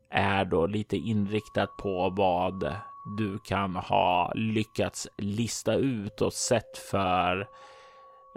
är 0.10 0.46
då 0.46 0.68
lite 0.68 0.98
inriktat 0.98 1.78
på 1.78 2.10
vad 2.10 2.76
du 3.18 3.40
kan 3.40 3.76
ha 3.76 4.32
lyckats 4.36 5.08
lista 5.18 5.74
ut 5.76 6.22
och 6.22 6.34
sett 6.34 6.78
för 6.78 7.48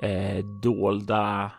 eh, 0.02 0.44
dolda 0.62 1.52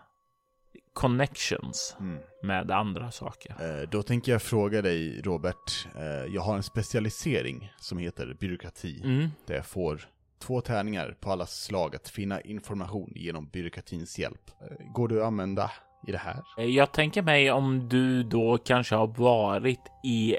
connections 0.94 1.96
Mm. 2.00 2.20
med 2.44 2.72
andra 2.72 3.12
saker. 3.12 3.56
Eh, 3.82 3.90
då 3.90 4.04
tänker 4.04 4.32
jag 4.32 4.42
fråga 4.42 4.82
dig, 4.82 5.22
Robert. 5.22 5.88
Eh, 5.96 6.34
jag 6.34 6.42
har 6.42 6.56
en 6.56 6.64
specialisering 6.64 7.74
som 7.80 7.98
heter 7.98 8.38
byråkrati. 8.40 9.02
Mm. 9.04 9.30
Där 9.46 9.56
jag 9.56 9.66
får 9.66 10.02
två 10.40 10.62
tärningar 10.62 11.18
på 11.20 11.32
alla 11.32 11.46
slag 11.46 11.96
att 11.96 12.10
finna 12.10 12.42
information 12.42 13.12
genom 13.16 13.48
byråkratins 13.48 14.20
hjälp. 14.20 14.52
Eh, 14.62 14.92
går 14.94 15.08
det 15.08 15.18
att 15.22 15.28
använda 15.28 15.72
i 16.08 16.12
det 16.12 16.18
här? 16.18 16.44
Eh, 16.58 16.66
Jag 16.66 16.92
tänker 16.92 17.22
mig 17.22 17.52
om 17.52 17.90
du 17.90 18.24
då 18.24 18.58
kanske 18.58 18.96
har 18.96 19.08
varit 19.08 19.82
i 20.04 20.36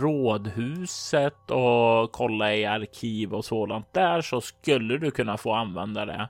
rådhuset 0.00 1.50
och 1.50 2.12
kolla 2.12 2.54
i 2.54 2.64
arkiv 2.66 3.34
och 3.34 3.44
sådant 3.44 3.92
där 3.94 4.20
så 4.20 4.40
skulle 4.40 4.98
du 4.98 5.10
kunna 5.10 5.36
få 5.36 5.52
använda 5.52 6.04
det. 6.06 6.28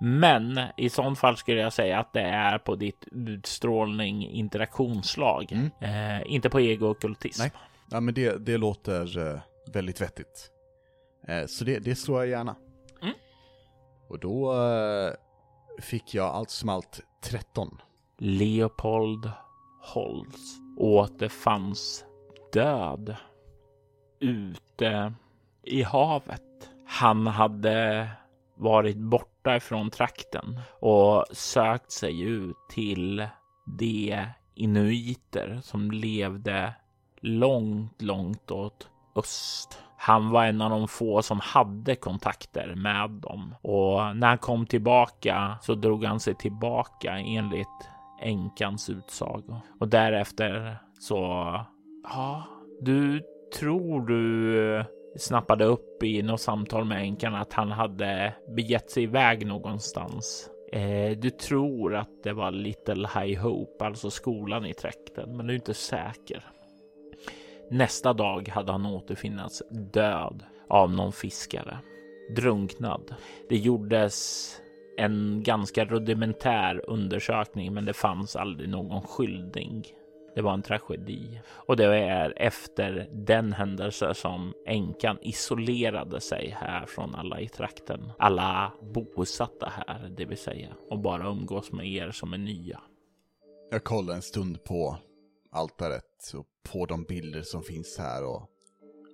Men 0.00 0.60
i 0.76 0.88
sånt 0.90 1.18
fall 1.18 1.36
skulle 1.36 1.60
jag 1.60 1.72
säga 1.72 1.98
att 1.98 2.12
det 2.12 2.20
är 2.20 2.58
på 2.58 2.74
ditt 2.74 3.04
utstrålning 3.12 4.30
interaktionslag, 4.30 5.52
Mm. 5.52 5.70
eh, 6.20 6.32
inte 6.32 6.50
på 6.50 6.60
ego-ockultism. 6.60 7.38
Nej. 7.42 7.52
Ja, 7.90 8.00
men 8.00 8.14
det, 8.14 8.46
det 8.46 8.56
låter 8.56 9.18
eh, 9.34 9.40
väldigt 9.72 10.00
vettigt. 10.00 10.50
Eh, 11.28 11.46
så 11.46 11.64
det, 11.64 11.78
det 11.78 11.94
slår 11.96 12.18
jag 12.18 12.28
gärna. 12.28 12.56
Mm. 13.02 13.14
Och 14.08 14.18
då 14.18 14.52
eh, 14.52 15.12
fick 15.82 16.14
jag 16.14 16.26
allt 16.26 16.50
som 16.50 16.68
allt 16.68 17.00
13. 17.22 17.78
Leopold 18.20 19.30
Holtz 19.80 20.58
återfanns 20.76 22.04
död 22.52 23.16
ute 24.20 25.12
i 25.62 25.82
havet. 25.82 26.70
Han 26.86 27.26
hade 27.26 28.08
varit 28.54 28.96
borta 28.96 29.56
ifrån 29.56 29.90
trakten 29.90 30.60
och 30.80 31.24
sökt 31.32 31.92
sig 31.92 32.20
ut 32.20 32.56
till 32.70 33.26
de 33.78 34.26
inuiter 34.54 35.60
som 35.62 35.90
levde 35.90 36.74
långt, 37.20 38.02
långt 38.02 38.50
åt 38.50 38.88
öst. 39.16 39.78
Han 39.96 40.30
var 40.30 40.44
en 40.44 40.62
av 40.62 40.70
de 40.70 40.88
få 40.88 41.22
som 41.22 41.40
hade 41.40 41.96
kontakter 41.96 42.74
med 42.74 43.10
dem 43.10 43.54
och 43.62 44.16
när 44.16 44.26
han 44.26 44.38
kom 44.38 44.66
tillbaka 44.66 45.58
så 45.62 45.74
drog 45.74 46.04
han 46.04 46.20
sig 46.20 46.34
tillbaka 46.34 47.18
enligt 47.18 47.88
änkans 48.20 48.90
utsago. 48.90 49.60
Och 49.80 49.88
därefter 49.88 50.78
så, 51.00 51.16
ja, 52.04 52.44
du 52.80 53.22
tror 53.58 54.06
du 54.06 54.56
eh, 54.78 54.86
snappade 55.16 55.64
upp 55.64 56.02
i 56.02 56.22
något 56.22 56.40
samtal 56.40 56.84
med 56.84 57.02
änkan 57.02 57.34
att 57.34 57.52
han 57.52 57.70
hade 57.70 58.34
begett 58.56 58.90
sig 58.90 59.02
iväg 59.02 59.46
någonstans. 59.46 60.50
Eh, 60.72 61.18
du 61.18 61.30
tror 61.30 61.94
att 61.94 62.22
det 62.22 62.32
var 62.32 62.50
Little 62.50 63.08
High 63.14 63.40
Hope, 63.40 63.84
alltså 63.84 64.10
skolan 64.10 64.66
i 64.66 64.74
trakten, 64.74 65.36
men 65.36 65.46
du 65.46 65.52
är 65.52 65.56
inte 65.56 65.74
säker. 65.74 66.44
Nästa 67.70 68.12
dag 68.12 68.48
hade 68.48 68.72
han 68.72 68.86
återfinnats 68.86 69.62
död 69.70 70.44
av 70.68 70.90
någon 70.90 71.12
fiskare, 71.12 71.78
drunknad. 72.36 73.14
Det 73.48 73.56
gjordes 73.56 74.50
en 74.98 75.42
ganska 75.42 75.84
rudimentär 75.84 76.90
undersökning, 76.90 77.74
men 77.74 77.84
det 77.84 77.92
fanns 77.92 78.36
aldrig 78.36 78.68
någon 78.68 79.02
skyldig. 79.02 79.94
Det 80.34 80.42
var 80.42 80.54
en 80.54 80.62
tragedi 80.62 81.40
och 81.50 81.76
det 81.76 81.84
är 81.84 82.34
efter 82.36 83.08
den 83.12 83.52
händelse 83.52 84.14
som 84.14 84.54
änkan 84.66 85.18
isolerade 85.22 86.20
sig 86.20 86.56
här 86.60 86.86
från 86.86 87.14
alla 87.14 87.40
i 87.40 87.48
trakten. 87.48 88.12
Alla 88.18 88.72
bosatta 89.16 89.72
här, 89.76 90.08
det 90.16 90.24
vill 90.24 90.38
säga, 90.38 90.68
och 90.90 90.98
bara 90.98 91.28
umgås 91.28 91.72
med 91.72 91.86
er 91.86 92.10
som 92.10 92.32
är 92.32 92.38
nya. 92.38 92.80
Jag 93.70 93.84
kollar 93.84 94.14
en 94.14 94.22
stund 94.22 94.64
på 94.64 94.96
altaret 95.52 96.32
och 96.34 96.46
på 96.72 96.86
de 96.86 97.04
bilder 97.04 97.42
som 97.42 97.62
finns 97.62 97.98
här 97.98 98.24
och 98.24 98.42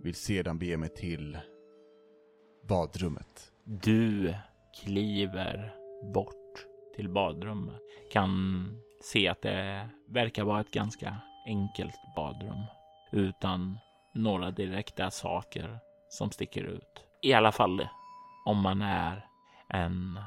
vill 0.03 0.15
sedan 0.15 0.59
bege 0.59 0.77
mig 0.77 0.89
till 0.89 1.39
badrummet. 2.69 3.53
Du 3.65 4.35
kliver 4.75 5.75
bort 6.15 6.67
till 6.97 7.09
badrummet. 7.09 7.81
Kan 8.13 8.67
se 9.03 9.29
att 9.29 9.43
det 9.43 9.89
verkar 10.09 10.45
vara 10.45 10.61
ett 10.61 10.71
ganska 10.71 11.17
enkelt 11.47 11.95
badrum 12.17 12.65
utan 13.13 13.79
några 14.15 14.51
direkta 14.51 15.11
saker 15.11 15.79
som 16.09 16.31
sticker 16.31 16.65
ut. 16.65 17.05
I 17.23 17.33
alla 17.33 17.53
fall 17.53 17.89
om 18.45 18.61
man 18.61 18.83
är 18.83 19.27
en 19.69 20.19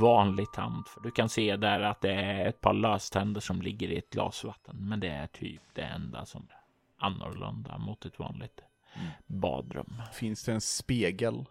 vanlig 0.00 0.52
tant. 0.52 0.88
För 0.88 1.00
du 1.00 1.10
kan 1.10 1.28
se 1.28 1.56
där 1.56 1.80
att 1.80 2.00
det 2.00 2.12
är 2.12 2.46
ett 2.48 2.60
par 2.60 2.72
löständer 2.72 3.40
som 3.40 3.62
ligger 3.62 3.88
i 3.88 3.98
ett 3.98 4.10
glas 4.10 4.44
vatten. 4.44 4.76
Men 4.88 5.00
det 5.00 5.08
är 5.08 5.26
typ 5.26 5.62
det 5.72 5.82
enda 5.82 6.26
som 6.26 6.48
är 6.50 6.60
annorlunda 7.06 7.78
mot 7.78 8.04
ett 8.04 8.18
vanligt 8.18 8.60
badrum. 9.26 10.02
Finns 10.12 10.44
det 10.44 10.52
en 10.52 10.60
spegel 10.60 11.44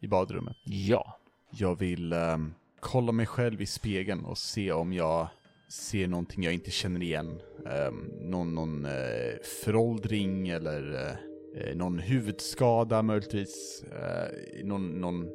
i 0.00 0.08
badrummet? 0.08 0.56
Ja, 0.64 1.18
Jag 1.56 1.78
vill 1.78 2.12
ehm, 2.12 2.54
kolla 2.80 3.12
mig 3.12 3.26
själv 3.26 3.62
i 3.62 3.66
spegeln 3.66 4.24
och 4.24 4.38
se 4.38 4.72
om 4.72 4.92
jag 4.92 5.28
ser 5.68 6.08
någonting 6.08 6.44
jag 6.44 6.54
inte 6.54 6.70
känner 6.70 7.02
igen. 7.02 7.40
Um, 7.88 8.10
någon 8.30 8.54
någon 8.54 8.84
eh, 8.84 9.40
föråldring 9.64 10.48
eller, 10.48 11.16
Eh, 11.56 11.76
någon 11.76 11.98
huvudskada 11.98 13.02
möjligtvis. 13.02 13.84
Eh, 13.84 14.64
någon, 14.64 15.00
någon, 15.00 15.28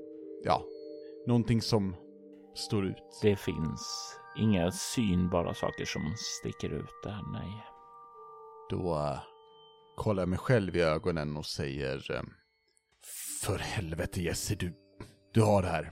ja, 0.43 0.63
någonting 1.28 1.61
som 1.61 1.95
står 2.55 2.86
ut. 2.86 3.20
Det 3.22 3.36
finns 3.36 4.15
inga 4.38 4.72
synbara 4.72 5.53
saker 5.53 5.86
som 5.86 6.13
sticker 6.17 6.70
ut 6.70 6.93
där, 7.03 7.22
nej. 7.32 7.63
Då 8.70 8.95
uh, 8.95 9.20
kollar 9.95 10.22
jag 10.22 10.30
mig 10.30 10.39
själv 10.39 10.76
i 10.76 10.82
ögonen 10.82 11.38
och 11.38 11.45
säger 11.45 12.11
uh, 12.11 12.22
För 13.41 13.57
helvete 13.57 14.22
Jesse, 14.22 14.55
du, 14.55 14.74
du 15.34 15.41
har 15.41 15.61
det 15.61 15.67
här. 15.67 15.91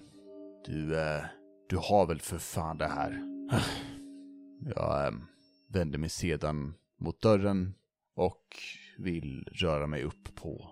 Du, 0.67 0.95
uh, 0.95 1.25
du 1.69 1.77
har 1.77 2.07
väl 2.07 2.19
för 2.19 2.37
fan 2.37 2.77
det 2.77 2.87
här. 2.87 3.23
jag 4.75 5.15
vänder 5.69 5.99
mig 5.99 6.09
sedan 6.09 6.73
mot 6.99 7.21
dörren 7.21 7.73
och 8.15 8.43
vill 8.97 9.47
röra 9.51 9.87
mig 9.87 10.03
upp 10.03 10.35
på 10.35 10.69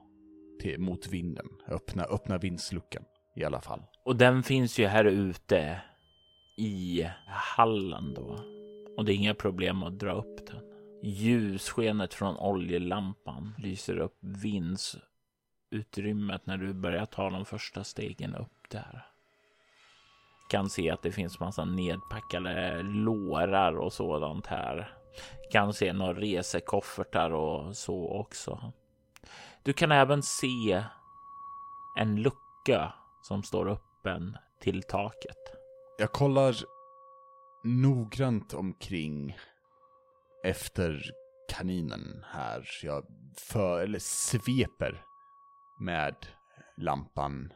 till, 0.62 0.80
mot 0.80 1.08
vinden. 1.08 1.48
Öppna, 1.68 2.04
öppna 2.04 2.38
vindsluckan 2.38 3.04
i 3.36 3.44
alla 3.44 3.62
fall. 3.62 3.82
Och 4.06 4.16
den 4.16 4.44
finns 4.44 4.80
ju 4.80 4.86
här 4.86 5.06
ute 5.06 5.82
i 6.58 7.08
hallen 7.28 8.14
då. 8.14 8.40
Och 8.98 9.06
det 9.06 9.14
är 9.14 9.16
inga 9.16 9.34
problem 9.34 9.84
att 9.84 10.00
dra 10.00 10.12
upp 10.12 10.48
den. 10.48 10.62
Ljusskenet 11.04 12.14
från 12.14 12.38
oljelampan 12.38 13.54
lyser 13.58 13.98
upp 13.98 14.18
vindsutrymmet 14.20 16.46
när 16.46 16.58
du 16.58 16.74
börjar 16.74 17.06
ta 17.06 17.30
de 17.30 17.46
första 17.46 17.84
stegen 17.84 18.36
upp 18.36 18.70
där. 18.70 19.15
Kan 20.50 20.70
se 20.70 20.90
att 20.90 21.02
det 21.02 21.12
finns 21.12 21.40
massa 21.40 21.66
nedpackade 21.66 22.82
lårar 22.84 23.78
och 23.78 23.94
sådant 23.94 24.48
här. 24.48 24.98
Kan 25.52 25.74
se 25.74 25.94
några 25.94 26.14
resekoffertar 26.14 27.32
och 27.32 27.78
så 27.78 28.10
också. 28.20 28.72
Du 29.64 29.74
kan 29.74 29.92
även 29.92 30.24
se 30.24 30.84
en 31.98 32.16
lucka 32.16 32.94
som 33.22 33.44
står 33.44 33.70
öppen 33.70 34.38
till 34.62 34.84
taket. 34.84 35.38
Jag 35.98 36.12
kollar 36.12 36.56
noggrant 37.64 38.54
omkring 38.54 39.38
efter 40.44 41.12
kaninen 41.50 42.26
här. 42.28 42.70
Jag 42.84 43.06
för, 43.38 43.80
eller 43.80 44.00
sveper 44.00 45.06
med 45.80 46.16
lampan 46.78 47.54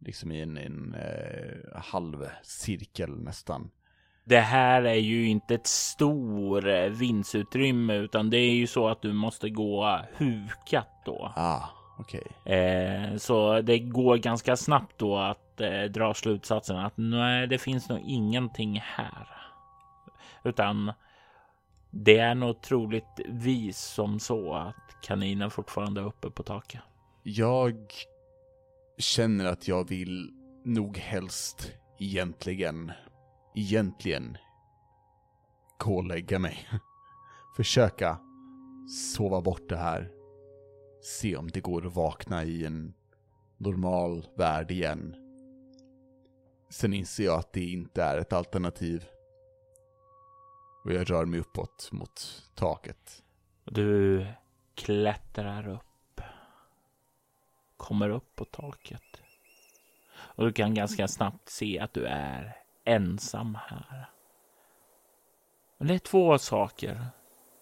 liksom 0.00 0.32
i 0.32 0.42
en, 0.42 0.56
en 0.56 0.94
eh, 0.94 1.82
halv 1.82 2.26
cirkel 2.42 3.18
nästan. 3.18 3.70
Det 4.24 4.40
här 4.40 4.82
är 4.82 4.94
ju 4.94 5.28
inte 5.28 5.54
ett 5.54 5.66
stort 5.66 6.64
eh, 6.64 6.82
vindsutrymme 6.82 7.94
utan 7.94 8.30
det 8.30 8.36
är 8.36 8.54
ju 8.54 8.66
så 8.66 8.88
att 8.88 9.02
du 9.02 9.12
måste 9.12 9.50
gå 9.50 10.00
hukat 10.16 10.88
då. 11.04 11.32
Ah, 11.36 11.62
okej. 11.98 12.22
Okay. 12.40 12.56
Eh, 12.56 13.16
så 13.16 13.60
det 13.60 13.78
går 13.78 14.16
ganska 14.16 14.56
snabbt 14.56 14.98
då 14.98 15.18
att 15.18 15.60
eh, 15.60 15.82
dra 15.82 16.14
slutsatsen 16.14 16.76
att 16.76 16.96
nej, 16.96 17.46
det 17.46 17.58
finns 17.58 17.88
nog 17.88 18.00
ingenting 18.06 18.82
här. 18.84 19.28
Utan 20.44 20.92
det 21.90 22.18
är 22.18 22.34
nog 22.34 22.60
troligtvis 22.60 23.78
som 23.78 24.20
så 24.20 24.54
att 24.54 25.02
kaninen 25.02 25.50
fortfarande 25.50 26.00
är 26.00 26.04
uppe 26.04 26.30
på 26.30 26.42
taket. 26.42 26.80
Jag 27.22 27.76
känner 29.00 29.44
att 29.44 29.68
jag 29.68 29.88
vill 29.88 30.32
nog 30.64 30.96
helst 30.96 31.72
egentligen, 31.98 32.92
egentligen 33.54 34.36
gå 35.78 35.96
och 35.96 36.04
lägga 36.04 36.38
mig. 36.38 36.68
Försöka 37.56 38.18
sova 39.14 39.40
bort 39.40 39.68
det 39.68 39.76
här. 39.76 40.10
Se 41.02 41.36
om 41.36 41.48
det 41.48 41.60
går 41.60 41.86
att 41.86 41.94
vakna 41.94 42.44
i 42.44 42.66
en 42.66 42.94
normal 43.58 44.26
värld 44.36 44.70
igen. 44.70 45.16
Sen 46.70 46.92
inser 46.92 47.24
jag 47.24 47.38
att 47.38 47.52
det 47.52 47.64
inte 47.64 48.02
är 48.02 48.18
ett 48.18 48.32
alternativ. 48.32 49.04
Och 50.84 50.92
jag 50.92 51.10
rör 51.10 51.24
mig 51.24 51.40
uppåt 51.40 51.88
mot 51.92 52.42
taket. 52.54 53.22
Du 53.64 54.26
klättrar 54.74 55.68
upp. 55.68 55.89
Kommer 57.80 58.08
upp 58.08 58.36
på 58.36 58.44
taket. 58.44 59.22
Och 60.16 60.44
du 60.44 60.52
kan 60.52 60.74
ganska 60.74 61.08
snabbt 61.08 61.48
se 61.48 61.78
att 61.78 61.92
du 61.92 62.06
är 62.06 62.56
ensam 62.84 63.58
här. 63.68 64.10
Men 65.78 65.88
det 65.88 65.94
är 65.94 65.98
två 65.98 66.38
saker 66.38 67.06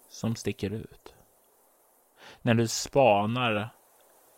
som 0.09 0.35
sticker 0.35 0.69
ut. 0.69 1.15
När 2.41 2.53
du 2.53 2.67
spanar 2.67 3.69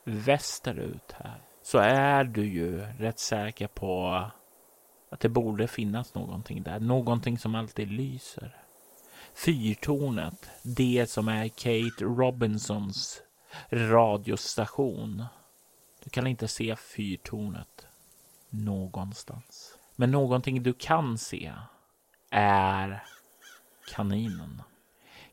västerut 0.04 1.12
här 1.12 1.42
så 1.62 1.78
är 1.78 2.24
du 2.24 2.46
ju 2.46 2.80
rätt 2.82 3.20
säker 3.20 3.68
på 3.68 4.26
att 5.10 5.20
det 5.20 5.30
borde 5.30 5.68
finnas 5.68 6.14
någonting 6.14 6.64
där. 6.64 6.80
Någonting 6.80 7.38
som 7.38 7.56
alltid 7.56 7.92
lyser. 7.92 8.64
Fyrtornet, 9.34 10.50
det 10.64 11.10
som 11.10 11.28
är 11.28 11.48
Kate 11.48 12.04
Robinsons 12.04 13.22
radiostation. 13.70 15.26
Du 16.04 16.10
kan 16.10 16.28
inte 16.28 16.48
se 16.48 16.76
fyrtornet 16.76 17.88
någonstans. 18.50 19.78
Men 19.96 20.12
någonting 20.12 20.64
du 20.64 20.74
kan 20.74 21.18
se 21.18 21.52
är 22.32 23.04
kaninen. 23.96 24.62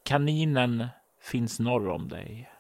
Kaninen 0.03 0.87
finns 1.21 1.61
norr 1.61 1.89
om 1.89 2.09
dig. 2.09 2.51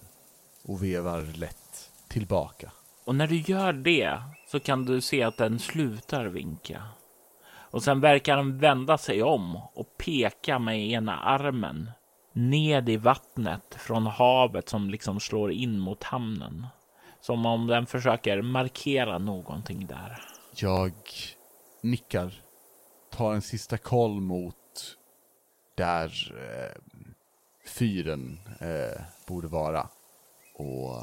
och 0.63 0.83
vevar 0.83 1.21
lätt 1.21 1.91
tillbaka. 2.07 2.71
Och 3.05 3.15
när 3.15 3.27
du 3.27 3.37
gör 3.37 3.73
det 3.73 4.21
så 4.47 4.59
kan 4.59 4.85
du 4.85 5.01
se 5.01 5.23
att 5.23 5.37
den 5.37 5.59
slutar 5.59 6.25
vinka. 6.25 6.83
Och 7.47 7.83
sen 7.83 8.01
verkar 8.01 8.37
den 8.37 8.59
vända 8.59 8.97
sig 8.97 9.23
om 9.23 9.55
och 9.55 9.97
peka 9.97 10.59
med 10.59 10.89
ena 10.89 11.17
armen 11.17 11.91
ned 12.33 12.89
i 12.89 12.97
vattnet 12.97 13.75
från 13.79 14.05
havet 14.05 14.69
som 14.69 14.89
liksom 14.89 15.19
slår 15.19 15.51
in 15.51 15.79
mot 15.79 16.03
hamnen. 16.03 16.67
Som 17.19 17.45
om 17.45 17.67
den 17.67 17.85
försöker 17.85 18.41
markera 18.41 19.17
någonting 19.17 19.87
där. 19.87 20.21
Jag 20.55 20.93
nickar, 21.81 22.33
tar 23.11 23.33
en 23.33 23.41
sista 23.41 23.77
koll 23.77 24.21
mot 24.21 24.55
där 25.75 26.33
eh, 26.37 26.81
fyren 27.65 28.39
eh, 28.59 29.01
borde 29.27 29.47
vara 29.47 29.89
och 30.53 30.95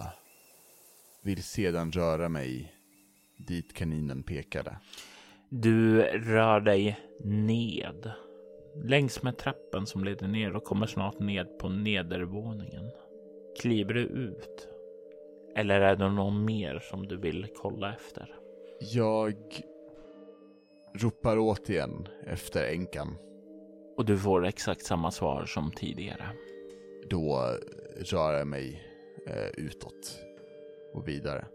vill 1.23 1.43
sedan 1.43 1.93
röra 1.93 2.29
mig 2.29 2.73
dit 3.37 3.75
kaninen 3.75 4.23
pekade. 4.23 4.77
Du 5.49 6.03
rör 6.03 6.61
dig 6.61 6.99
ned 7.25 8.13
längs 8.85 9.23
med 9.23 9.39
trappen 9.39 9.87
som 9.87 10.05
leder 10.05 10.29
ner 10.29 10.57
och 10.57 10.65
kommer 10.65 10.87
snart 10.87 11.19
ned 11.19 11.59
på 11.59 11.69
nedervåningen. 11.69 12.91
Kliver 13.61 13.95
du 13.95 14.01
ut? 14.01 14.69
Eller 15.57 15.81
är 15.81 15.97
det 15.97 16.09
någon 16.09 16.45
mer 16.45 16.79
som 16.79 17.07
du 17.07 17.17
vill 17.17 17.47
kolla 17.57 17.95
efter? 17.95 18.35
Jag 18.81 19.35
ropar 20.95 21.37
återigen 21.39 22.09
efter 22.27 22.65
änkan. 22.65 23.17
Och 23.97 24.05
du 24.05 24.19
får 24.19 24.47
exakt 24.47 24.85
samma 24.85 25.11
svar 25.11 25.47
som 25.47 25.71
tidigare. 25.71 26.29
Då 27.11 27.57
rör 28.13 28.33
jag 28.33 28.47
mig 28.47 28.83
eh, 29.27 29.65
utåt 29.65 30.21
och 30.95 31.09
vidare. 31.09 31.47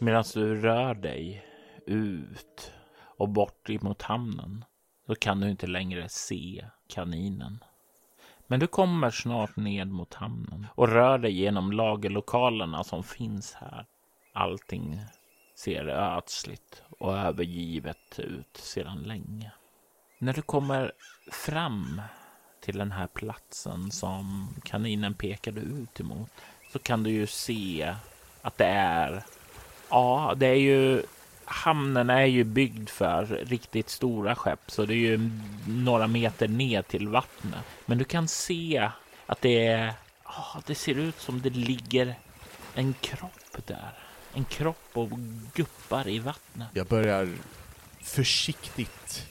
Medan 0.00 0.24
du 0.34 0.60
rör 0.60 0.94
dig 0.94 1.44
ut 1.86 2.72
och 3.18 3.28
bort 3.28 3.70
emot 3.70 4.02
hamnen 4.02 4.64
så 5.06 5.14
kan 5.14 5.40
du 5.40 5.50
inte 5.50 5.66
längre 5.66 6.08
se 6.08 6.64
kaninen. 6.88 7.58
Men 8.46 8.60
du 8.60 8.66
kommer 8.66 9.10
snart 9.10 9.56
ned 9.56 9.88
mot 9.88 10.14
hamnen 10.14 10.66
och 10.74 10.88
rör 10.88 11.18
dig 11.18 11.32
genom 11.32 11.72
lagerlokalerna 11.72 12.84
som 12.84 13.02
finns 13.02 13.54
här. 13.54 13.86
Allting 14.32 15.00
ser 15.64 15.88
ödsligt 15.88 16.82
och 16.98 17.18
övergivet 17.18 18.18
ut 18.18 18.56
sedan 18.56 19.02
länge. 19.02 19.52
När 20.18 20.32
du 20.32 20.42
kommer 20.42 20.92
fram 21.32 22.02
till 22.60 22.78
den 22.78 22.92
här 22.92 23.06
platsen 23.06 23.90
som 23.90 24.48
kaninen 24.64 25.14
pekade 25.14 25.60
ut 25.60 26.00
emot 26.00 26.30
så 26.72 26.78
kan 26.78 27.02
du 27.02 27.10
ju 27.10 27.26
se 27.26 27.94
att 28.42 28.58
det 28.58 28.66
är 28.66 29.24
Ja, 29.90 30.34
det 30.36 30.46
är 30.46 30.54
ju 30.54 31.02
hamnen 31.44 32.10
är 32.10 32.24
ju 32.24 32.44
byggd 32.44 32.88
för 32.88 33.26
riktigt 33.26 33.90
stora 33.90 34.34
skepp, 34.34 34.70
så 34.70 34.86
det 34.86 34.94
är 34.94 34.96
ju 34.96 35.30
några 35.68 36.06
meter 36.06 36.48
ner 36.48 36.82
till 36.82 37.08
vattnet. 37.08 37.64
Men 37.86 37.98
du 37.98 38.04
kan 38.04 38.28
se 38.28 38.90
att 39.26 39.40
det 39.40 39.66
är, 39.66 39.92
ja, 40.24 40.62
det 40.66 40.74
ser 40.74 40.94
ut 40.94 41.20
som 41.20 41.40
det 41.40 41.50
ligger 41.50 42.14
en 42.74 42.94
kropp 43.00 43.66
där. 43.66 43.92
En 44.34 44.44
kropp 44.44 44.90
och 44.92 45.08
guppar 45.54 46.08
i 46.08 46.18
vattnet. 46.18 46.68
Jag 46.72 46.86
börjar 46.86 47.28
försiktigt 48.00 49.28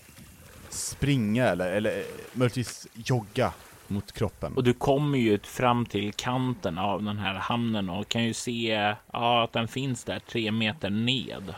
springa 0.69 1.45
eller, 1.45 1.71
eller 1.71 2.03
möjligtvis 2.33 2.87
jogga 2.93 3.53
mot 3.87 4.11
kroppen. 4.11 4.53
Och 4.53 4.63
du 4.63 4.73
kommer 4.73 5.17
ju 5.17 5.39
fram 5.39 5.85
till 5.85 6.13
kanten 6.13 6.77
av 6.77 7.03
den 7.03 7.17
här 7.17 7.33
hamnen 7.33 7.89
och 7.89 8.07
kan 8.07 8.23
ju 8.23 8.33
se 8.33 8.95
ja, 9.11 9.43
att 9.43 9.53
den 9.53 9.67
finns 9.67 10.03
där 10.03 10.19
tre 10.19 10.51
meter 10.51 10.89
ned. 10.89 11.55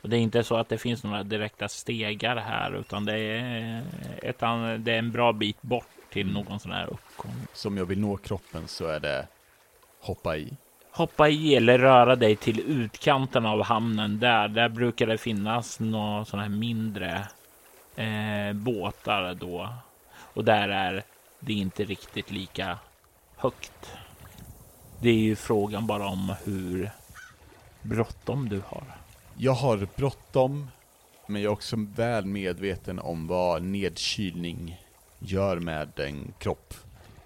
Och 0.00 0.08
det 0.08 0.16
är 0.16 0.20
inte 0.20 0.44
så 0.44 0.56
att 0.56 0.68
det 0.68 0.78
finns 0.78 1.04
några 1.04 1.22
direkta 1.22 1.68
stegar 1.68 2.36
här, 2.36 2.80
utan 2.80 3.04
det 3.04 3.18
är, 3.18 3.82
ett, 4.22 4.38
det 4.84 4.92
är 4.92 4.98
en 4.98 5.12
bra 5.12 5.32
bit 5.32 5.62
bort 5.62 5.88
till 6.10 6.32
någon 6.32 6.60
sån 6.60 6.72
här 6.72 6.86
uppgång. 6.86 7.34
Så 7.52 7.68
om 7.68 7.76
jag 7.76 7.86
vill 7.86 8.00
nå 8.00 8.16
kroppen 8.16 8.68
så 8.68 8.86
är 8.86 9.00
det 9.00 9.26
hoppa 10.00 10.36
i? 10.36 10.56
Hoppa 10.96 11.28
i 11.28 11.54
eller 11.54 11.78
röra 11.78 12.16
dig 12.16 12.36
till 12.36 12.60
utkanten 12.60 13.46
av 13.46 13.62
hamnen 13.62 14.18
där. 14.18 14.48
Där 14.48 14.68
brukar 14.68 15.06
det 15.06 15.18
finnas 15.18 15.80
några 15.80 16.24
sådana 16.24 16.42
här 16.42 16.56
mindre 16.56 17.28
eh, 17.96 18.52
båtar 18.52 19.34
då. 19.34 19.68
Och 20.34 20.44
där 20.44 20.68
är 20.68 21.02
det 21.40 21.52
inte 21.52 21.84
riktigt 21.84 22.30
lika 22.30 22.78
högt. 23.36 23.92
Det 25.00 25.08
är 25.08 25.14
ju 25.14 25.36
frågan 25.36 25.86
bara 25.86 26.06
om 26.06 26.34
hur 26.44 26.90
bråttom 27.82 28.48
du 28.48 28.62
har. 28.66 28.84
Jag 29.36 29.54
har 29.54 29.88
bråttom, 29.96 30.70
men 31.26 31.42
jag 31.42 31.50
är 31.50 31.52
också 31.52 31.76
väl 31.96 32.26
medveten 32.26 32.98
om 32.98 33.26
vad 33.26 33.62
nedkylning 33.62 34.82
gör 35.18 35.56
med 35.56 36.00
en 36.00 36.32
kropp. 36.38 36.74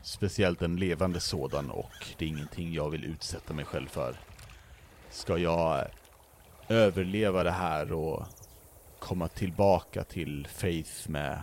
Speciellt 0.02 0.62
en 0.62 0.76
levande 0.76 1.20
sådan 1.20 1.70
och 1.70 1.92
det 2.18 2.24
är 2.24 2.28
ingenting 2.28 2.72
jag 2.72 2.90
vill 2.90 3.04
utsätta 3.04 3.54
mig 3.54 3.64
själv 3.64 3.88
för. 3.88 4.16
Ska 5.10 5.38
jag 5.38 5.86
överleva 6.68 7.44
det 7.44 7.50
här 7.50 7.92
och 7.92 8.26
komma 8.98 9.28
tillbaka 9.28 10.04
till 10.04 10.48
Faith 10.54 11.08
med 11.08 11.42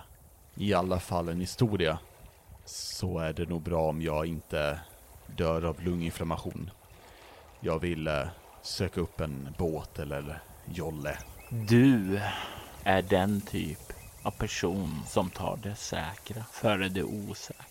i 0.55 0.73
alla 0.73 0.99
fall 0.99 1.29
en 1.29 1.39
historia 1.39 1.99
så 2.65 3.19
är 3.19 3.33
det 3.33 3.49
nog 3.49 3.61
bra 3.61 3.89
om 3.89 4.01
jag 4.01 4.25
inte 4.25 4.79
dör 5.35 5.65
av 5.65 5.83
lunginflammation. 5.83 6.69
Jag 7.59 7.79
vill 7.79 8.07
eh, 8.07 8.27
söka 8.61 9.01
upp 9.01 9.21
en 9.21 9.55
båt 9.57 9.99
eller 9.99 10.41
jolle. 10.65 11.17
Du 11.49 12.21
är 12.83 13.01
den 13.01 13.41
typ 13.41 13.93
av 14.23 14.31
person 14.31 15.01
som 15.07 15.29
tar 15.29 15.59
det 15.63 15.75
säkra 15.75 16.43
före 16.51 16.89
det 16.89 17.03
osäkra. 17.03 17.66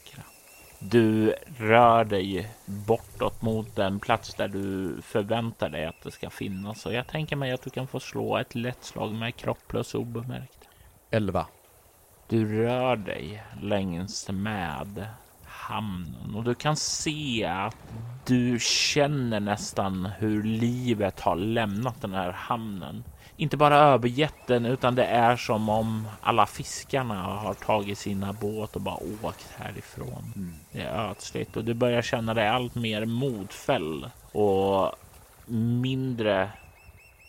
Du 0.79 1.35
rör 1.59 2.05
dig 2.05 2.51
bortåt 2.67 3.43
mot 3.43 3.77
den 3.77 4.01
plats 4.01 4.35
där 4.35 4.49
du 4.49 4.97
förväntar 5.03 5.69
dig 5.69 5.87
att 5.87 6.03
det 6.03 6.11
ska 6.11 6.31
finnas. 6.31 6.87
Och 6.87 6.93
jag 6.93 7.07
tänker 7.07 7.37
mig 7.37 7.53
att 7.53 7.63
du 7.63 7.71
kan 7.71 7.87
få 7.87 8.01
slå 8.01 8.37
ett 8.37 8.55
lätt 8.55 8.85
slag 8.85 9.15
med 9.15 9.37
kropp 9.37 9.69
plus 9.69 9.95
obemärkt. 9.95 10.69
11. 11.11 11.47
Du 12.29 12.63
rör 12.63 12.97
dig 12.97 13.43
längs 13.63 14.31
med 14.31 15.07
hamnen 15.45 16.35
och 16.35 16.45
du 16.45 16.55
kan 16.55 16.77
se 16.77 17.45
att 17.45 17.77
du 18.27 18.59
känner 18.61 19.41
nästan 19.41 20.07
hur 20.19 20.43
livet 20.43 21.21
har 21.21 21.37
lämnat 21.37 22.01
den 22.01 22.15
här 22.15 22.33
hamnen. 22.33 23.05
Inte 23.37 23.57
bara 23.57 23.77
övergett 23.77 24.51
utan 24.51 24.95
det 24.95 25.05
är 25.05 25.37
som 25.37 25.69
om 25.69 26.09
alla 26.21 26.47
fiskarna 26.47 27.23
har 27.23 27.55
tagit 27.55 27.99
sina 27.99 28.33
båt 28.33 28.77
och 28.77 28.83
bara 28.83 28.99
åkt 29.23 29.49
härifrån. 29.57 30.33
Mm. 30.37 30.55
Det 30.73 30.81
är 30.81 31.11
ödsligt 31.11 31.57
och 31.57 31.65
du 31.65 31.75
börjar 31.75 32.03
känna 32.03 32.35
dig 32.35 32.49
allt 32.49 32.75
mer 32.75 33.05
modfälld 33.05 34.11
och 34.33 34.93
mindre 35.81 36.51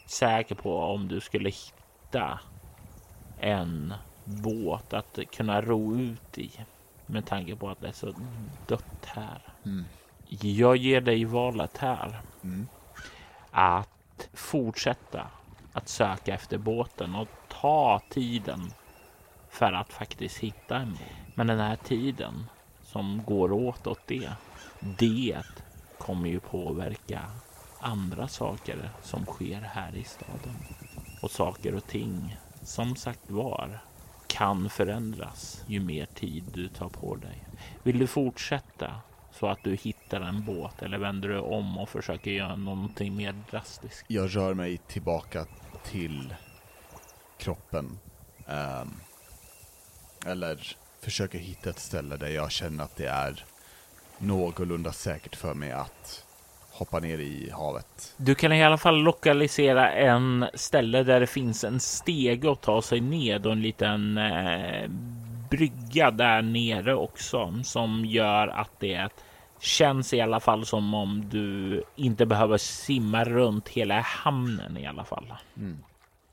säker 0.05 0.55
på 0.55 0.79
om 0.79 1.07
du 1.07 1.19
skulle 1.19 1.49
hitta 1.49 2.39
en 3.39 3.93
båt 4.23 4.93
att 4.93 5.19
kunna 5.35 5.61
ro 5.61 5.95
ut 5.95 6.37
i 6.37 6.51
med 7.05 7.25
tanke 7.25 7.55
på 7.55 7.69
att 7.69 7.81
det 7.81 7.87
är 7.87 7.91
så 7.91 8.13
dött 8.67 9.05
här. 9.05 9.41
Mm. 9.65 9.85
Jag 10.41 10.77
ger 10.77 11.01
dig 11.01 11.25
valet 11.25 11.77
här 11.77 12.21
mm. 12.43 12.67
att 13.51 14.29
fortsätta 14.33 15.27
att 15.77 15.89
söka 15.89 16.33
efter 16.33 16.57
båten 16.57 17.15
och 17.15 17.27
ta 17.47 18.01
tiden 18.09 18.73
för 19.49 19.73
att 19.73 19.93
faktiskt 19.93 20.37
hitta 20.37 20.77
en 20.77 20.91
båt. 20.91 21.35
Men 21.35 21.47
den 21.47 21.59
här 21.59 21.75
tiden 21.75 22.45
som 22.83 23.23
går 23.25 23.51
åt 23.51 23.87
åt 23.87 24.07
det, 24.07 24.29
det 24.79 25.43
kommer 25.97 26.29
ju 26.29 26.39
påverka 26.39 27.21
andra 27.79 28.27
saker 28.27 28.89
som 29.03 29.25
sker 29.25 29.61
här 29.61 29.95
i 29.95 30.03
staden 30.03 30.55
och 31.21 31.31
saker 31.31 31.75
och 31.75 31.87
ting 31.87 32.37
som 32.61 32.95
sagt 32.95 33.31
var 33.31 33.79
kan 34.27 34.69
förändras 34.69 35.63
ju 35.67 35.79
mer 35.79 36.05
tid 36.05 36.43
du 36.53 36.67
tar 36.67 36.89
på 36.89 37.15
dig. 37.15 37.43
Vill 37.83 37.99
du 37.99 38.07
fortsätta 38.07 39.01
så 39.31 39.47
att 39.47 39.63
du 39.63 39.75
hittar 39.75 40.21
en 40.21 40.45
båt 40.45 40.81
eller 40.81 40.97
vänder 40.97 41.29
du 41.29 41.39
om 41.39 41.77
och 41.77 41.89
försöker 41.89 42.31
göra 42.31 42.55
någonting 42.55 43.15
mer 43.15 43.35
drastiskt? 43.51 44.05
Jag 44.07 44.35
rör 44.35 44.53
mig 44.53 44.77
tillbaka 44.77 45.45
till 45.83 46.33
kroppen. 47.37 47.99
Um, 48.45 49.01
eller 50.25 50.75
försöker 51.01 51.39
hitta 51.39 51.69
ett 51.69 51.79
ställe 51.79 52.17
där 52.17 52.27
jag 52.27 52.51
känner 52.51 52.83
att 52.83 52.95
det 52.95 53.07
är 53.07 53.45
någorlunda 54.17 54.91
säkert 54.91 55.35
för 55.35 55.53
mig 55.53 55.71
att 55.71 56.25
hoppa 56.71 56.99
ner 56.99 57.17
i 57.17 57.49
havet. 57.49 58.13
Du 58.17 58.35
kan 58.35 58.53
i 58.53 58.63
alla 58.63 58.77
fall 58.77 58.97
lokalisera 58.97 59.91
en 59.91 60.45
ställe 60.53 61.03
där 61.03 61.19
det 61.19 61.27
finns 61.27 61.63
en 61.63 61.79
stege 61.79 62.51
att 62.51 62.61
ta 62.61 62.81
sig 62.81 63.01
ned 63.01 63.45
och 63.45 63.51
en 63.51 63.61
liten 63.61 64.17
eh, 64.17 64.89
brygga 65.49 66.11
där 66.11 66.41
nere 66.41 66.95
också 66.95 67.59
som 67.63 68.05
gör 68.05 68.47
att 68.47 68.79
det 68.79 69.09
känns 69.59 70.13
i 70.13 70.21
alla 70.21 70.39
fall 70.39 70.65
som 70.65 70.93
om 70.93 71.29
du 71.29 71.83
inte 71.95 72.25
behöver 72.25 72.57
simma 72.57 73.23
runt 73.23 73.69
hela 73.69 74.01
hamnen 74.01 74.77
i 74.77 74.87
alla 74.87 75.05
fall. 75.05 75.33
Mm. 75.57 75.77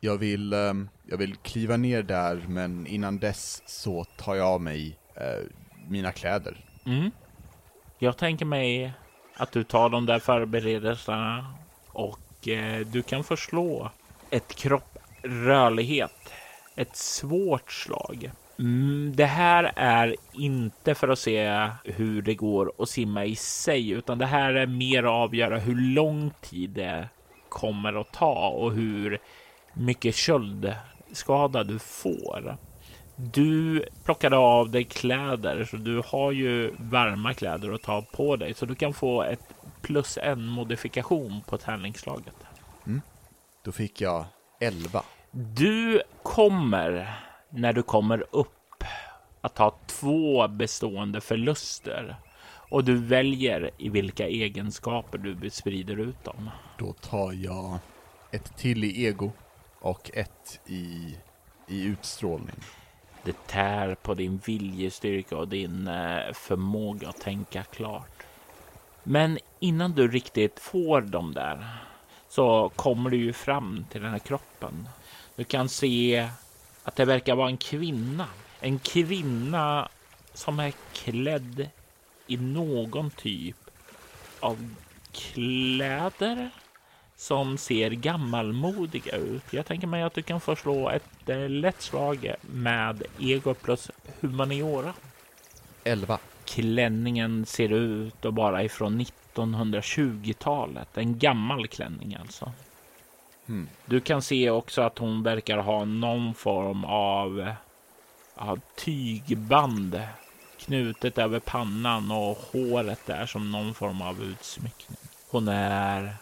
Jag 0.00 0.18
vill, 0.18 0.52
eh, 0.52 0.74
jag 1.06 1.16
vill 1.18 1.36
kliva 1.36 1.76
ner 1.76 2.02
där, 2.02 2.44
men 2.48 2.86
innan 2.86 3.18
dess 3.18 3.62
så 3.66 4.04
tar 4.04 4.34
jag 4.34 4.46
av 4.46 4.60
mig 4.60 4.98
eh, 5.14 5.46
mina 5.88 6.12
kläder. 6.12 6.64
Mm. 6.86 7.10
Jag 7.98 8.16
tänker 8.16 8.44
mig 8.44 8.92
att 9.36 9.52
du 9.52 9.64
tar 9.64 9.88
de 9.88 10.06
där 10.06 10.18
förberedelserna 10.18 11.54
och 11.88 12.48
eh, 12.48 12.86
du 12.86 13.02
kan 13.02 13.24
förslå 13.24 13.90
ett 14.30 14.54
kropp 14.54 14.98
rörlighet. 15.22 16.32
Ett 16.76 16.96
svårt 16.96 17.72
slag. 17.72 18.30
Mm, 18.58 19.12
det 19.16 19.24
här 19.24 19.72
är 19.76 20.16
inte 20.32 20.94
för 20.94 21.08
att 21.08 21.18
se 21.18 21.68
hur 21.84 22.22
det 22.22 22.34
går 22.34 22.72
att 22.78 22.88
simma 22.88 23.24
i 23.24 23.36
sig, 23.36 23.90
utan 23.90 24.18
det 24.18 24.26
här 24.26 24.54
är 24.54 24.66
mer 24.66 25.02
att 25.02 25.10
avgöra 25.10 25.58
hur 25.58 25.94
lång 25.94 26.30
tid 26.40 26.70
det 26.70 27.08
kommer 27.48 28.00
att 28.00 28.12
ta 28.12 28.48
och 28.48 28.72
hur 28.72 29.18
mycket 29.74 30.14
köldskada 30.14 31.64
du 31.64 31.78
får. 31.78 32.56
Du 33.16 33.84
plockade 34.04 34.36
av 34.36 34.70
dig 34.70 34.84
kläder, 34.84 35.64
så 35.64 35.76
du 35.76 36.02
har 36.06 36.32
ju 36.32 36.74
varma 36.78 37.34
kläder 37.34 37.72
att 37.72 37.82
ta 37.82 38.02
på 38.02 38.36
dig, 38.36 38.54
så 38.54 38.66
du 38.66 38.74
kan 38.74 38.94
få 38.94 39.22
ett 39.22 39.54
plus 39.82 40.18
en 40.22 40.46
modifikation 40.46 41.40
på 41.46 41.58
tärningsslaget. 41.58 42.34
Mm. 42.86 43.00
Då 43.64 43.72
fick 43.72 44.00
jag 44.00 44.24
11. 44.60 45.02
Du 45.30 46.02
kommer, 46.22 47.14
när 47.54 47.72
du 47.72 47.82
kommer 47.82 48.24
upp, 48.30 48.84
att 49.40 49.58
ha 49.58 49.78
två 49.86 50.48
bestående 50.48 51.20
förluster 51.20 52.16
och 52.68 52.84
du 52.84 52.96
väljer 52.96 53.70
i 53.78 53.88
vilka 53.88 54.28
egenskaper 54.28 55.18
du 55.18 55.50
sprider 55.50 56.00
ut 56.00 56.24
dem. 56.24 56.50
Då 56.78 56.92
tar 56.92 57.32
jag 57.32 57.78
ett 58.30 58.56
till 58.56 58.84
i 58.84 59.06
ego 59.06 59.32
och 59.80 60.10
ett 60.14 60.60
i, 60.66 61.16
i 61.68 61.84
utstrålning. 61.84 62.56
Det 63.24 63.46
tär 63.46 63.94
på 63.94 64.14
din 64.14 64.40
viljestyrka 64.46 65.36
och 65.36 65.48
din 65.48 65.88
eh, 65.88 66.32
förmåga 66.32 67.08
att 67.08 67.20
tänka 67.20 67.62
klart. 67.62 68.22
Men 69.02 69.38
innan 69.60 69.92
du 69.92 70.08
riktigt 70.08 70.60
får 70.60 71.00
dem 71.00 71.34
där 71.34 71.66
så 72.28 72.72
kommer 72.76 73.10
du 73.10 73.16
ju 73.16 73.32
fram 73.32 73.84
till 73.90 74.02
den 74.02 74.10
här 74.10 74.18
kroppen. 74.18 74.88
Du 75.36 75.44
kan 75.44 75.68
se 75.68 76.28
att 76.84 76.96
det 76.96 77.04
verkar 77.04 77.34
vara 77.34 77.48
en 77.48 77.56
kvinna. 77.56 78.26
En 78.60 78.78
kvinna 78.78 79.88
som 80.34 80.60
är 80.60 80.72
klädd 80.92 81.68
i 82.26 82.36
någon 82.36 83.10
typ 83.10 83.56
av 84.40 84.74
kläder. 85.12 86.50
som 87.16 87.58
ser 87.58 87.90
gammalmodiga 87.90 89.16
ut. 89.16 89.42
Jag 89.50 89.66
tänker 89.66 89.86
mig 89.86 90.02
att 90.02 90.14
du 90.14 90.22
kan 90.22 90.40
få 90.40 90.56
slå 90.56 90.90
ett 90.90 91.28
eh, 91.28 91.48
lätt 91.48 91.82
slag 91.82 92.34
med 92.40 93.02
ego 93.18 93.54
plus 93.54 93.90
humaniora. 94.20 94.94
11. 95.84 96.18
Klänningen 96.44 97.46
ser 97.46 97.72
ut 97.72 98.24
att 98.24 98.34
vara 98.34 98.62
ifrån 98.62 99.00
1920-talet. 99.34 100.96
En 100.96 101.18
gammal 101.18 101.68
klänning 101.68 102.16
alltså. 102.20 102.52
Du 103.86 104.00
kan 104.00 104.22
se 104.22 104.50
också 104.50 104.82
att 104.82 104.98
hon 104.98 105.22
verkar 105.22 105.58
ha 105.58 105.84
någon 105.84 106.34
form 106.34 106.84
av, 106.84 107.52
av 108.34 108.60
tygband 108.76 110.02
knutet 110.58 111.18
över 111.18 111.40
pannan 111.40 112.10
och 112.10 112.38
håret 112.52 113.06
där 113.06 113.26
som 113.26 113.50
någon 113.50 113.74
form 113.74 114.02
av 114.02 114.22
utsmyckning. 114.22 114.98
Hon 115.30 115.48
är 115.48 116.16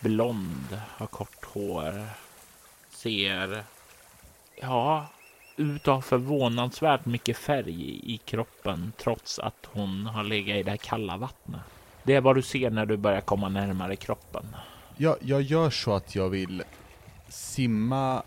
blond, 0.00 0.80
har 0.96 1.06
kort 1.06 1.44
hår, 1.44 2.06
ser 2.90 3.64
ja, 4.60 5.06
ut 5.56 5.88
att 5.88 5.94
ha 5.94 6.02
förvånansvärt 6.02 7.04
mycket 7.04 7.36
färg 7.36 8.00
i 8.14 8.18
kroppen 8.24 8.92
trots 8.96 9.38
att 9.38 9.68
hon 9.72 10.06
har 10.06 10.24
legat 10.24 10.56
i 10.56 10.62
det 10.62 10.70
här 10.70 10.76
kalla 10.76 11.16
vattnet. 11.16 11.60
Det 12.02 12.14
är 12.14 12.20
vad 12.20 12.36
du 12.36 12.42
ser 12.42 12.70
när 12.70 12.86
du 12.86 12.96
börjar 12.96 13.20
komma 13.20 13.48
närmare 13.48 13.96
kroppen. 13.96 14.46
Jag, 14.98 15.16
jag 15.20 15.42
gör 15.42 15.70
så 15.70 15.94
att 15.94 16.14
jag 16.14 16.28
vill 16.28 16.62
simma 17.28 18.22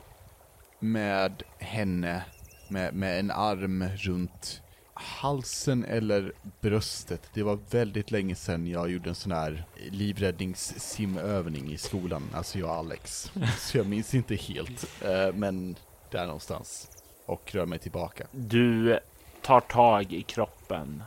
med 0.80 1.44
henne 1.58 2.24
med, 2.68 2.94
med 2.94 3.20
en 3.20 3.32
arm 3.32 3.84
runt 3.98 4.62
halsen 4.94 5.86
eller 5.86 6.34
bröstet. 6.62 7.22
Det 7.34 7.44
var 7.44 7.60
väldigt 7.70 8.12
länge 8.12 8.36
sedan 8.36 8.68
jag 8.68 8.92
gjorde 8.92 9.10
en 9.10 9.16
sån 9.16 9.32
här 9.32 9.66
livräddningssimövning 9.92 11.72
i 11.72 11.78
skolan, 11.78 12.24
alltså 12.34 12.60
jag 12.60 12.70
och 12.70 12.76
Alex. 12.76 13.32
Så 13.58 13.78
jag 13.78 13.88
minns 13.88 14.14
inte 14.14 14.36
helt, 14.36 15.04
eh, 15.04 15.34
men 15.34 15.76
där 16.12 16.26
någonstans. 16.26 16.92
Och 17.26 17.56
rör 17.56 17.66
mig 17.66 17.80
tillbaka. 17.80 18.28
Du 18.32 19.00
tar 19.42 19.60
tag 19.60 20.14
i 20.14 20.22
kroppen 20.22 21.04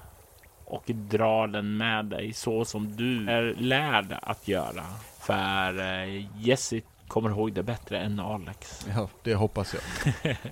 och 0.72 0.84
drar 0.86 1.46
den 1.46 1.76
med 1.76 2.04
dig 2.04 2.32
så 2.32 2.64
som 2.64 2.96
du 2.96 3.30
är 3.30 3.54
lärd 3.54 4.18
att 4.22 4.48
göra. 4.48 4.84
För 5.18 5.78
eh, 5.80 6.26
Jesse 6.46 6.80
kommer 7.08 7.30
ihåg 7.30 7.52
det 7.52 7.62
bättre 7.62 7.98
än 7.98 8.20
Alex. 8.20 8.86
Ja, 8.94 9.08
det 9.22 9.34
hoppas 9.34 9.74
jag. 9.74 10.36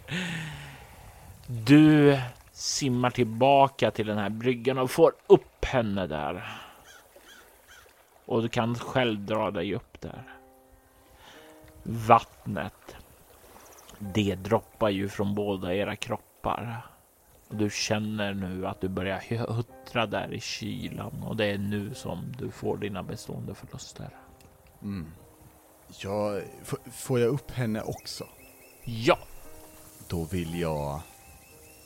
Du 1.46 2.18
simmar 2.52 3.10
tillbaka 3.10 3.90
till 3.90 4.06
den 4.06 4.18
här 4.18 4.28
bryggan 4.28 4.78
och 4.78 4.90
får 4.90 5.12
upp 5.26 5.64
henne 5.64 6.06
där. 6.06 6.56
Och 8.24 8.42
du 8.42 8.48
kan 8.48 8.78
själv 8.78 9.20
dra 9.20 9.50
dig 9.50 9.74
upp 9.74 10.00
där. 10.00 10.22
Vattnet. 11.82 12.96
Det 13.98 14.34
droppar 14.34 14.88
ju 14.88 15.08
från 15.08 15.34
båda 15.34 15.74
era 15.74 15.96
kroppar. 15.96 16.86
Du 17.50 17.70
känner 17.70 18.34
nu 18.34 18.66
att 18.66 18.80
du 18.80 18.88
börjar 18.88 19.46
huttra 19.54 20.06
där 20.06 20.34
i 20.34 20.40
kylan 20.40 21.22
och 21.22 21.36
det 21.36 21.44
är 21.46 21.58
nu 21.58 21.94
som 21.94 22.32
du 22.38 22.50
får 22.50 22.76
dina 22.76 23.02
bestående 23.02 23.54
förluster. 23.54 24.08
Mm. 24.82 25.12
Ja, 26.02 26.40
f- 26.62 26.92
får 26.92 27.20
jag 27.20 27.28
upp 27.28 27.50
henne 27.50 27.82
också? 27.82 28.24
Ja, 28.84 29.18
Då 30.08 30.24
vill 30.24 30.60
jag... 30.60 31.00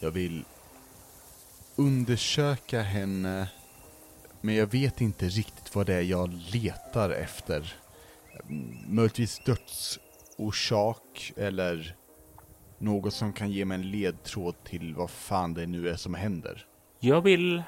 Jag 0.00 0.10
vill 0.10 0.44
undersöka 1.76 2.82
henne, 2.82 3.48
men 4.40 4.54
jag 4.54 4.66
vet 4.66 5.00
inte 5.00 5.28
riktigt 5.28 5.74
vad 5.74 5.86
det 5.86 5.94
är 5.94 6.00
jag 6.02 6.32
letar 6.52 7.10
efter. 7.10 7.74
Möjligtvis 8.86 9.38
dödsorsak 9.44 11.32
eller 11.36 11.96
något 12.78 13.14
som 13.14 13.32
kan 13.32 13.50
ge 13.50 13.64
mig 13.64 13.74
en 13.74 13.90
ledtråd 13.90 14.54
till 14.64 14.94
vad 14.94 15.10
fan 15.10 15.54
det 15.54 15.66
nu 15.66 15.88
är 15.88 15.96
som 15.96 16.14
händer. 16.14 16.66
Jag 17.00 17.20
vill 17.20 17.62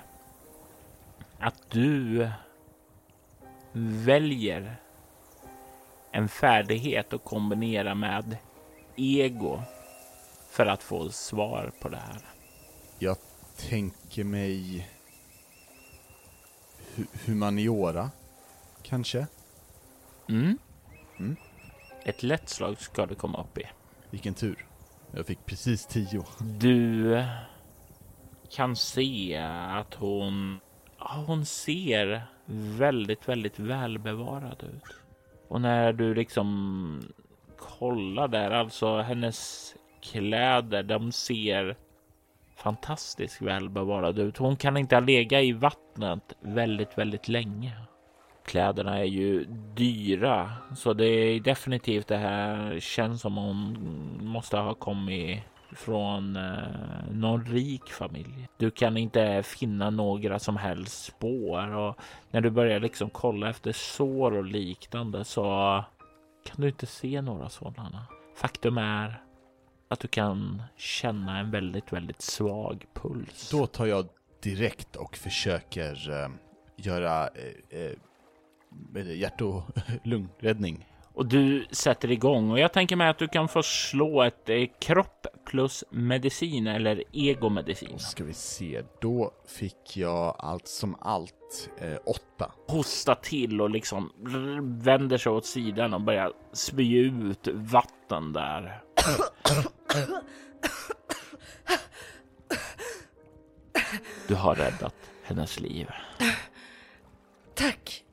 att 1.38 1.70
du 1.70 2.30
väljer 4.04 4.76
en 6.10 6.28
färdighet 6.28 7.12
att 7.12 7.24
kombinera 7.24 7.94
med 7.94 8.36
ego 8.96 9.62
för 10.50 10.66
att 10.66 10.82
få 10.82 11.10
svar 11.10 11.72
på 11.80 11.88
det 11.88 11.96
här. 11.96 12.18
Jag 12.98 13.16
tänker 13.56 14.24
mig... 14.24 14.88
Hu- 16.96 17.06
humaniora, 17.26 18.10
kanske? 18.82 19.26
Mm. 20.28 20.58
Mm. 21.18 21.36
Ett 22.04 22.22
lätt 22.22 22.48
slag 22.48 22.80
ska 22.80 23.06
du 23.06 23.14
komma 23.14 23.40
upp 23.40 23.58
i. 23.58 23.62
Vilken 24.10 24.34
tur. 24.34 24.66
Jag 25.16 25.26
fick 25.26 25.46
precis 25.46 25.86
tio. 25.86 26.24
Du 26.40 27.24
kan 28.50 28.76
se 28.76 29.36
att 29.70 29.94
hon, 29.94 30.60
hon 30.98 31.46
ser 31.46 32.22
väldigt, 32.78 33.28
väldigt 33.28 33.58
välbevarad 33.58 34.62
ut. 34.62 34.96
Och 35.48 35.60
när 35.60 35.92
du 35.92 36.14
liksom 36.14 37.02
kollar 37.58 38.28
där, 38.28 38.50
alltså 38.50 38.96
hennes 38.96 39.74
kläder, 40.00 40.82
de 40.82 41.12
ser 41.12 41.76
fantastiskt 42.56 43.42
välbevarade 43.42 44.22
ut. 44.22 44.36
Hon 44.36 44.56
kan 44.56 44.76
inte 44.76 44.96
ha 44.96 45.00
legat 45.00 45.42
i 45.42 45.52
vattnet 45.52 46.32
väldigt, 46.40 46.98
väldigt 46.98 47.28
länge. 47.28 47.72
Kläderna 48.46 48.98
är 48.98 49.04
ju 49.04 49.44
dyra, 49.74 50.52
så 50.76 50.92
det 50.92 51.04
är 51.04 51.40
definitivt 51.40 52.06
det 52.06 52.16
här 52.16 52.80
känns 52.80 53.20
som 53.20 53.36
hon 53.36 53.78
måste 54.20 54.56
ha 54.56 54.74
kommit 54.74 55.42
från 55.72 56.36
eh, 56.36 57.12
någon 57.12 57.44
rik 57.44 57.90
familj. 57.90 58.48
Du 58.56 58.70
kan 58.70 58.96
inte 58.96 59.42
finna 59.42 59.90
några 59.90 60.38
som 60.38 60.56
helst 60.56 61.04
spår 61.04 61.74
och 61.74 61.96
när 62.30 62.40
du 62.40 62.50
börjar 62.50 62.80
liksom 62.80 63.10
kolla 63.10 63.50
efter 63.50 63.72
sår 63.72 64.32
och 64.32 64.44
liknande 64.44 65.24
så 65.24 65.42
kan 66.46 66.60
du 66.60 66.68
inte 66.68 66.86
se 66.86 67.20
några 67.20 67.48
sådana. 67.48 68.06
Faktum 68.36 68.78
är 68.78 69.22
att 69.88 70.00
du 70.00 70.08
kan 70.08 70.62
känna 70.76 71.38
en 71.38 71.50
väldigt, 71.50 71.92
väldigt 71.92 72.22
svag 72.22 72.84
puls. 72.94 73.50
Då 73.50 73.66
tar 73.66 73.86
jag 73.86 74.08
direkt 74.42 74.96
och 74.96 75.16
försöker 75.16 76.22
eh, 76.22 76.28
göra 76.76 77.28
eh, 77.28 77.80
eh 77.80 77.92
hjärt 78.94 79.40
och 79.40 79.62
lungräddning. 80.04 80.86
Och 81.16 81.26
du 81.26 81.66
sätter 81.70 82.10
igång 82.10 82.50
och 82.50 82.58
jag 82.58 82.72
tänker 82.72 82.96
mig 82.96 83.08
att 83.08 83.18
du 83.18 83.28
kan 83.28 83.48
få 83.48 83.62
slå 83.62 84.22
ett 84.22 84.48
eh, 84.48 84.64
kropp 84.80 85.26
plus 85.46 85.84
medicin 85.90 86.66
eller 86.66 87.04
egomedicin. 87.12 87.88
Då 87.92 87.98
ska 87.98 88.24
vi 88.24 88.32
se, 88.32 88.82
då 89.00 89.30
fick 89.46 89.96
jag 89.96 90.36
allt 90.38 90.68
som 90.68 90.96
allt 91.00 91.70
eh, 91.78 91.96
åtta. 92.06 92.52
Hosta 92.66 93.14
till 93.14 93.60
och 93.60 93.70
liksom 93.70 94.12
vänder 94.82 95.18
sig 95.18 95.32
åt 95.32 95.46
sidan 95.46 95.94
och 95.94 96.00
börjar 96.00 96.32
spy 96.52 96.96
ut 96.98 97.48
vatten 97.52 98.32
där. 98.32 98.82
Du 104.28 104.34
har 104.34 104.54
räddat 104.54 104.94
hennes 105.22 105.60
liv. 105.60 105.88
Tack. 107.54 108.05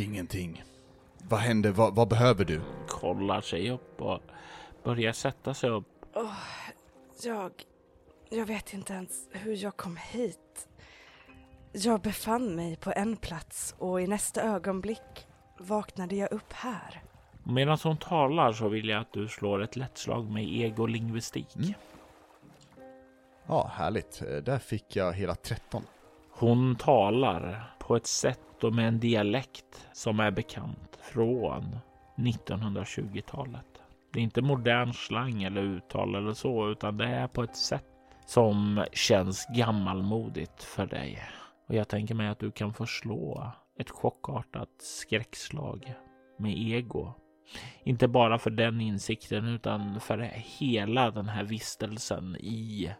Ingenting. 0.00 0.62
Vad 1.28 1.40
händer? 1.40 1.70
Vad, 1.70 1.94
vad 1.94 2.08
behöver 2.08 2.44
du? 2.44 2.60
Kollar 2.88 3.40
sig 3.40 3.70
upp 3.70 4.00
och 4.02 4.20
börjar 4.84 5.12
sätta 5.12 5.54
sig 5.54 5.70
upp. 5.70 5.86
Jag... 7.22 7.52
Jag 8.32 8.46
vet 8.46 8.74
inte 8.74 8.92
ens 8.92 9.28
hur 9.30 9.56
jag 9.56 9.76
kom 9.76 9.96
hit. 9.96 10.68
Jag 11.72 12.00
befann 12.00 12.56
mig 12.56 12.76
på 12.76 12.92
en 12.96 13.16
plats 13.16 13.74
och 13.78 14.00
i 14.02 14.06
nästa 14.06 14.42
ögonblick 14.42 15.26
vaknade 15.58 16.14
jag 16.16 16.32
upp 16.32 16.52
här. 16.52 17.02
Medan 17.44 17.78
hon 17.82 17.96
talar 17.96 18.52
så 18.52 18.68
vill 18.68 18.88
jag 18.88 19.00
att 19.00 19.12
du 19.12 19.28
slår 19.28 19.62
ett 19.62 19.76
lätt 19.76 19.98
slag 19.98 20.30
med 20.30 20.44
egolingvistik. 20.44 21.56
Mm. 21.56 21.72
Ja, 23.46 23.70
härligt. 23.74 24.22
Eh, 24.22 24.36
Där 24.36 24.58
fick 24.58 24.96
jag 24.96 25.12
hela 25.12 25.34
13. 25.34 25.82
Hon 26.40 26.76
talar 26.76 27.74
på 27.78 27.96
ett 27.96 28.06
sätt 28.06 28.64
och 28.64 28.74
med 28.74 28.88
en 28.88 29.00
dialekt 29.00 29.88
som 29.92 30.20
är 30.20 30.30
bekant 30.30 30.98
från 31.02 31.78
1920-talet. 32.16 33.66
Det 34.12 34.18
är 34.18 34.22
inte 34.22 34.42
modern 34.42 34.92
slang 34.92 35.42
eller 35.42 35.62
uttal 35.62 36.14
eller 36.14 36.32
så, 36.32 36.70
utan 36.70 36.96
det 36.96 37.06
är 37.06 37.28
på 37.28 37.42
ett 37.42 37.56
sätt 37.56 37.86
som 38.26 38.84
känns 38.92 39.46
gammalmodigt 39.56 40.62
för 40.62 40.86
dig. 40.86 41.22
Och 41.68 41.74
jag 41.74 41.88
tänker 41.88 42.14
mig 42.14 42.28
att 42.28 42.38
du 42.38 42.50
kan 42.50 42.74
förslå 42.74 43.52
ett 43.78 43.90
chockartat 43.90 44.70
skräckslag 44.78 45.94
med 46.38 46.58
ego. 46.58 47.12
Inte 47.82 48.08
bara 48.08 48.38
för 48.38 48.50
den 48.50 48.80
insikten 48.80 49.44
utan 49.44 50.00
för 50.00 50.18
hela 50.34 51.10
den 51.10 51.28
här 51.28 51.44
vistelsen 51.44 52.36
i 52.36 52.90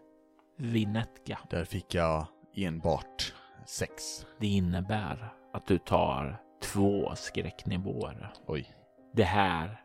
Vinetka. 0.57 1.39
Där 1.51 1.65
fick 1.65 1.95
jag 1.95 2.27
enbart 2.55 3.35
6. 3.67 4.27
Det 4.41 4.47
innebär 4.47 5.35
att 5.53 5.67
du 5.67 5.79
tar 5.79 6.43
två 6.63 7.15
skräcknivåer. 7.17 8.33
Oj. 8.47 8.75
Det 9.15 9.25
här 9.25 9.85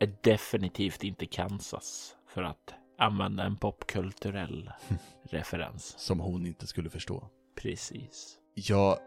är 0.00 0.16
definitivt 0.20 1.04
inte 1.04 1.26
Kansas 1.26 2.16
för 2.26 2.42
att 2.42 2.74
använda 2.98 3.44
en 3.44 3.56
popkulturell 3.56 4.72
referens. 5.22 5.84
Som 5.98 6.20
hon 6.20 6.46
inte 6.46 6.66
skulle 6.66 6.90
förstå. 6.90 7.28
Precis. 7.56 8.38
Ja, 8.54 8.98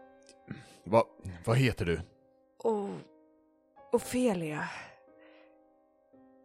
vad, 0.84 1.04
vad 1.44 1.56
heter 1.56 1.84
du? 1.84 2.00
Och 2.58 2.88
Ofelia. 3.92 4.68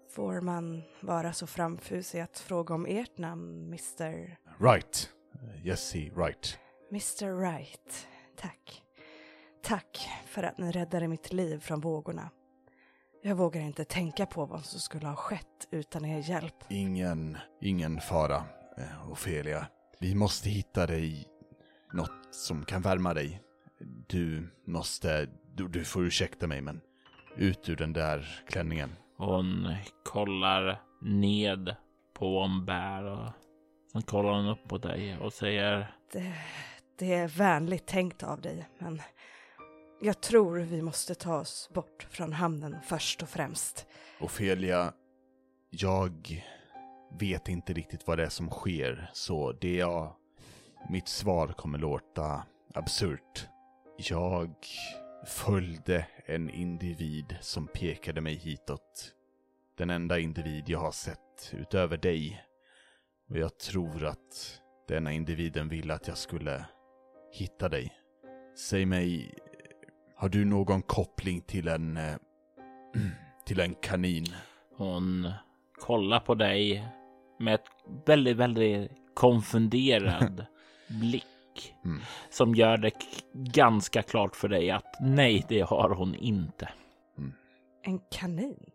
Får 0.09 0.41
man 0.41 0.81
vara 1.01 1.33
så 1.33 1.47
framfusig 1.47 2.19
att 2.19 2.39
fråga 2.39 2.75
om 2.75 2.85
ert 2.85 3.17
namn, 3.17 3.65
Mr. 3.65 4.37
Right. 4.59 5.09
Jesse 5.63 5.97
Right. 5.97 6.59
Mr. 6.91 7.31
Wright. 7.31 8.07
Tack. 8.35 8.83
Tack 9.63 10.09
för 10.25 10.43
att 10.43 10.57
ni 10.57 10.71
räddade 10.71 11.07
mitt 11.07 11.33
liv 11.33 11.59
från 11.59 11.79
vågorna. 11.79 12.29
Jag 13.21 13.35
vågar 13.35 13.61
inte 13.61 13.85
tänka 13.85 14.25
på 14.25 14.45
vad 14.45 14.65
som 14.65 14.79
skulle 14.79 15.07
ha 15.07 15.15
skett 15.15 15.67
utan 15.71 16.05
er 16.05 16.29
hjälp. 16.29 16.55
Ingen, 16.69 17.37
ingen 17.61 18.01
fara, 18.01 18.43
eh, 18.77 19.11
Ofelia. 19.11 19.67
Vi 19.99 20.15
måste 20.15 20.49
hitta 20.49 20.87
dig 20.87 21.27
något 21.93 22.27
som 22.31 22.65
kan 22.65 22.81
värma 22.81 23.13
dig. 23.13 23.41
Du 24.07 24.49
måste, 24.65 25.29
du, 25.55 25.67
du 25.67 25.85
får 25.85 26.05
ursäkta 26.05 26.47
mig 26.47 26.61
men 26.61 26.81
ut 27.35 27.69
ur 27.69 27.75
den 27.75 27.93
där 27.93 28.43
klänningen. 28.47 28.95
Hon 29.17 29.75
kollar 30.05 30.81
ned 31.01 31.75
på 32.13 32.33
vad 32.33 32.49
hon 32.49 32.65
bär 32.65 33.03
och 33.03 33.29
sen 33.99 34.05
kollar 34.05 34.33
hon 34.33 34.47
upp 34.47 34.67
på 34.67 34.77
dig 34.77 35.17
och 35.17 35.33
säger 35.33 35.95
Det, 36.11 36.33
det 36.97 37.13
är 37.13 37.27
vänligt 37.27 37.85
tänkt 37.85 38.23
av 38.23 38.41
dig, 38.41 38.69
men 38.77 39.01
jag 40.01 40.21
tror 40.21 40.59
vi 40.59 40.81
måste 40.81 41.15
ta 41.15 41.39
oss 41.39 41.69
bort 41.73 42.07
från 42.09 42.33
hamnen 42.33 42.75
först 42.85 43.23
och 43.23 43.29
främst. 43.29 43.87
Ofelia, 44.19 44.93
jag 45.69 46.43
vet 47.19 47.49
inte 47.49 47.73
riktigt 47.73 48.07
vad 48.07 48.17
det 48.17 48.25
är 48.25 48.29
som 48.29 48.49
sker, 48.49 49.09
så 49.13 49.51
det 49.51 49.75
jag... 49.75 50.15
Mitt 50.89 51.07
svar 51.07 51.47
kommer 51.47 51.79
låta 51.79 52.43
absurt. 52.73 53.47
Jag 53.97 54.53
följde 55.25 56.05
en 56.25 56.49
individ 56.49 57.35
som 57.41 57.67
pekade 57.67 58.21
mig 58.21 58.35
hitåt. 58.35 59.13
Den 59.77 59.89
enda 59.89 60.19
individ 60.19 60.63
jag 60.67 60.79
har 60.79 60.91
sett 60.91 61.53
utöver 61.53 61.97
dig. 61.97 62.48
Och 63.29 63.37
jag 63.37 63.57
tror 63.57 64.05
att 64.05 64.61
denna 64.87 65.11
individen 65.11 65.69
ville 65.69 65.93
att 65.93 66.07
jag 66.07 66.17
skulle 66.17 66.65
hitta 67.31 67.69
dig. 67.69 67.91
Säg 68.57 68.85
mig, 68.85 69.33
har 70.15 70.29
du 70.29 70.45
någon 70.45 70.81
koppling 70.81 71.41
till 71.41 71.67
en... 71.67 71.97
eh, 71.97 72.15
till 73.45 73.59
en 73.59 73.75
kanin? 73.75 74.25
hon 74.75 75.31
kollar 75.79 76.19
på 76.19 76.35
dig 76.35 76.87
med 77.39 77.53
ett 77.55 77.67
väldigt, 78.05 78.37
väldigt 78.37 78.91
konfunderad 79.13 80.45
blick 81.01 81.25
Mm. 81.85 81.99
som 82.29 82.55
gör 82.55 82.77
det 82.77 82.91
ganska 83.33 84.01
klart 84.01 84.35
för 84.35 84.47
dig 84.47 84.71
att 84.71 84.95
nej, 85.01 85.45
det 85.49 85.61
har 85.61 85.89
hon 85.89 86.15
inte. 86.15 86.69
En 87.83 87.99
kanin? 88.11 88.69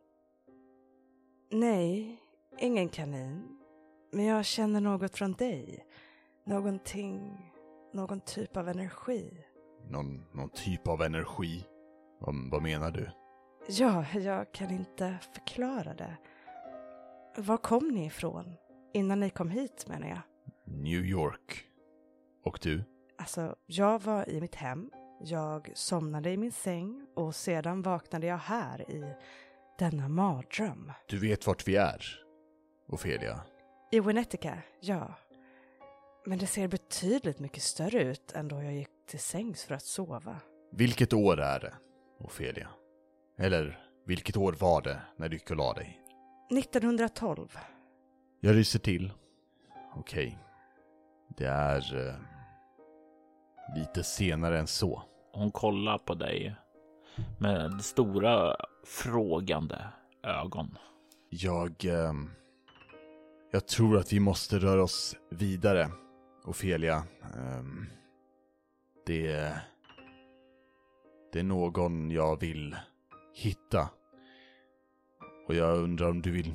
Nej, 1.50 2.16
ingen 2.58 2.88
kanin. 2.88 3.58
Men 4.14 4.24
jag 4.24 4.44
känner 4.44 4.80
något 4.80 5.16
från 5.16 5.32
dig. 5.32 5.86
Någonting, 6.44 7.36
någon 7.92 8.20
typ 8.20 8.56
av 8.56 8.68
energi. 8.68 9.44
Någon, 9.88 10.24
någon 10.32 10.50
typ 10.50 10.88
av 10.88 11.02
energi? 11.02 11.64
Vad, 12.20 12.34
vad 12.50 12.62
menar 12.62 12.90
du? 12.90 13.10
Ja, 13.68 14.04
jag 14.14 14.52
kan 14.52 14.70
inte 14.70 15.18
förklara 15.34 15.94
det. 15.94 16.16
Var 17.36 17.56
kom 17.56 17.88
ni 17.88 18.06
ifrån? 18.06 18.54
Innan 18.92 19.20
ni 19.20 19.30
kom 19.30 19.50
hit 19.50 19.84
menar 19.88 20.08
jag. 20.08 20.20
New 20.64 21.04
York. 21.04 21.64
Och 22.44 22.58
du? 22.62 22.84
Alltså, 23.18 23.56
jag 23.66 24.02
var 24.02 24.28
i 24.28 24.40
mitt 24.40 24.54
hem. 24.54 24.90
Jag 25.20 25.72
somnade 25.74 26.30
i 26.30 26.36
min 26.36 26.52
säng 26.52 27.06
och 27.16 27.34
sedan 27.34 27.82
vaknade 27.82 28.26
jag 28.26 28.38
här 28.38 28.90
i 28.90 29.14
denna 29.78 30.08
mardröm. 30.08 30.92
Du 31.08 31.18
vet 31.18 31.46
vart 31.46 31.68
vi 31.68 31.76
är? 31.76 32.20
Ofelia? 32.88 33.40
I 33.94 34.00
Winnetica, 34.00 34.58
ja. 34.80 35.14
Men 36.26 36.38
det 36.38 36.46
ser 36.46 36.68
betydligt 36.68 37.38
mycket 37.38 37.62
större 37.62 38.02
ut 38.02 38.32
än 38.32 38.48
då 38.48 38.62
jag 38.62 38.74
gick 38.74 38.88
till 39.06 39.20
sängs 39.20 39.64
för 39.64 39.74
att 39.74 39.82
sova. 39.82 40.36
Vilket 40.72 41.12
år 41.12 41.40
är 41.40 41.60
det, 41.60 41.74
Ofelia? 42.18 42.68
Eller, 43.38 43.78
vilket 44.06 44.36
år 44.36 44.52
var 44.52 44.82
det 44.82 45.00
när 45.16 45.28
du 45.28 45.36
gick 45.36 45.50
och 45.50 45.56
la 45.56 45.72
dig? 45.72 46.00
1912. 46.58 47.58
Jag 48.40 48.56
ryser 48.56 48.78
till. 48.78 49.12
Okej. 49.94 50.38
Det 51.36 51.46
är... 51.46 52.08
Eh, 52.08 52.14
lite 53.76 54.02
senare 54.02 54.58
än 54.58 54.66
så. 54.66 55.02
Hon 55.32 55.50
kollar 55.50 55.98
på 55.98 56.14
dig 56.14 56.54
med 57.38 57.84
stora 57.84 58.56
frågande 58.84 59.88
ögon. 60.22 60.78
Jag... 61.30 61.84
ehm, 61.84 62.30
jag 63.54 63.66
tror 63.66 63.98
att 63.98 64.12
vi 64.12 64.20
måste 64.20 64.58
röra 64.58 64.82
oss 64.82 65.16
vidare, 65.30 65.90
Ofelia. 66.44 67.02
Ehm, 67.36 67.86
det... 69.06 69.56
Det 71.32 71.38
är 71.38 71.44
någon 71.44 72.10
jag 72.10 72.40
vill 72.40 72.76
hitta. 73.34 73.88
Och 75.48 75.54
jag 75.54 75.78
undrar 75.78 76.10
om 76.10 76.22
du 76.22 76.30
vill... 76.30 76.54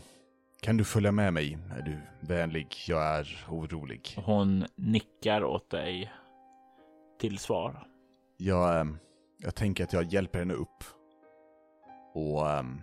Kan 0.61 0.77
du 0.77 0.83
följa 0.83 1.11
med 1.11 1.33
mig? 1.33 1.57
Är 1.77 1.81
du 1.81 1.97
vänlig? 2.27 2.75
Jag 2.87 3.03
är 3.03 3.45
orolig. 3.49 4.17
Hon 4.25 4.65
nickar 4.75 5.43
åt 5.43 5.69
dig 5.69 6.11
till 7.19 7.37
svar. 7.37 7.87
Jag, 8.37 8.79
ehm, 8.79 8.97
jag 9.37 9.55
tänker 9.55 9.83
att 9.83 9.93
jag 9.93 10.03
hjälper 10.03 10.39
henne 10.39 10.53
upp. 10.53 10.83
Och 12.13 12.49
ehm, 12.49 12.81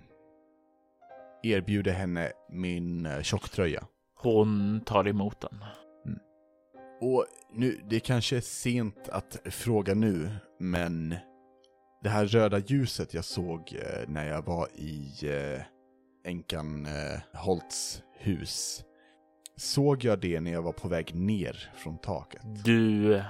erbjuder 1.43 1.93
henne 1.93 2.32
min 2.51 3.06
eh, 3.06 3.22
tjocktröja. 3.22 3.86
Hon 4.16 4.80
tar 4.86 5.09
emot 5.09 5.40
den. 5.40 5.64
Och 7.01 7.26
nu, 7.52 7.80
det 7.90 8.01
kanske 8.01 8.36
är 8.36 8.40
sent 8.40 9.09
att 9.09 9.40
fråga 9.44 9.94
nu, 9.94 10.30
men 10.59 11.14
det 12.02 12.09
här 12.09 12.26
röda 12.26 12.59
ljuset 12.59 13.14
jag 13.14 13.24
såg 13.24 13.72
eh, 13.82 14.09
när 14.09 14.28
jag 14.28 14.43
var 14.43 14.68
i 14.74 15.10
eh, 15.22 15.62
änkan 16.30 16.86
eh, 16.86 17.40
Holts 17.40 18.02
hus. 18.18 18.84
Såg 19.56 20.05
jag 20.05 20.20
det 20.20 20.40
när 20.40 20.52
jag 20.52 20.62
var 20.62 20.72
på 20.72 20.88
väg 20.88 21.14
ner 21.14 21.72
från 21.76 21.98
taket? 21.98 22.64
Du 22.64 23.22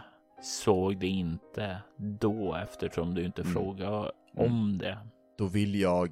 såg 0.43 0.99
det 0.99 1.07
inte 1.07 1.79
då 1.97 2.55
eftersom 2.55 3.15
du 3.15 3.25
inte 3.25 3.43
Mm. 3.43 3.55
frågade 3.55 4.13
om 4.37 4.79
det. 4.79 4.99
Då 5.39 5.47
vill 5.47 5.81
jag 5.81 6.11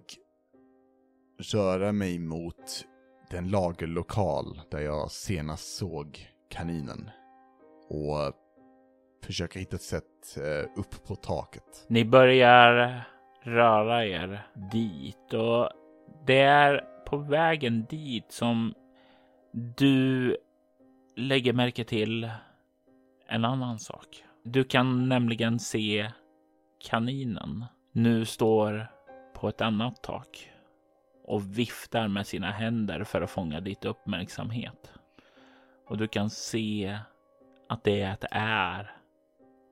röra 1.53 1.93
mig 1.93 2.19
mot 2.19 2.85
den 3.31 3.49
lagerlokal 3.49 4.61
där 4.71 4.81
jag 4.81 5.11
senast 5.11 5.77
såg 5.77 6.29
kaninen. 6.51 7.11
Och 7.89 8.33
försöka 9.25 9.59
hitta 9.59 9.77
ett 9.77 9.83
sätt 9.83 10.37
eh, 10.37 10.81
upp 10.81 11.07
på 11.07 11.15
taket. 11.15 11.87
Ni 11.89 12.05
börjar 12.05 13.03
röra 13.43 14.07
er 14.07 14.47
dit 14.73 15.33
och 15.33 15.69
det 16.27 16.41
är 16.41 16.85
på 17.07 17.17
vägen 17.17 17.87
dit 17.91 18.33
som 18.33 18.75
du 19.53 20.37
lägger 21.17 21.53
märke 21.53 21.85
till 21.85 22.31
en 23.29 23.45
annan 23.45 23.79
sak. 23.79 24.25
Du 24.45 24.65
kan 24.65 25.09
nämligen 25.09 25.59
se 25.59 26.11
kaninen 26.89 27.65
nu 27.93 28.25
står 28.25 28.87
på 29.35 29.49
ett 29.49 29.61
annat 29.61 30.03
tak 30.03 30.51
och 31.25 31.59
viftar 31.59 32.09
med 32.09 32.27
sina 32.27 32.51
händer 32.51 33.05
för 33.05 33.23
att 33.23 33.31
fånga 33.31 33.61
ditt 33.61 33.85
uppmärksamhet. 33.85 34.93
Och 35.87 35.99
du 35.99 36.09
kan 36.09 36.31
se 36.31 36.99
att 37.69 37.85
det 37.85 38.17
är 38.31 38.97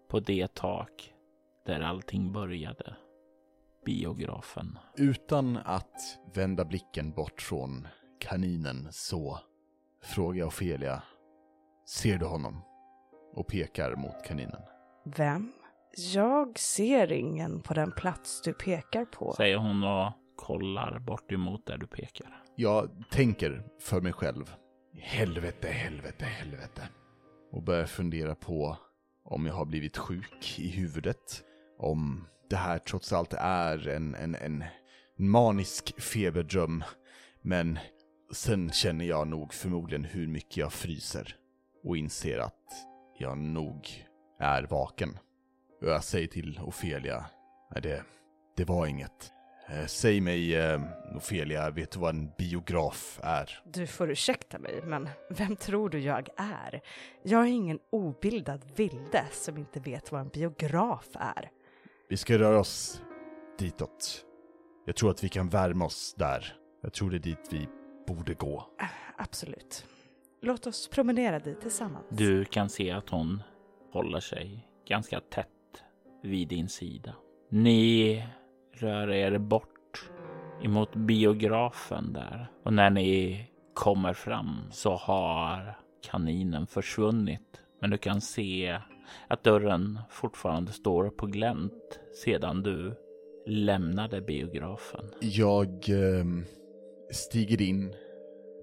på 0.08 0.20
det 0.20 0.54
tak 0.54 1.14
där 1.66 1.80
allting 1.80 2.32
började. 2.32 2.96
Biografen. 3.84 4.78
Utan 4.96 5.56
att 5.64 6.18
vända 6.34 6.64
blicken 6.64 7.10
bort 7.10 7.42
från 7.42 7.88
kaninen 8.20 8.88
så 8.90 9.38
frågar 10.02 10.46
Ofelia. 10.46 11.02
Ser 11.86 12.18
du 12.18 12.26
honom? 12.26 12.62
Och 13.34 13.46
pekar 13.46 13.96
mot 13.96 14.24
kaninen. 14.24 14.60
Vem? 15.04 15.52
Jag 16.14 16.58
ser 16.58 17.12
ingen 17.12 17.60
på 17.62 17.74
den 17.74 17.92
plats 17.92 18.42
du 18.42 18.52
pekar 18.52 19.04
på. 19.04 19.32
Säger 19.32 19.56
hon 19.56 19.84
och 19.84 20.12
kollar 20.42 20.98
bort 20.98 21.32
emot 21.32 21.66
där 21.66 21.78
du 21.78 21.86
pekar. 21.86 22.42
Jag 22.56 23.04
tänker 23.10 23.64
för 23.80 24.00
mig 24.00 24.12
själv. 24.12 24.54
Helvete, 24.98 25.68
helvete, 25.68 26.24
helvete. 26.24 26.88
Och 27.52 27.62
börjar 27.62 27.86
fundera 27.86 28.34
på 28.34 28.76
om 29.24 29.46
jag 29.46 29.54
har 29.54 29.64
blivit 29.64 29.96
sjuk 29.96 30.58
i 30.58 30.68
huvudet. 30.68 31.44
Om 31.78 32.26
det 32.50 32.56
här 32.56 32.78
trots 32.78 33.12
allt 33.12 33.32
är 33.38 33.88
en, 33.88 34.14
en, 34.14 34.34
en 34.34 34.64
manisk 35.18 36.00
feberdröm. 36.00 36.84
Men 37.42 37.78
sen 38.32 38.70
känner 38.70 39.04
jag 39.04 39.28
nog 39.28 39.54
förmodligen 39.54 40.04
hur 40.04 40.26
mycket 40.26 40.56
jag 40.56 40.72
fryser 40.72 41.36
och 41.84 41.96
inser 41.96 42.38
att 42.38 42.86
jag 43.18 43.38
nog 43.38 44.06
är 44.38 44.62
vaken. 44.62 45.18
Och 45.82 45.88
jag 45.88 46.04
säger 46.04 46.26
till 46.26 46.60
Ofelia, 46.62 47.26
nej 47.74 47.82
det, 47.82 48.04
det 48.56 48.64
var 48.64 48.86
inget. 48.86 49.32
Eh, 49.72 49.86
säg 49.86 50.20
mig, 50.20 50.56
eh, 50.56 50.80
Ofelia, 51.16 51.70
vet 51.70 51.90
du 51.90 51.98
vad 51.98 52.14
en 52.14 52.30
biograf 52.38 53.20
är? 53.22 53.62
Du 53.64 53.86
får 53.86 54.10
ursäkta 54.10 54.58
mig, 54.58 54.82
men 54.84 55.08
vem 55.30 55.56
tror 55.56 55.90
du 55.90 55.98
jag 55.98 56.28
är? 56.36 56.80
Jag 57.22 57.42
är 57.42 57.46
ingen 57.46 57.78
obildad 57.90 58.60
vilde 58.76 59.24
som 59.32 59.58
inte 59.58 59.80
vet 59.80 60.12
vad 60.12 60.20
en 60.20 60.28
biograf 60.28 61.08
är. 61.14 61.50
Vi 62.08 62.16
ska 62.16 62.38
röra 62.38 62.60
oss 62.60 63.02
ditåt. 63.58 64.24
Jag 64.86 64.96
tror 64.96 65.10
att 65.10 65.24
vi 65.24 65.28
kan 65.28 65.48
värma 65.48 65.84
oss 65.84 66.14
där. 66.14 66.56
Jag 66.82 66.92
tror 66.92 67.10
det 67.10 67.16
är 67.16 67.18
dit 67.18 67.48
vi 67.50 67.68
borde 68.06 68.34
gå. 68.34 68.66
Absolut. 69.16 69.86
Låt 70.42 70.66
oss 70.66 70.88
promenera 70.88 71.38
dit 71.38 71.60
tillsammans. 71.60 72.06
Du 72.08 72.44
kan 72.44 72.68
se 72.68 72.90
att 72.90 73.10
hon 73.10 73.42
håller 73.92 74.20
sig 74.20 74.68
ganska 74.88 75.20
tätt 75.20 75.48
vid 76.22 76.48
din 76.48 76.68
sida. 76.68 77.14
Ni 77.50 78.24
rör 78.72 79.10
er 79.10 79.38
bort 79.38 80.10
emot 80.62 80.94
biografen 80.96 82.12
där 82.12 82.50
och 82.62 82.72
när 82.72 82.90
ni 82.90 83.40
kommer 83.74 84.12
fram 84.12 84.58
så 84.70 84.94
har 84.94 85.76
kaninen 86.10 86.66
försvunnit. 86.66 87.62
Men 87.80 87.90
du 87.90 87.98
kan 87.98 88.20
se 88.20 88.78
att 89.28 89.44
dörren 89.44 89.98
fortfarande 90.10 90.72
står 90.72 91.10
på 91.10 91.26
glänt 91.26 92.00
sedan 92.24 92.62
du 92.62 92.94
lämnade 93.46 94.20
biografen. 94.20 95.04
Jag 95.20 95.68
eh, 95.68 96.24
stiger 97.10 97.62
in 97.62 97.94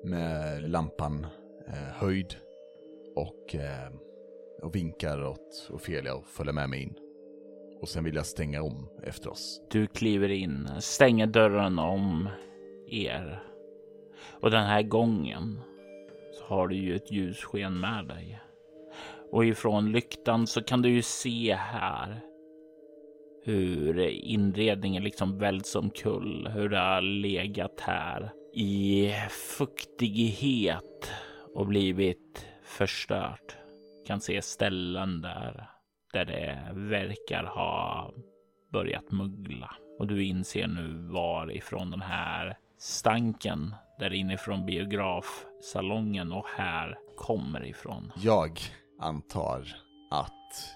med 0.03 0.69
lampan 0.69 1.27
eh, 1.67 1.73
höjd 1.73 2.35
och, 3.15 3.55
eh, 3.55 3.93
och 4.61 4.75
vinkar 4.75 5.23
åt 5.23 5.69
Ofelia 5.69 6.15
och 6.15 6.25
följer 6.27 6.53
med 6.53 6.69
mig 6.69 6.83
in. 6.83 6.95
Och 7.81 7.89
sen 7.89 8.03
vill 8.03 8.15
jag 8.15 8.25
stänga 8.25 8.61
om 8.61 8.89
efter 9.03 9.29
oss. 9.29 9.61
Du 9.71 9.87
kliver 9.87 10.29
in, 10.29 10.69
stänger 10.79 11.27
dörren 11.27 11.79
om 11.79 12.29
er. 12.87 13.43
Och 14.41 14.51
den 14.51 14.65
här 14.65 14.81
gången 14.81 15.61
så 16.33 16.45
har 16.45 16.67
du 16.67 16.75
ju 16.75 16.95
ett 16.95 17.11
ljussken 17.11 17.79
med 17.79 18.07
dig. 18.07 18.39
Och 19.31 19.45
ifrån 19.45 19.91
lyktan 19.91 20.47
så 20.47 20.63
kan 20.63 20.81
du 20.81 20.89
ju 20.89 21.01
se 21.01 21.55
här 21.55 22.19
hur 23.43 23.99
inredningen 24.09 25.03
liksom 25.03 25.37
välts 25.37 25.75
omkull, 25.75 26.49
hur 26.53 26.69
det 26.69 26.79
har 26.79 27.01
legat 27.01 27.79
här 27.79 28.31
i 28.53 29.13
fuktighet 29.57 31.11
och 31.55 31.67
blivit 31.67 32.45
förstört. 32.63 33.57
Kan 34.07 34.21
se 34.21 34.41
ställen 34.41 35.21
där 35.21 35.78
där 36.13 36.25
det 36.25 36.71
verkar 36.73 37.43
ha 37.43 38.11
börjat 38.71 39.11
muggla 39.11 39.75
och 39.99 40.07
du 40.07 40.23
inser 40.23 40.67
nu 40.67 41.11
varifrån 41.13 41.91
den 41.91 42.01
här 42.01 42.57
stanken 42.77 43.75
där 43.99 44.13
inifrån 44.13 44.65
biografsalongen 44.65 46.31
och 46.31 46.47
här 46.57 46.97
kommer 47.17 47.65
ifrån. 47.65 48.11
Jag 48.15 48.59
antar 48.99 49.67
att 50.11 50.75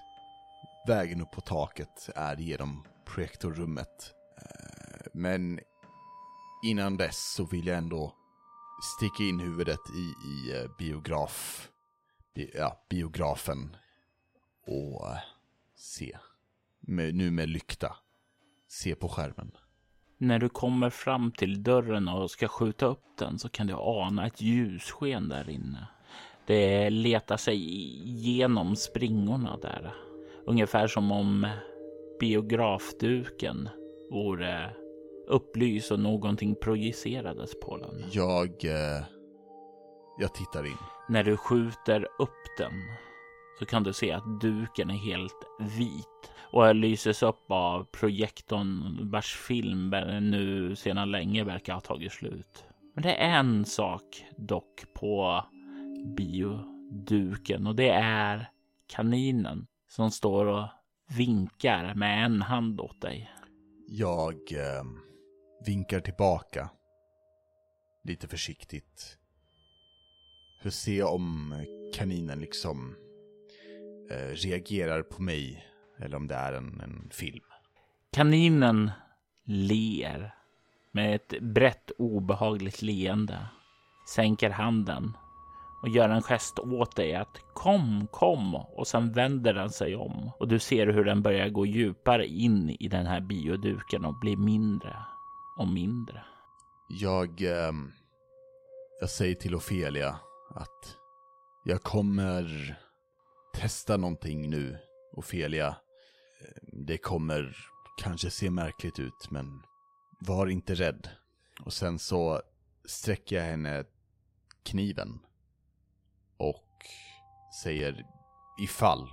vägen 0.88 1.20
upp 1.20 1.32
på 1.32 1.40
taket 1.40 2.10
är 2.16 2.36
genom 2.36 2.86
projektorrummet. 3.04 4.14
Eh, 4.38 5.06
men 5.14 5.60
innan 6.64 6.96
dess 6.96 7.34
så 7.36 7.44
vill 7.44 7.66
jag 7.66 7.78
ändå 7.78 8.14
sticka 8.96 9.22
in 9.22 9.40
huvudet 9.40 9.80
i, 9.96 10.28
i 10.30 10.56
eh, 10.56 10.70
biograf, 10.78 11.68
bi, 12.34 12.50
ja, 12.54 12.86
biografen 12.90 13.76
och 14.66 15.06
se. 15.76 16.16
Med, 16.80 17.14
nu 17.14 17.30
med 17.30 17.48
lykta. 17.48 17.96
Se 18.68 18.94
på 18.94 19.08
skärmen. 19.08 19.50
När 20.18 20.38
du 20.38 20.48
kommer 20.48 20.90
fram 20.90 21.32
till 21.32 21.62
dörren 21.62 22.08
och 22.08 22.30
ska 22.30 22.48
skjuta 22.48 22.86
upp 22.86 23.04
den 23.18 23.38
så 23.38 23.48
kan 23.48 23.66
du 23.66 23.74
ana 23.74 24.26
ett 24.26 24.40
ljussken 24.40 25.28
där 25.28 25.50
inne. 25.50 25.88
Det 26.46 26.90
letar 26.90 27.36
sig 27.36 27.56
igenom 28.08 28.76
springorna 28.76 29.56
där. 29.56 29.94
Ungefär 30.46 30.86
som 30.86 31.12
om 31.12 31.48
biografduken 32.20 33.68
vore 34.10 34.70
upplyst 35.28 35.90
och 35.90 36.00
någonting 36.00 36.54
projicerades 36.54 37.60
på 37.60 37.76
den. 37.76 38.04
Jag, 38.12 38.64
eh, 38.64 39.04
jag 40.18 40.34
tittar 40.34 40.66
in. 40.66 40.76
När 41.08 41.24
du 41.24 41.36
skjuter 41.36 42.08
upp 42.18 42.58
den 42.58 42.72
så 43.58 43.64
kan 43.64 43.82
du 43.82 43.92
se 43.92 44.12
att 44.12 44.40
duken 44.40 44.90
är 44.90 44.94
helt 44.94 45.46
vit 45.60 46.30
och 46.52 46.74
lyses 46.74 47.22
upp 47.22 47.50
av 47.50 47.84
projektorn 47.84 48.98
vars 49.10 49.36
film 49.36 49.90
nu 50.20 50.76
sedan 50.76 51.10
länge 51.10 51.44
verkar 51.44 51.74
ha 51.74 51.80
tagit 51.80 52.12
slut. 52.12 52.64
Men 52.94 53.02
det 53.02 53.14
är 53.14 53.38
en 53.38 53.64
sak 53.64 54.24
dock 54.36 54.84
på 54.94 55.44
bioduken 56.16 57.66
och 57.66 57.76
det 57.76 57.90
är 57.90 58.50
kaninen 58.86 59.66
som 59.88 60.10
står 60.10 60.46
och 60.46 60.68
vinkar 61.16 61.94
med 61.94 62.24
en 62.24 62.42
hand 62.42 62.80
åt 62.80 63.00
dig. 63.00 63.30
Jag 63.88 64.34
eh, 64.34 64.84
vinkar 65.66 66.00
tillbaka. 66.00 66.70
Lite 68.04 68.28
försiktigt. 68.28 69.18
För 70.62 70.68
att 70.68 70.74
se 70.74 71.02
om 71.02 71.54
kaninen 71.94 72.40
liksom 72.40 72.96
reagerar 74.34 75.02
på 75.02 75.22
mig. 75.22 75.66
Eller 75.98 76.16
om 76.16 76.26
det 76.26 76.34
är 76.34 76.52
en, 76.52 76.80
en 76.80 77.10
film. 77.12 77.44
Kaninen 78.12 78.90
ler 79.44 80.34
med 80.92 81.14
ett 81.14 81.40
brett 81.40 81.90
obehagligt 81.98 82.82
leende. 82.82 83.38
Sänker 84.08 84.50
handen 84.50 85.16
och 85.82 85.88
gör 85.88 86.08
en 86.08 86.22
gest 86.22 86.58
åt 86.58 86.96
dig 86.96 87.14
att 87.14 87.40
kom, 87.54 88.06
kom 88.12 88.54
och 88.54 88.86
sen 88.86 89.12
vänder 89.12 89.54
den 89.54 89.70
sig 89.70 89.96
om 89.96 90.30
och 90.38 90.48
du 90.48 90.58
ser 90.58 90.86
hur 90.86 91.04
den 91.04 91.22
börjar 91.22 91.48
gå 91.48 91.66
djupare 91.66 92.26
in 92.26 92.70
i 92.80 92.88
den 92.88 93.06
här 93.06 93.20
bioduken 93.20 94.04
och 94.04 94.20
blir 94.20 94.36
mindre 94.36 94.96
och 95.58 95.68
mindre. 95.68 96.22
Jag, 96.88 97.42
eh, 97.42 97.72
jag 99.00 99.10
säger 99.10 99.34
till 99.34 99.54
Ofelia 99.54 100.16
att 100.54 100.96
jag 101.64 101.82
kommer 101.82 102.76
testa 103.54 103.96
någonting 103.96 104.50
nu, 104.50 104.78
Ofelia. 105.12 105.68
Eh, 105.68 106.62
Det 106.72 106.98
kommer 106.98 107.56
kanske 107.98 108.30
se 108.30 108.50
märkligt 108.50 108.98
ut, 108.98 109.30
men 109.30 109.62
var 110.20 110.46
inte 110.46 110.74
rädd. 110.74 111.08
Och 111.64 111.72
sen 111.72 111.98
så 111.98 112.42
sträcker 112.84 113.36
jag 113.36 113.42
henne 113.44 113.84
kniven 114.62 115.18
och 116.36 116.64
säger 117.62 118.06
ifall, 118.60 119.08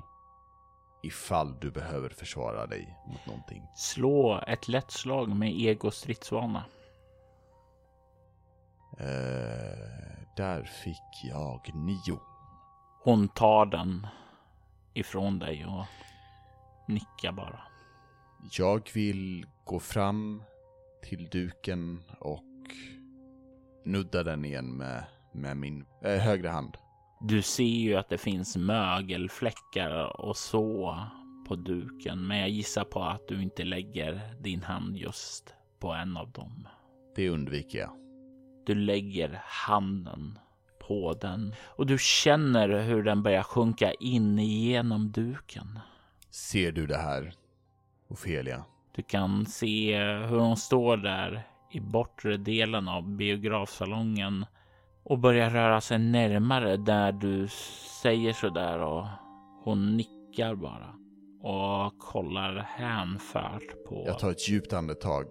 ifall 1.04 1.60
du 1.60 1.72
behöver 1.72 2.10
försvara 2.10 2.68
dig 2.68 2.98
mot 3.08 3.26
någonting. 3.26 3.64
Slå 3.76 4.44
ett 4.48 4.68
lätt 4.68 4.92
slag 4.92 5.36
med 5.36 5.60
ego 5.60 5.92
stridsvana. 5.92 6.64
Eh, 9.00 10.26
där 10.38 10.64
fick 10.64 11.24
jag 11.24 11.72
nio. 11.76 12.20
Hon 13.04 13.28
tar 13.30 13.66
den 13.66 14.08
ifrån 14.94 15.40
dig 15.40 15.66
och 15.66 15.86
nickar 16.88 17.32
bara. 17.32 17.60
Jag 18.52 18.90
vill 18.94 19.46
gå 19.64 19.80
fram 19.80 20.44
till 21.04 21.30
duken 21.30 22.04
och 22.20 22.44
nudda 23.86 24.24
den 24.24 24.46
igen 24.46 24.78
med, 24.78 25.04
med 25.34 25.58
min 25.58 25.86
eh, 26.04 26.18
högra 26.18 26.52
hand. 26.52 26.78
Du 27.22 27.42
ser 27.42 27.64
ju 27.64 27.96
att 27.96 28.10
det 28.10 28.18
finns 28.18 28.58
mögelfläckar 28.58 30.22
och 30.22 30.38
så 30.38 31.00
på 31.48 31.56
duken, 31.56 32.28
men 32.28 32.40
jag 32.40 32.50
gissar 32.50 32.84
på 32.84 33.04
att 33.04 33.28
du 33.28 33.42
inte 33.42 33.64
lägger 33.64 34.36
din 34.40 34.64
hand 34.64 34.98
just 34.98 35.56
på 35.80 35.94
en 35.94 36.18
av 36.18 36.32
dem. 36.32 36.68
Det 37.16 37.30
undviker 37.30 37.80
jag. 37.80 37.92
Du 38.66 38.76
lägger 38.76 39.42
handen 39.44 40.40
på 40.92 41.14
den 41.14 41.56
och 41.66 41.86
du 41.86 41.98
känner 42.00 42.82
hur 42.82 43.04
den 43.04 43.24
börjar 43.24 43.44
sjunka 43.44 43.94
in 43.94 44.40
igenom 44.40 45.12
duken. 45.12 45.80
Ser 46.30 46.72
du 46.72 46.88
det 46.88 46.98
här, 46.98 47.34
Ofelia? 48.08 48.64
Du 48.96 49.02
kan 49.02 49.46
se 49.46 49.98
hur 50.04 50.40
hon 50.40 50.58
står 50.58 50.98
där 50.98 51.44
i 51.72 51.80
bortre 51.80 52.38
delen 52.38 52.88
av 52.88 53.10
biografsalongen 53.10 54.46
och 55.04 55.20
börjar 55.20 55.50
röra 55.50 55.82
sig 55.82 56.00
närmare 56.00 56.78
där 56.78 57.12
du 57.12 57.48
säger 58.02 58.34
sådär 58.34 58.80
och 58.80 59.08
hon 59.64 59.98
nickar 59.98 60.56
bara. 60.56 60.96
och 61.44 61.98
kollar 62.00 62.56
hänfört 62.56 63.84
på... 63.88 64.04
Jag 64.08 64.20
tar 64.20 64.32
ett 64.32 64.50
djupt 64.50 64.74
andetag. 64.74 65.28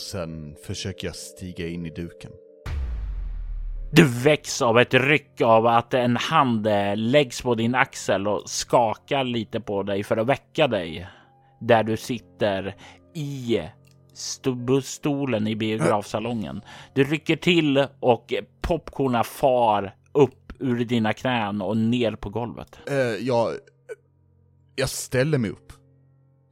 Och 0.00 0.04
sen 0.04 0.56
försöker 0.62 1.06
jag 1.06 1.16
stiga 1.16 1.68
in 1.68 1.86
i 1.86 1.90
duken. 1.90 2.32
Du 3.92 4.04
väcks 4.04 4.62
av 4.62 4.78
ett 4.78 4.94
ryck 4.94 5.40
av 5.40 5.66
att 5.66 5.94
en 5.94 6.16
hand 6.16 6.66
eh, 6.66 6.96
läggs 6.96 7.42
på 7.42 7.54
din 7.54 7.74
axel 7.74 8.28
och 8.28 8.50
skakar 8.50 9.24
lite 9.24 9.60
på 9.60 9.82
dig 9.82 10.04
för 10.04 10.16
att 10.16 10.26
väcka 10.26 10.68
dig. 10.68 11.08
Där 11.60 11.82
du 11.82 11.96
sitter 11.96 12.76
i 13.14 13.60
stolen 14.82 15.46
i 15.46 15.56
biografsalongen. 15.56 16.62
Du 16.94 17.04
rycker 17.04 17.36
till 17.36 17.86
och 18.00 18.34
popcorna 18.60 19.24
far 19.24 19.94
upp 20.12 20.52
ur 20.58 20.84
dina 20.84 21.12
knän 21.12 21.62
och 21.62 21.76
ner 21.76 22.12
på 22.12 22.30
golvet. 22.30 22.78
Eh, 22.86 22.96
jag... 22.96 23.54
Jag 24.76 24.88
ställer 24.88 25.38
mig 25.38 25.50
upp. 25.50 25.79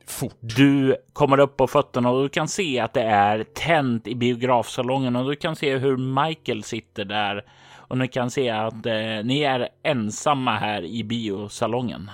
Fort. 0.09 0.36
Du 0.40 0.97
kommer 1.12 1.40
upp 1.40 1.56
på 1.56 1.66
fötterna 1.66 2.10
och 2.10 2.22
du 2.22 2.28
kan 2.28 2.48
se 2.48 2.80
att 2.80 2.94
det 2.94 3.02
är 3.02 3.44
tänt 3.44 4.06
i 4.06 4.14
biografsalongen 4.14 5.16
och 5.16 5.30
du 5.30 5.36
kan 5.36 5.56
se 5.56 5.76
hur 5.76 5.97
Michael 5.97 6.62
sitter 6.62 7.05
där 7.05 7.44
och 7.89 7.98
ni 7.98 8.09
kan 8.09 8.30
se 8.30 8.51
att 8.51 8.86
eh, 8.86 9.24
ni 9.24 9.40
är 9.40 9.68
ensamma 9.82 10.59
här 10.59 10.82
i 10.82 11.05
biosalongen. 11.05 12.10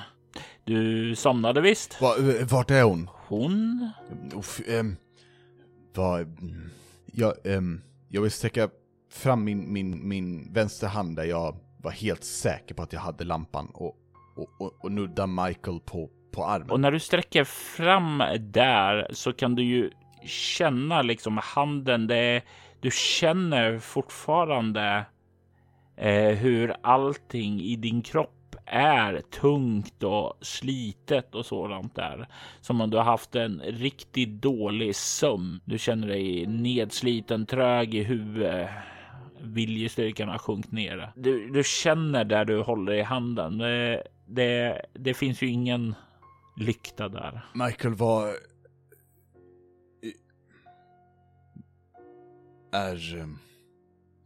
Du 0.64 1.14
somnade 1.16 1.60
visst? 1.60 2.00
Va, 2.00 2.14
vart 2.50 2.70
är 2.70 2.82
hon? 2.82 3.10
Hon? 3.28 3.90
Uff, 4.34 4.60
ehm, 4.68 4.96
vad... 5.94 6.38
Jag, 7.12 7.34
ehm, 7.44 7.80
jag 8.08 8.22
vill 8.22 8.30
sträcka 8.30 8.68
fram 9.12 9.44
min, 9.44 9.72
min, 9.72 10.08
min 10.08 10.52
vänstra 10.52 10.88
hand 10.88 11.16
där 11.16 11.24
jag 11.24 11.56
var 11.82 11.90
helt 11.90 12.24
säker 12.24 12.74
på 12.74 12.82
att 12.82 12.92
jag 12.92 13.00
hade 13.00 13.24
lampan 13.24 13.70
och, 13.74 13.96
och, 14.36 14.60
och, 14.60 14.84
och 14.84 14.92
nudda 14.92 15.26
Michael 15.26 15.80
på, 15.80 16.10
på 16.34 16.44
armen. 16.44 16.70
Och 16.70 16.80
när 16.80 16.90
du 16.90 17.00
sträcker 17.00 17.44
fram 17.44 18.22
där 18.40 19.06
så 19.10 19.32
kan 19.32 19.54
du 19.54 19.64
ju 19.64 19.90
känna 20.26 21.02
liksom 21.02 21.40
handen. 21.42 22.06
Det, 22.06 22.42
du 22.80 22.90
känner 22.90 23.78
fortfarande 23.78 25.04
eh, 25.96 26.36
hur 26.36 26.74
allting 26.82 27.60
i 27.60 27.76
din 27.76 28.02
kropp 28.02 28.30
är 28.66 29.20
tungt 29.20 30.02
och 30.02 30.38
slitet 30.40 31.34
och 31.34 31.46
sådant 31.46 31.94
där. 31.94 32.28
Som 32.60 32.80
om 32.80 32.90
du 32.90 32.96
har 32.96 33.04
haft 33.04 33.34
en 33.34 33.62
riktigt 33.64 34.42
dålig 34.42 34.96
sömn. 34.96 35.60
Du 35.64 35.78
känner 35.78 36.08
dig 36.08 36.46
nedsliten, 36.46 37.46
trög 37.46 37.94
i 37.94 38.02
huvudet. 38.02 38.70
Viljestyrkan 39.40 40.28
har 40.28 40.38
sjunkit 40.38 40.72
ner. 40.72 41.12
Du, 41.16 41.50
du 41.50 41.62
känner 41.64 42.24
där 42.24 42.44
du 42.44 42.60
håller 42.60 42.92
i 42.92 43.02
handen. 43.02 43.58
Det, 43.58 44.02
det, 44.26 44.82
det 44.92 45.14
finns 45.14 45.42
ju 45.42 45.48
ingen 45.48 45.94
lykta 46.56 47.08
där. 47.08 47.40
Michael 47.54 47.94
var... 47.94 48.28
Är 52.72 53.16
um, 53.16 53.38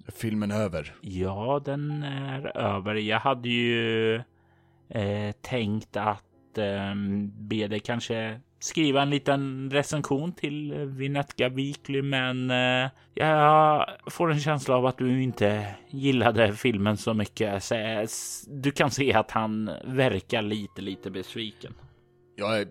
filmen 0.09 0.51
över? 0.51 0.95
Ja, 1.01 1.63
den 1.65 2.03
är 2.03 2.57
över. 2.57 2.95
Jag 2.95 3.21
hade 3.21 3.49
ju 3.49 4.15
eh, 4.89 5.33
tänkt 5.41 5.97
att 5.97 6.59
eh, 6.59 6.95
be 7.39 7.67
dig 7.69 7.81
kanske 7.81 8.41
skriva 8.61 9.03
en 9.03 9.11
liten 9.11 9.71
recension 9.71 10.33
till 10.33 10.75
Vinetka 10.75 11.49
Weekly, 11.49 12.03
men 12.03 12.51
eh, 12.51 12.91
jag 13.15 13.87
får 14.07 14.33
en 14.33 14.41
känsla 14.41 14.77
av 14.77 14.87
att 14.87 14.99
du 14.99 15.23
inte 15.23 15.75
gillade 15.89 16.55
filmen 16.55 16.97
så 16.97 17.15
mycket. 17.15 17.65
Så, 17.65 18.07
du 18.49 18.71
kan 18.71 18.91
se 18.91 19.13
att 19.13 19.31
han 19.31 19.71
verkar 19.85 20.43
lite, 20.43 20.83
lite 20.83 21.11
besviken. 21.11 21.75
Jag 22.39 22.61
är 22.61 22.69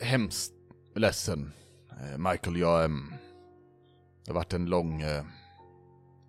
hemskt 0.00 0.52
ledsen, 0.94 1.52
eh, 1.90 2.18
Michael. 2.18 2.56
Jag... 2.56 2.84
Um, 2.84 3.14
det 4.24 4.30
har 4.30 4.34
varit 4.34 4.52
en 4.52 4.66
lång, 4.66 5.04
uh, 5.04 5.24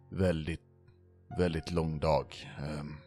väldigt, 0.09 0.61
väldigt 1.37 1.71
lång 1.71 1.99
dag. 1.99 2.51
Um, 2.79 2.97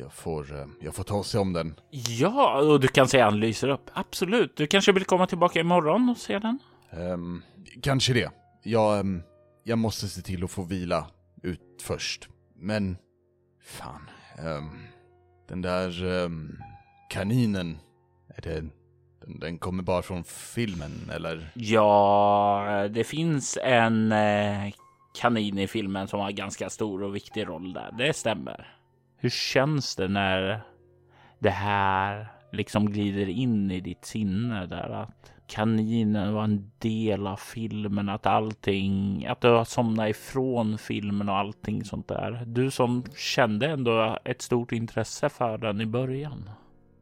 jag 0.00 0.12
får, 0.12 0.52
uh, 0.52 0.66
jag 0.80 0.94
får 0.94 1.04
ta 1.04 1.24
sig 1.24 1.40
om 1.40 1.52
den. 1.52 1.80
Ja, 1.90 2.62
och 2.62 2.80
du 2.80 2.88
kan 2.88 3.08
säga 3.08 3.24
han 3.24 3.40
lyser 3.40 3.68
upp. 3.68 3.90
Absolut. 3.92 4.56
Du 4.56 4.66
kanske 4.66 4.92
vill 4.92 5.04
komma 5.04 5.26
tillbaka 5.26 5.60
imorgon 5.60 6.08
och 6.08 6.16
se 6.16 6.38
den? 6.38 6.58
Um, 6.90 7.42
kanske 7.82 8.12
det. 8.12 8.30
Jag, 8.62 9.00
um, 9.00 9.22
jag 9.64 9.78
måste 9.78 10.08
se 10.08 10.22
till 10.22 10.44
att 10.44 10.50
få 10.50 10.62
vila 10.62 11.06
ut 11.42 11.82
först. 11.82 12.28
Men, 12.56 12.96
fan. 13.64 14.10
den 15.48 15.62
där 15.62 15.92
kaninen 17.10 17.78
är 18.34 18.42
det, 18.42 18.64
den, 19.20 19.38
den 19.40 19.58
kommer 19.58 19.82
bara 19.82 20.02
från 20.02 20.24
filmen 20.24 21.10
eller? 21.14 21.50
Ja, 21.54 22.88
det 22.90 23.04
finns 23.04 23.58
en 23.62 24.12
eh, 24.12 24.72
kanin 25.20 25.58
i 25.58 25.66
filmen 25.66 26.08
som 26.08 26.20
har 26.20 26.30
ganska 26.30 26.70
stor 26.70 27.02
och 27.02 27.16
viktig 27.16 27.48
roll 27.48 27.72
där. 27.72 27.94
Det 27.98 28.16
stämmer. 28.16 28.76
Hur 29.16 29.30
känns 29.30 29.96
det 29.96 30.08
när 30.08 30.62
det 31.38 31.50
här 31.50 32.26
liksom 32.52 32.90
glider 32.92 33.28
in 33.28 33.70
i 33.70 33.80
ditt 33.80 34.04
sinne 34.04 34.66
där 34.66 34.90
att 34.90 35.32
kaninen 35.46 36.34
var 36.34 36.44
en 36.44 36.70
del 36.78 37.26
av 37.26 37.36
filmen, 37.36 38.08
att 38.08 38.26
allting, 38.26 39.26
att 39.26 39.40
du 39.40 39.48
har 39.48 39.64
somnat 39.64 40.10
ifrån 40.10 40.78
filmen 40.78 41.28
och 41.28 41.36
allting 41.36 41.84
sånt 41.84 42.08
där. 42.08 42.44
Du 42.46 42.70
som 42.70 43.04
kände 43.16 43.66
ändå 43.66 44.18
ett 44.24 44.42
stort 44.42 44.72
intresse 44.72 45.28
för 45.28 45.58
den 45.58 45.80
i 45.80 45.86
början. 45.86 46.50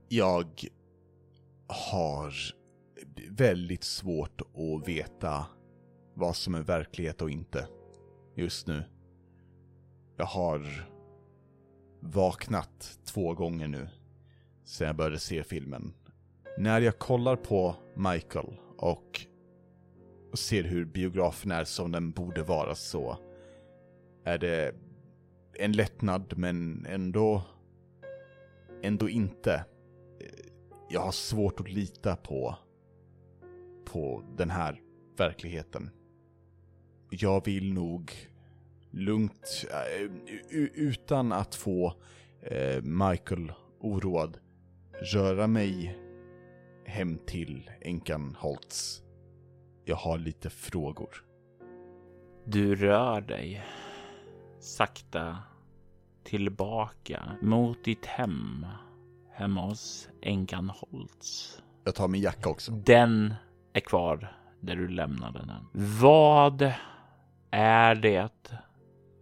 Jag 0.08 0.46
har 1.72 2.34
väldigt 3.30 3.84
svårt 3.84 4.40
att 4.40 4.88
veta 4.88 5.46
vad 6.14 6.36
som 6.36 6.54
är 6.54 6.62
verklighet 6.62 7.22
och 7.22 7.30
inte 7.30 7.68
just 8.34 8.66
nu. 8.66 8.84
Jag 10.16 10.26
har 10.26 10.90
vaknat 12.00 12.98
två 13.04 13.34
gånger 13.34 13.68
nu 13.68 13.88
sedan 14.64 14.86
jag 14.86 14.96
började 14.96 15.18
se 15.18 15.42
filmen. 15.42 15.92
När 16.58 16.80
jag 16.80 16.98
kollar 16.98 17.36
på 17.36 17.76
Michael 17.94 18.56
och 18.76 19.26
ser 20.34 20.64
hur 20.64 20.84
biografen 20.84 21.50
är 21.50 21.64
som 21.64 21.92
den 21.92 22.10
borde 22.10 22.42
vara 22.42 22.74
så 22.74 23.18
är 24.24 24.38
det 24.38 24.74
en 25.54 25.72
lättnad 25.72 26.32
men 26.36 26.86
ändå 26.86 27.42
ändå 28.82 29.08
inte 29.08 29.64
jag 30.92 31.00
har 31.00 31.12
svårt 31.12 31.60
att 31.60 31.70
lita 31.70 32.16
på, 32.16 32.56
på 33.84 34.24
den 34.36 34.50
här 34.50 34.80
verkligheten. 35.16 35.90
Jag 37.10 37.44
vill 37.44 37.72
nog 37.72 38.12
lugnt, 38.90 39.66
eh, 39.70 40.10
utan 40.74 41.32
att 41.32 41.54
få 41.54 41.94
eh, 42.42 42.82
Michael 42.82 43.52
oroad, 43.80 44.38
röra 44.92 45.46
mig 45.46 45.98
hem 46.84 47.18
till 47.26 47.70
änkan 47.80 48.36
Holtz. 48.38 49.02
Jag 49.84 49.96
har 49.96 50.18
lite 50.18 50.50
frågor. 50.50 51.24
Du 52.44 52.74
rör 52.74 53.20
dig 53.20 53.62
sakta 54.60 55.38
tillbaka 56.24 57.36
mot 57.42 57.84
ditt 57.84 58.06
hem 58.06 58.66
hemma 59.40 59.66
hos 59.66 60.08
änkan 60.22 60.70
Holtz. 60.70 61.58
Jag 61.84 61.94
tar 61.94 62.08
min 62.08 62.20
jacka 62.20 62.48
också. 62.48 62.72
Den 62.72 63.34
är 63.72 63.80
kvar 63.80 64.36
där 64.60 64.76
du 64.76 64.88
lämnade 64.88 65.38
den. 65.38 65.66
Vad 66.00 66.72
är 67.50 67.94
det 67.94 68.52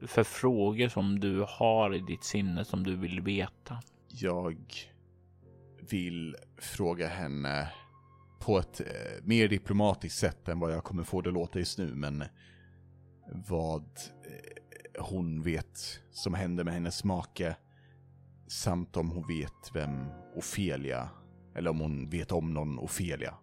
för 0.06 0.24
frågor 0.24 0.88
som 0.88 1.20
du 1.20 1.44
har 1.48 1.94
i 1.94 1.98
ditt 1.98 2.24
sinne 2.24 2.64
som 2.64 2.84
du 2.84 2.96
vill 2.96 3.20
veta? 3.20 3.82
Jag 4.08 4.56
vill 5.90 6.36
fråga 6.58 7.08
henne 7.08 7.72
på 8.38 8.58
ett 8.58 8.80
eh, 8.80 8.86
mer 9.22 9.48
diplomatiskt 9.48 10.18
sätt 10.18 10.48
än 10.48 10.60
vad 10.60 10.72
jag 10.72 10.84
kommer 10.84 11.02
få 11.02 11.20
det 11.20 11.30
låta 11.30 11.58
just 11.58 11.78
nu, 11.78 11.94
men 11.94 12.24
vad 13.48 13.82
eh, 13.82 15.04
hon 15.04 15.42
vet 15.42 16.00
som 16.10 16.34
hände 16.34 16.64
med 16.64 16.74
hennes 16.74 17.04
make 17.04 17.56
Samt 18.48 18.96
om 18.96 19.10
hon 19.10 19.26
vet 19.26 19.70
vem 19.74 20.10
Ofelia, 20.36 21.08
eller 21.54 21.70
om 21.70 21.80
hon 21.80 22.10
vet 22.10 22.32
om 22.32 22.54
någon 22.54 22.78
Ofelia 22.78 23.34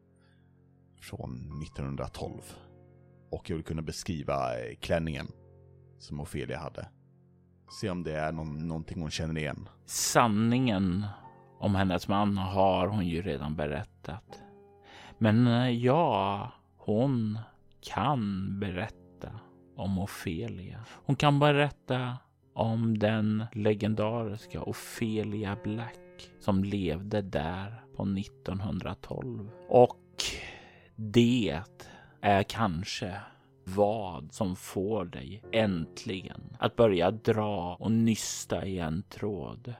från 1.01 1.61
1912. 1.63 2.41
Och 3.31 3.49
jag 3.49 3.55
vill 3.55 3.65
kunna 3.65 3.81
beskriva 3.81 4.59
eh, 4.59 4.75
klänningen 4.75 5.27
som 5.99 6.19
Ofelia 6.19 6.59
hade. 6.59 6.87
Se 7.81 7.89
om 7.89 8.03
det 8.03 8.15
är 8.15 8.31
någon, 8.31 8.67
någonting 8.67 9.01
hon 9.01 9.11
känner 9.11 9.37
igen. 9.37 9.69
Sanningen 9.85 11.05
om 11.59 11.75
hennes 11.75 12.07
man 12.07 12.37
har 12.37 12.87
hon 12.87 13.07
ju 13.07 13.21
redan 13.21 13.55
berättat. 13.55 14.43
Men 15.17 15.47
eh, 15.47 15.69
ja, 15.69 16.51
hon 16.77 17.39
kan 17.81 18.49
berätta 18.59 19.39
om 19.75 19.99
Ofelia. 19.99 20.85
Hon 21.05 21.15
kan 21.15 21.39
berätta 21.39 22.17
om 22.55 22.97
den 22.99 23.45
legendariska 23.53 24.63
Ofelia 24.63 25.57
Black 25.63 26.31
som 26.39 26.63
levde 26.63 27.21
där 27.21 27.83
på 27.95 28.03
1912. 28.03 29.49
Och 29.69 30.23
det 30.95 31.61
är 32.21 32.43
kanske 32.43 33.15
vad 33.63 34.33
som 34.33 34.55
får 34.55 35.05
dig 35.05 35.43
äntligen 35.51 36.57
att 36.59 36.75
börja 36.75 37.11
dra 37.11 37.75
och 37.79 37.91
nysta 37.91 38.65
i 38.65 38.79
en 38.79 39.03
tråd. 39.03 39.73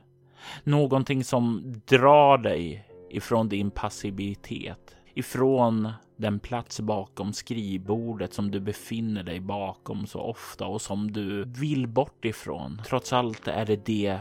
Någonting 0.64 1.24
som 1.24 1.74
drar 1.86 2.38
dig 2.38 2.88
ifrån 3.10 3.50
din 3.50 3.72
passivitet, 3.72 4.96
ifrån 5.14 5.92
den 6.18 6.40
plats 6.40 6.80
bakom 6.80 7.34
skrivbordet 7.34 8.34
som 8.34 8.52
du 8.52 8.60
befinner 8.60 9.24
dig 9.24 9.40
bakom 9.40 10.08
så 10.08 10.20
ofta 10.20 10.66
och 10.66 10.82
som 10.82 11.12
du 11.12 11.46
vill 11.46 11.88
bort 11.88 12.26
ifrån. 12.26 12.82
Trots 12.88 13.14
allt 13.14 13.48
är 13.48 13.66
det 13.66 13.86
det 13.86 14.20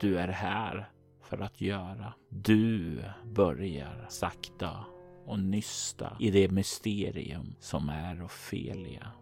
du 0.00 0.18
är 0.18 0.28
här 0.28 0.90
för 1.22 1.38
att 1.38 1.60
göra. 1.60 2.14
Du 2.28 2.98
börjar 3.24 4.06
sakta 4.08 4.84
och 5.26 5.38
nysta 5.38 6.16
i 6.20 6.30
det 6.30 6.50
mysterium 6.50 7.54
som 7.60 7.88
är 7.88 8.24
Ofelia. 8.24 9.12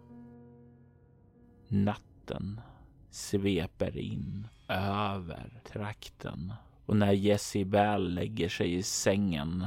Natten 1.68 2.60
sveper 3.10 3.98
in 3.98 4.48
över 4.68 5.60
trakten 5.72 6.52
och 6.86 6.97
när 6.97 7.12
Jesse 7.12 7.64
väl 7.64 8.14
lägger 8.14 8.48
sig 8.48 8.74
i 8.74 8.82
sängen 8.82 9.66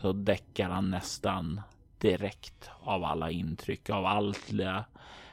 så 0.00 0.12
däckar 0.12 0.70
han 0.70 0.90
nästan 0.90 1.60
direkt 2.00 2.70
av 2.80 3.04
alla 3.04 3.30
intryck, 3.30 3.90
av 3.90 4.06
alla 4.06 4.84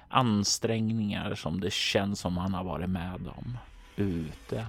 ansträngningar 0.08 1.36
som 1.36 1.60
det 1.60 1.74
känns 1.74 2.20
som 2.20 2.38
han 2.38 2.54
har 2.54 2.64
varit 2.64 2.90
med 2.90 3.28
om. 3.28 3.58
Ute 3.96 4.68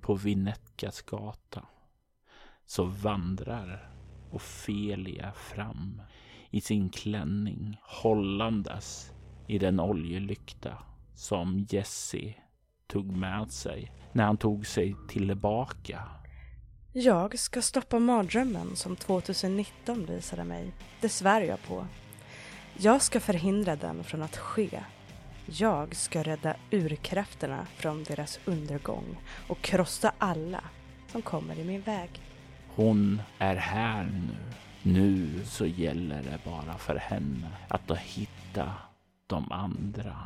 på 0.00 0.14
Vinetkas 0.14 1.02
gata 1.02 1.62
så 2.66 2.84
vandrar 2.84 3.90
Ofelia 4.30 5.32
fram 5.32 6.02
i 6.50 6.60
sin 6.60 6.90
klänning 6.90 7.76
hållandes 7.82 9.12
i 9.46 9.58
den 9.58 9.80
oljelykta 9.80 10.78
som 11.14 11.66
Jesse 11.70 12.34
tog 12.86 13.16
med 13.16 13.50
sig 13.50 13.92
när 14.12 14.24
han 14.24 14.36
tog 14.36 14.66
sig 14.66 14.96
tillbaka. 15.08 16.08
Jag 16.94 17.38
ska 17.38 17.62
stoppa 17.62 17.98
mardrömmen 17.98 18.76
som 18.76 18.96
2019 18.96 20.06
visade 20.06 20.44
mig. 20.44 20.72
Det 21.00 21.08
svär 21.08 21.40
jag 21.40 21.62
på. 21.62 21.86
Jag 22.78 23.02
ska 23.02 23.20
förhindra 23.20 23.76
den 23.76 24.04
från 24.04 24.22
att 24.22 24.36
ske. 24.36 24.80
Jag 25.46 25.96
ska 25.96 26.22
rädda 26.22 26.56
urkrafterna 26.70 27.66
från 27.76 28.04
deras 28.04 28.40
undergång 28.44 29.16
och 29.48 29.60
krossa 29.60 30.12
alla 30.18 30.64
som 31.08 31.22
kommer 31.22 31.58
i 31.58 31.64
min 31.64 31.80
väg. 31.80 32.10
Hon 32.74 33.22
är 33.38 33.56
här 33.56 34.04
nu. 34.04 34.36
Nu 34.82 35.44
så 35.44 35.66
gäller 35.66 36.22
det 36.22 36.38
bara 36.44 36.78
för 36.78 36.96
henne 36.96 37.48
att 37.68 37.98
hitta 37.98 38.72
de 39.26 39.52
andra. 39.52 40.16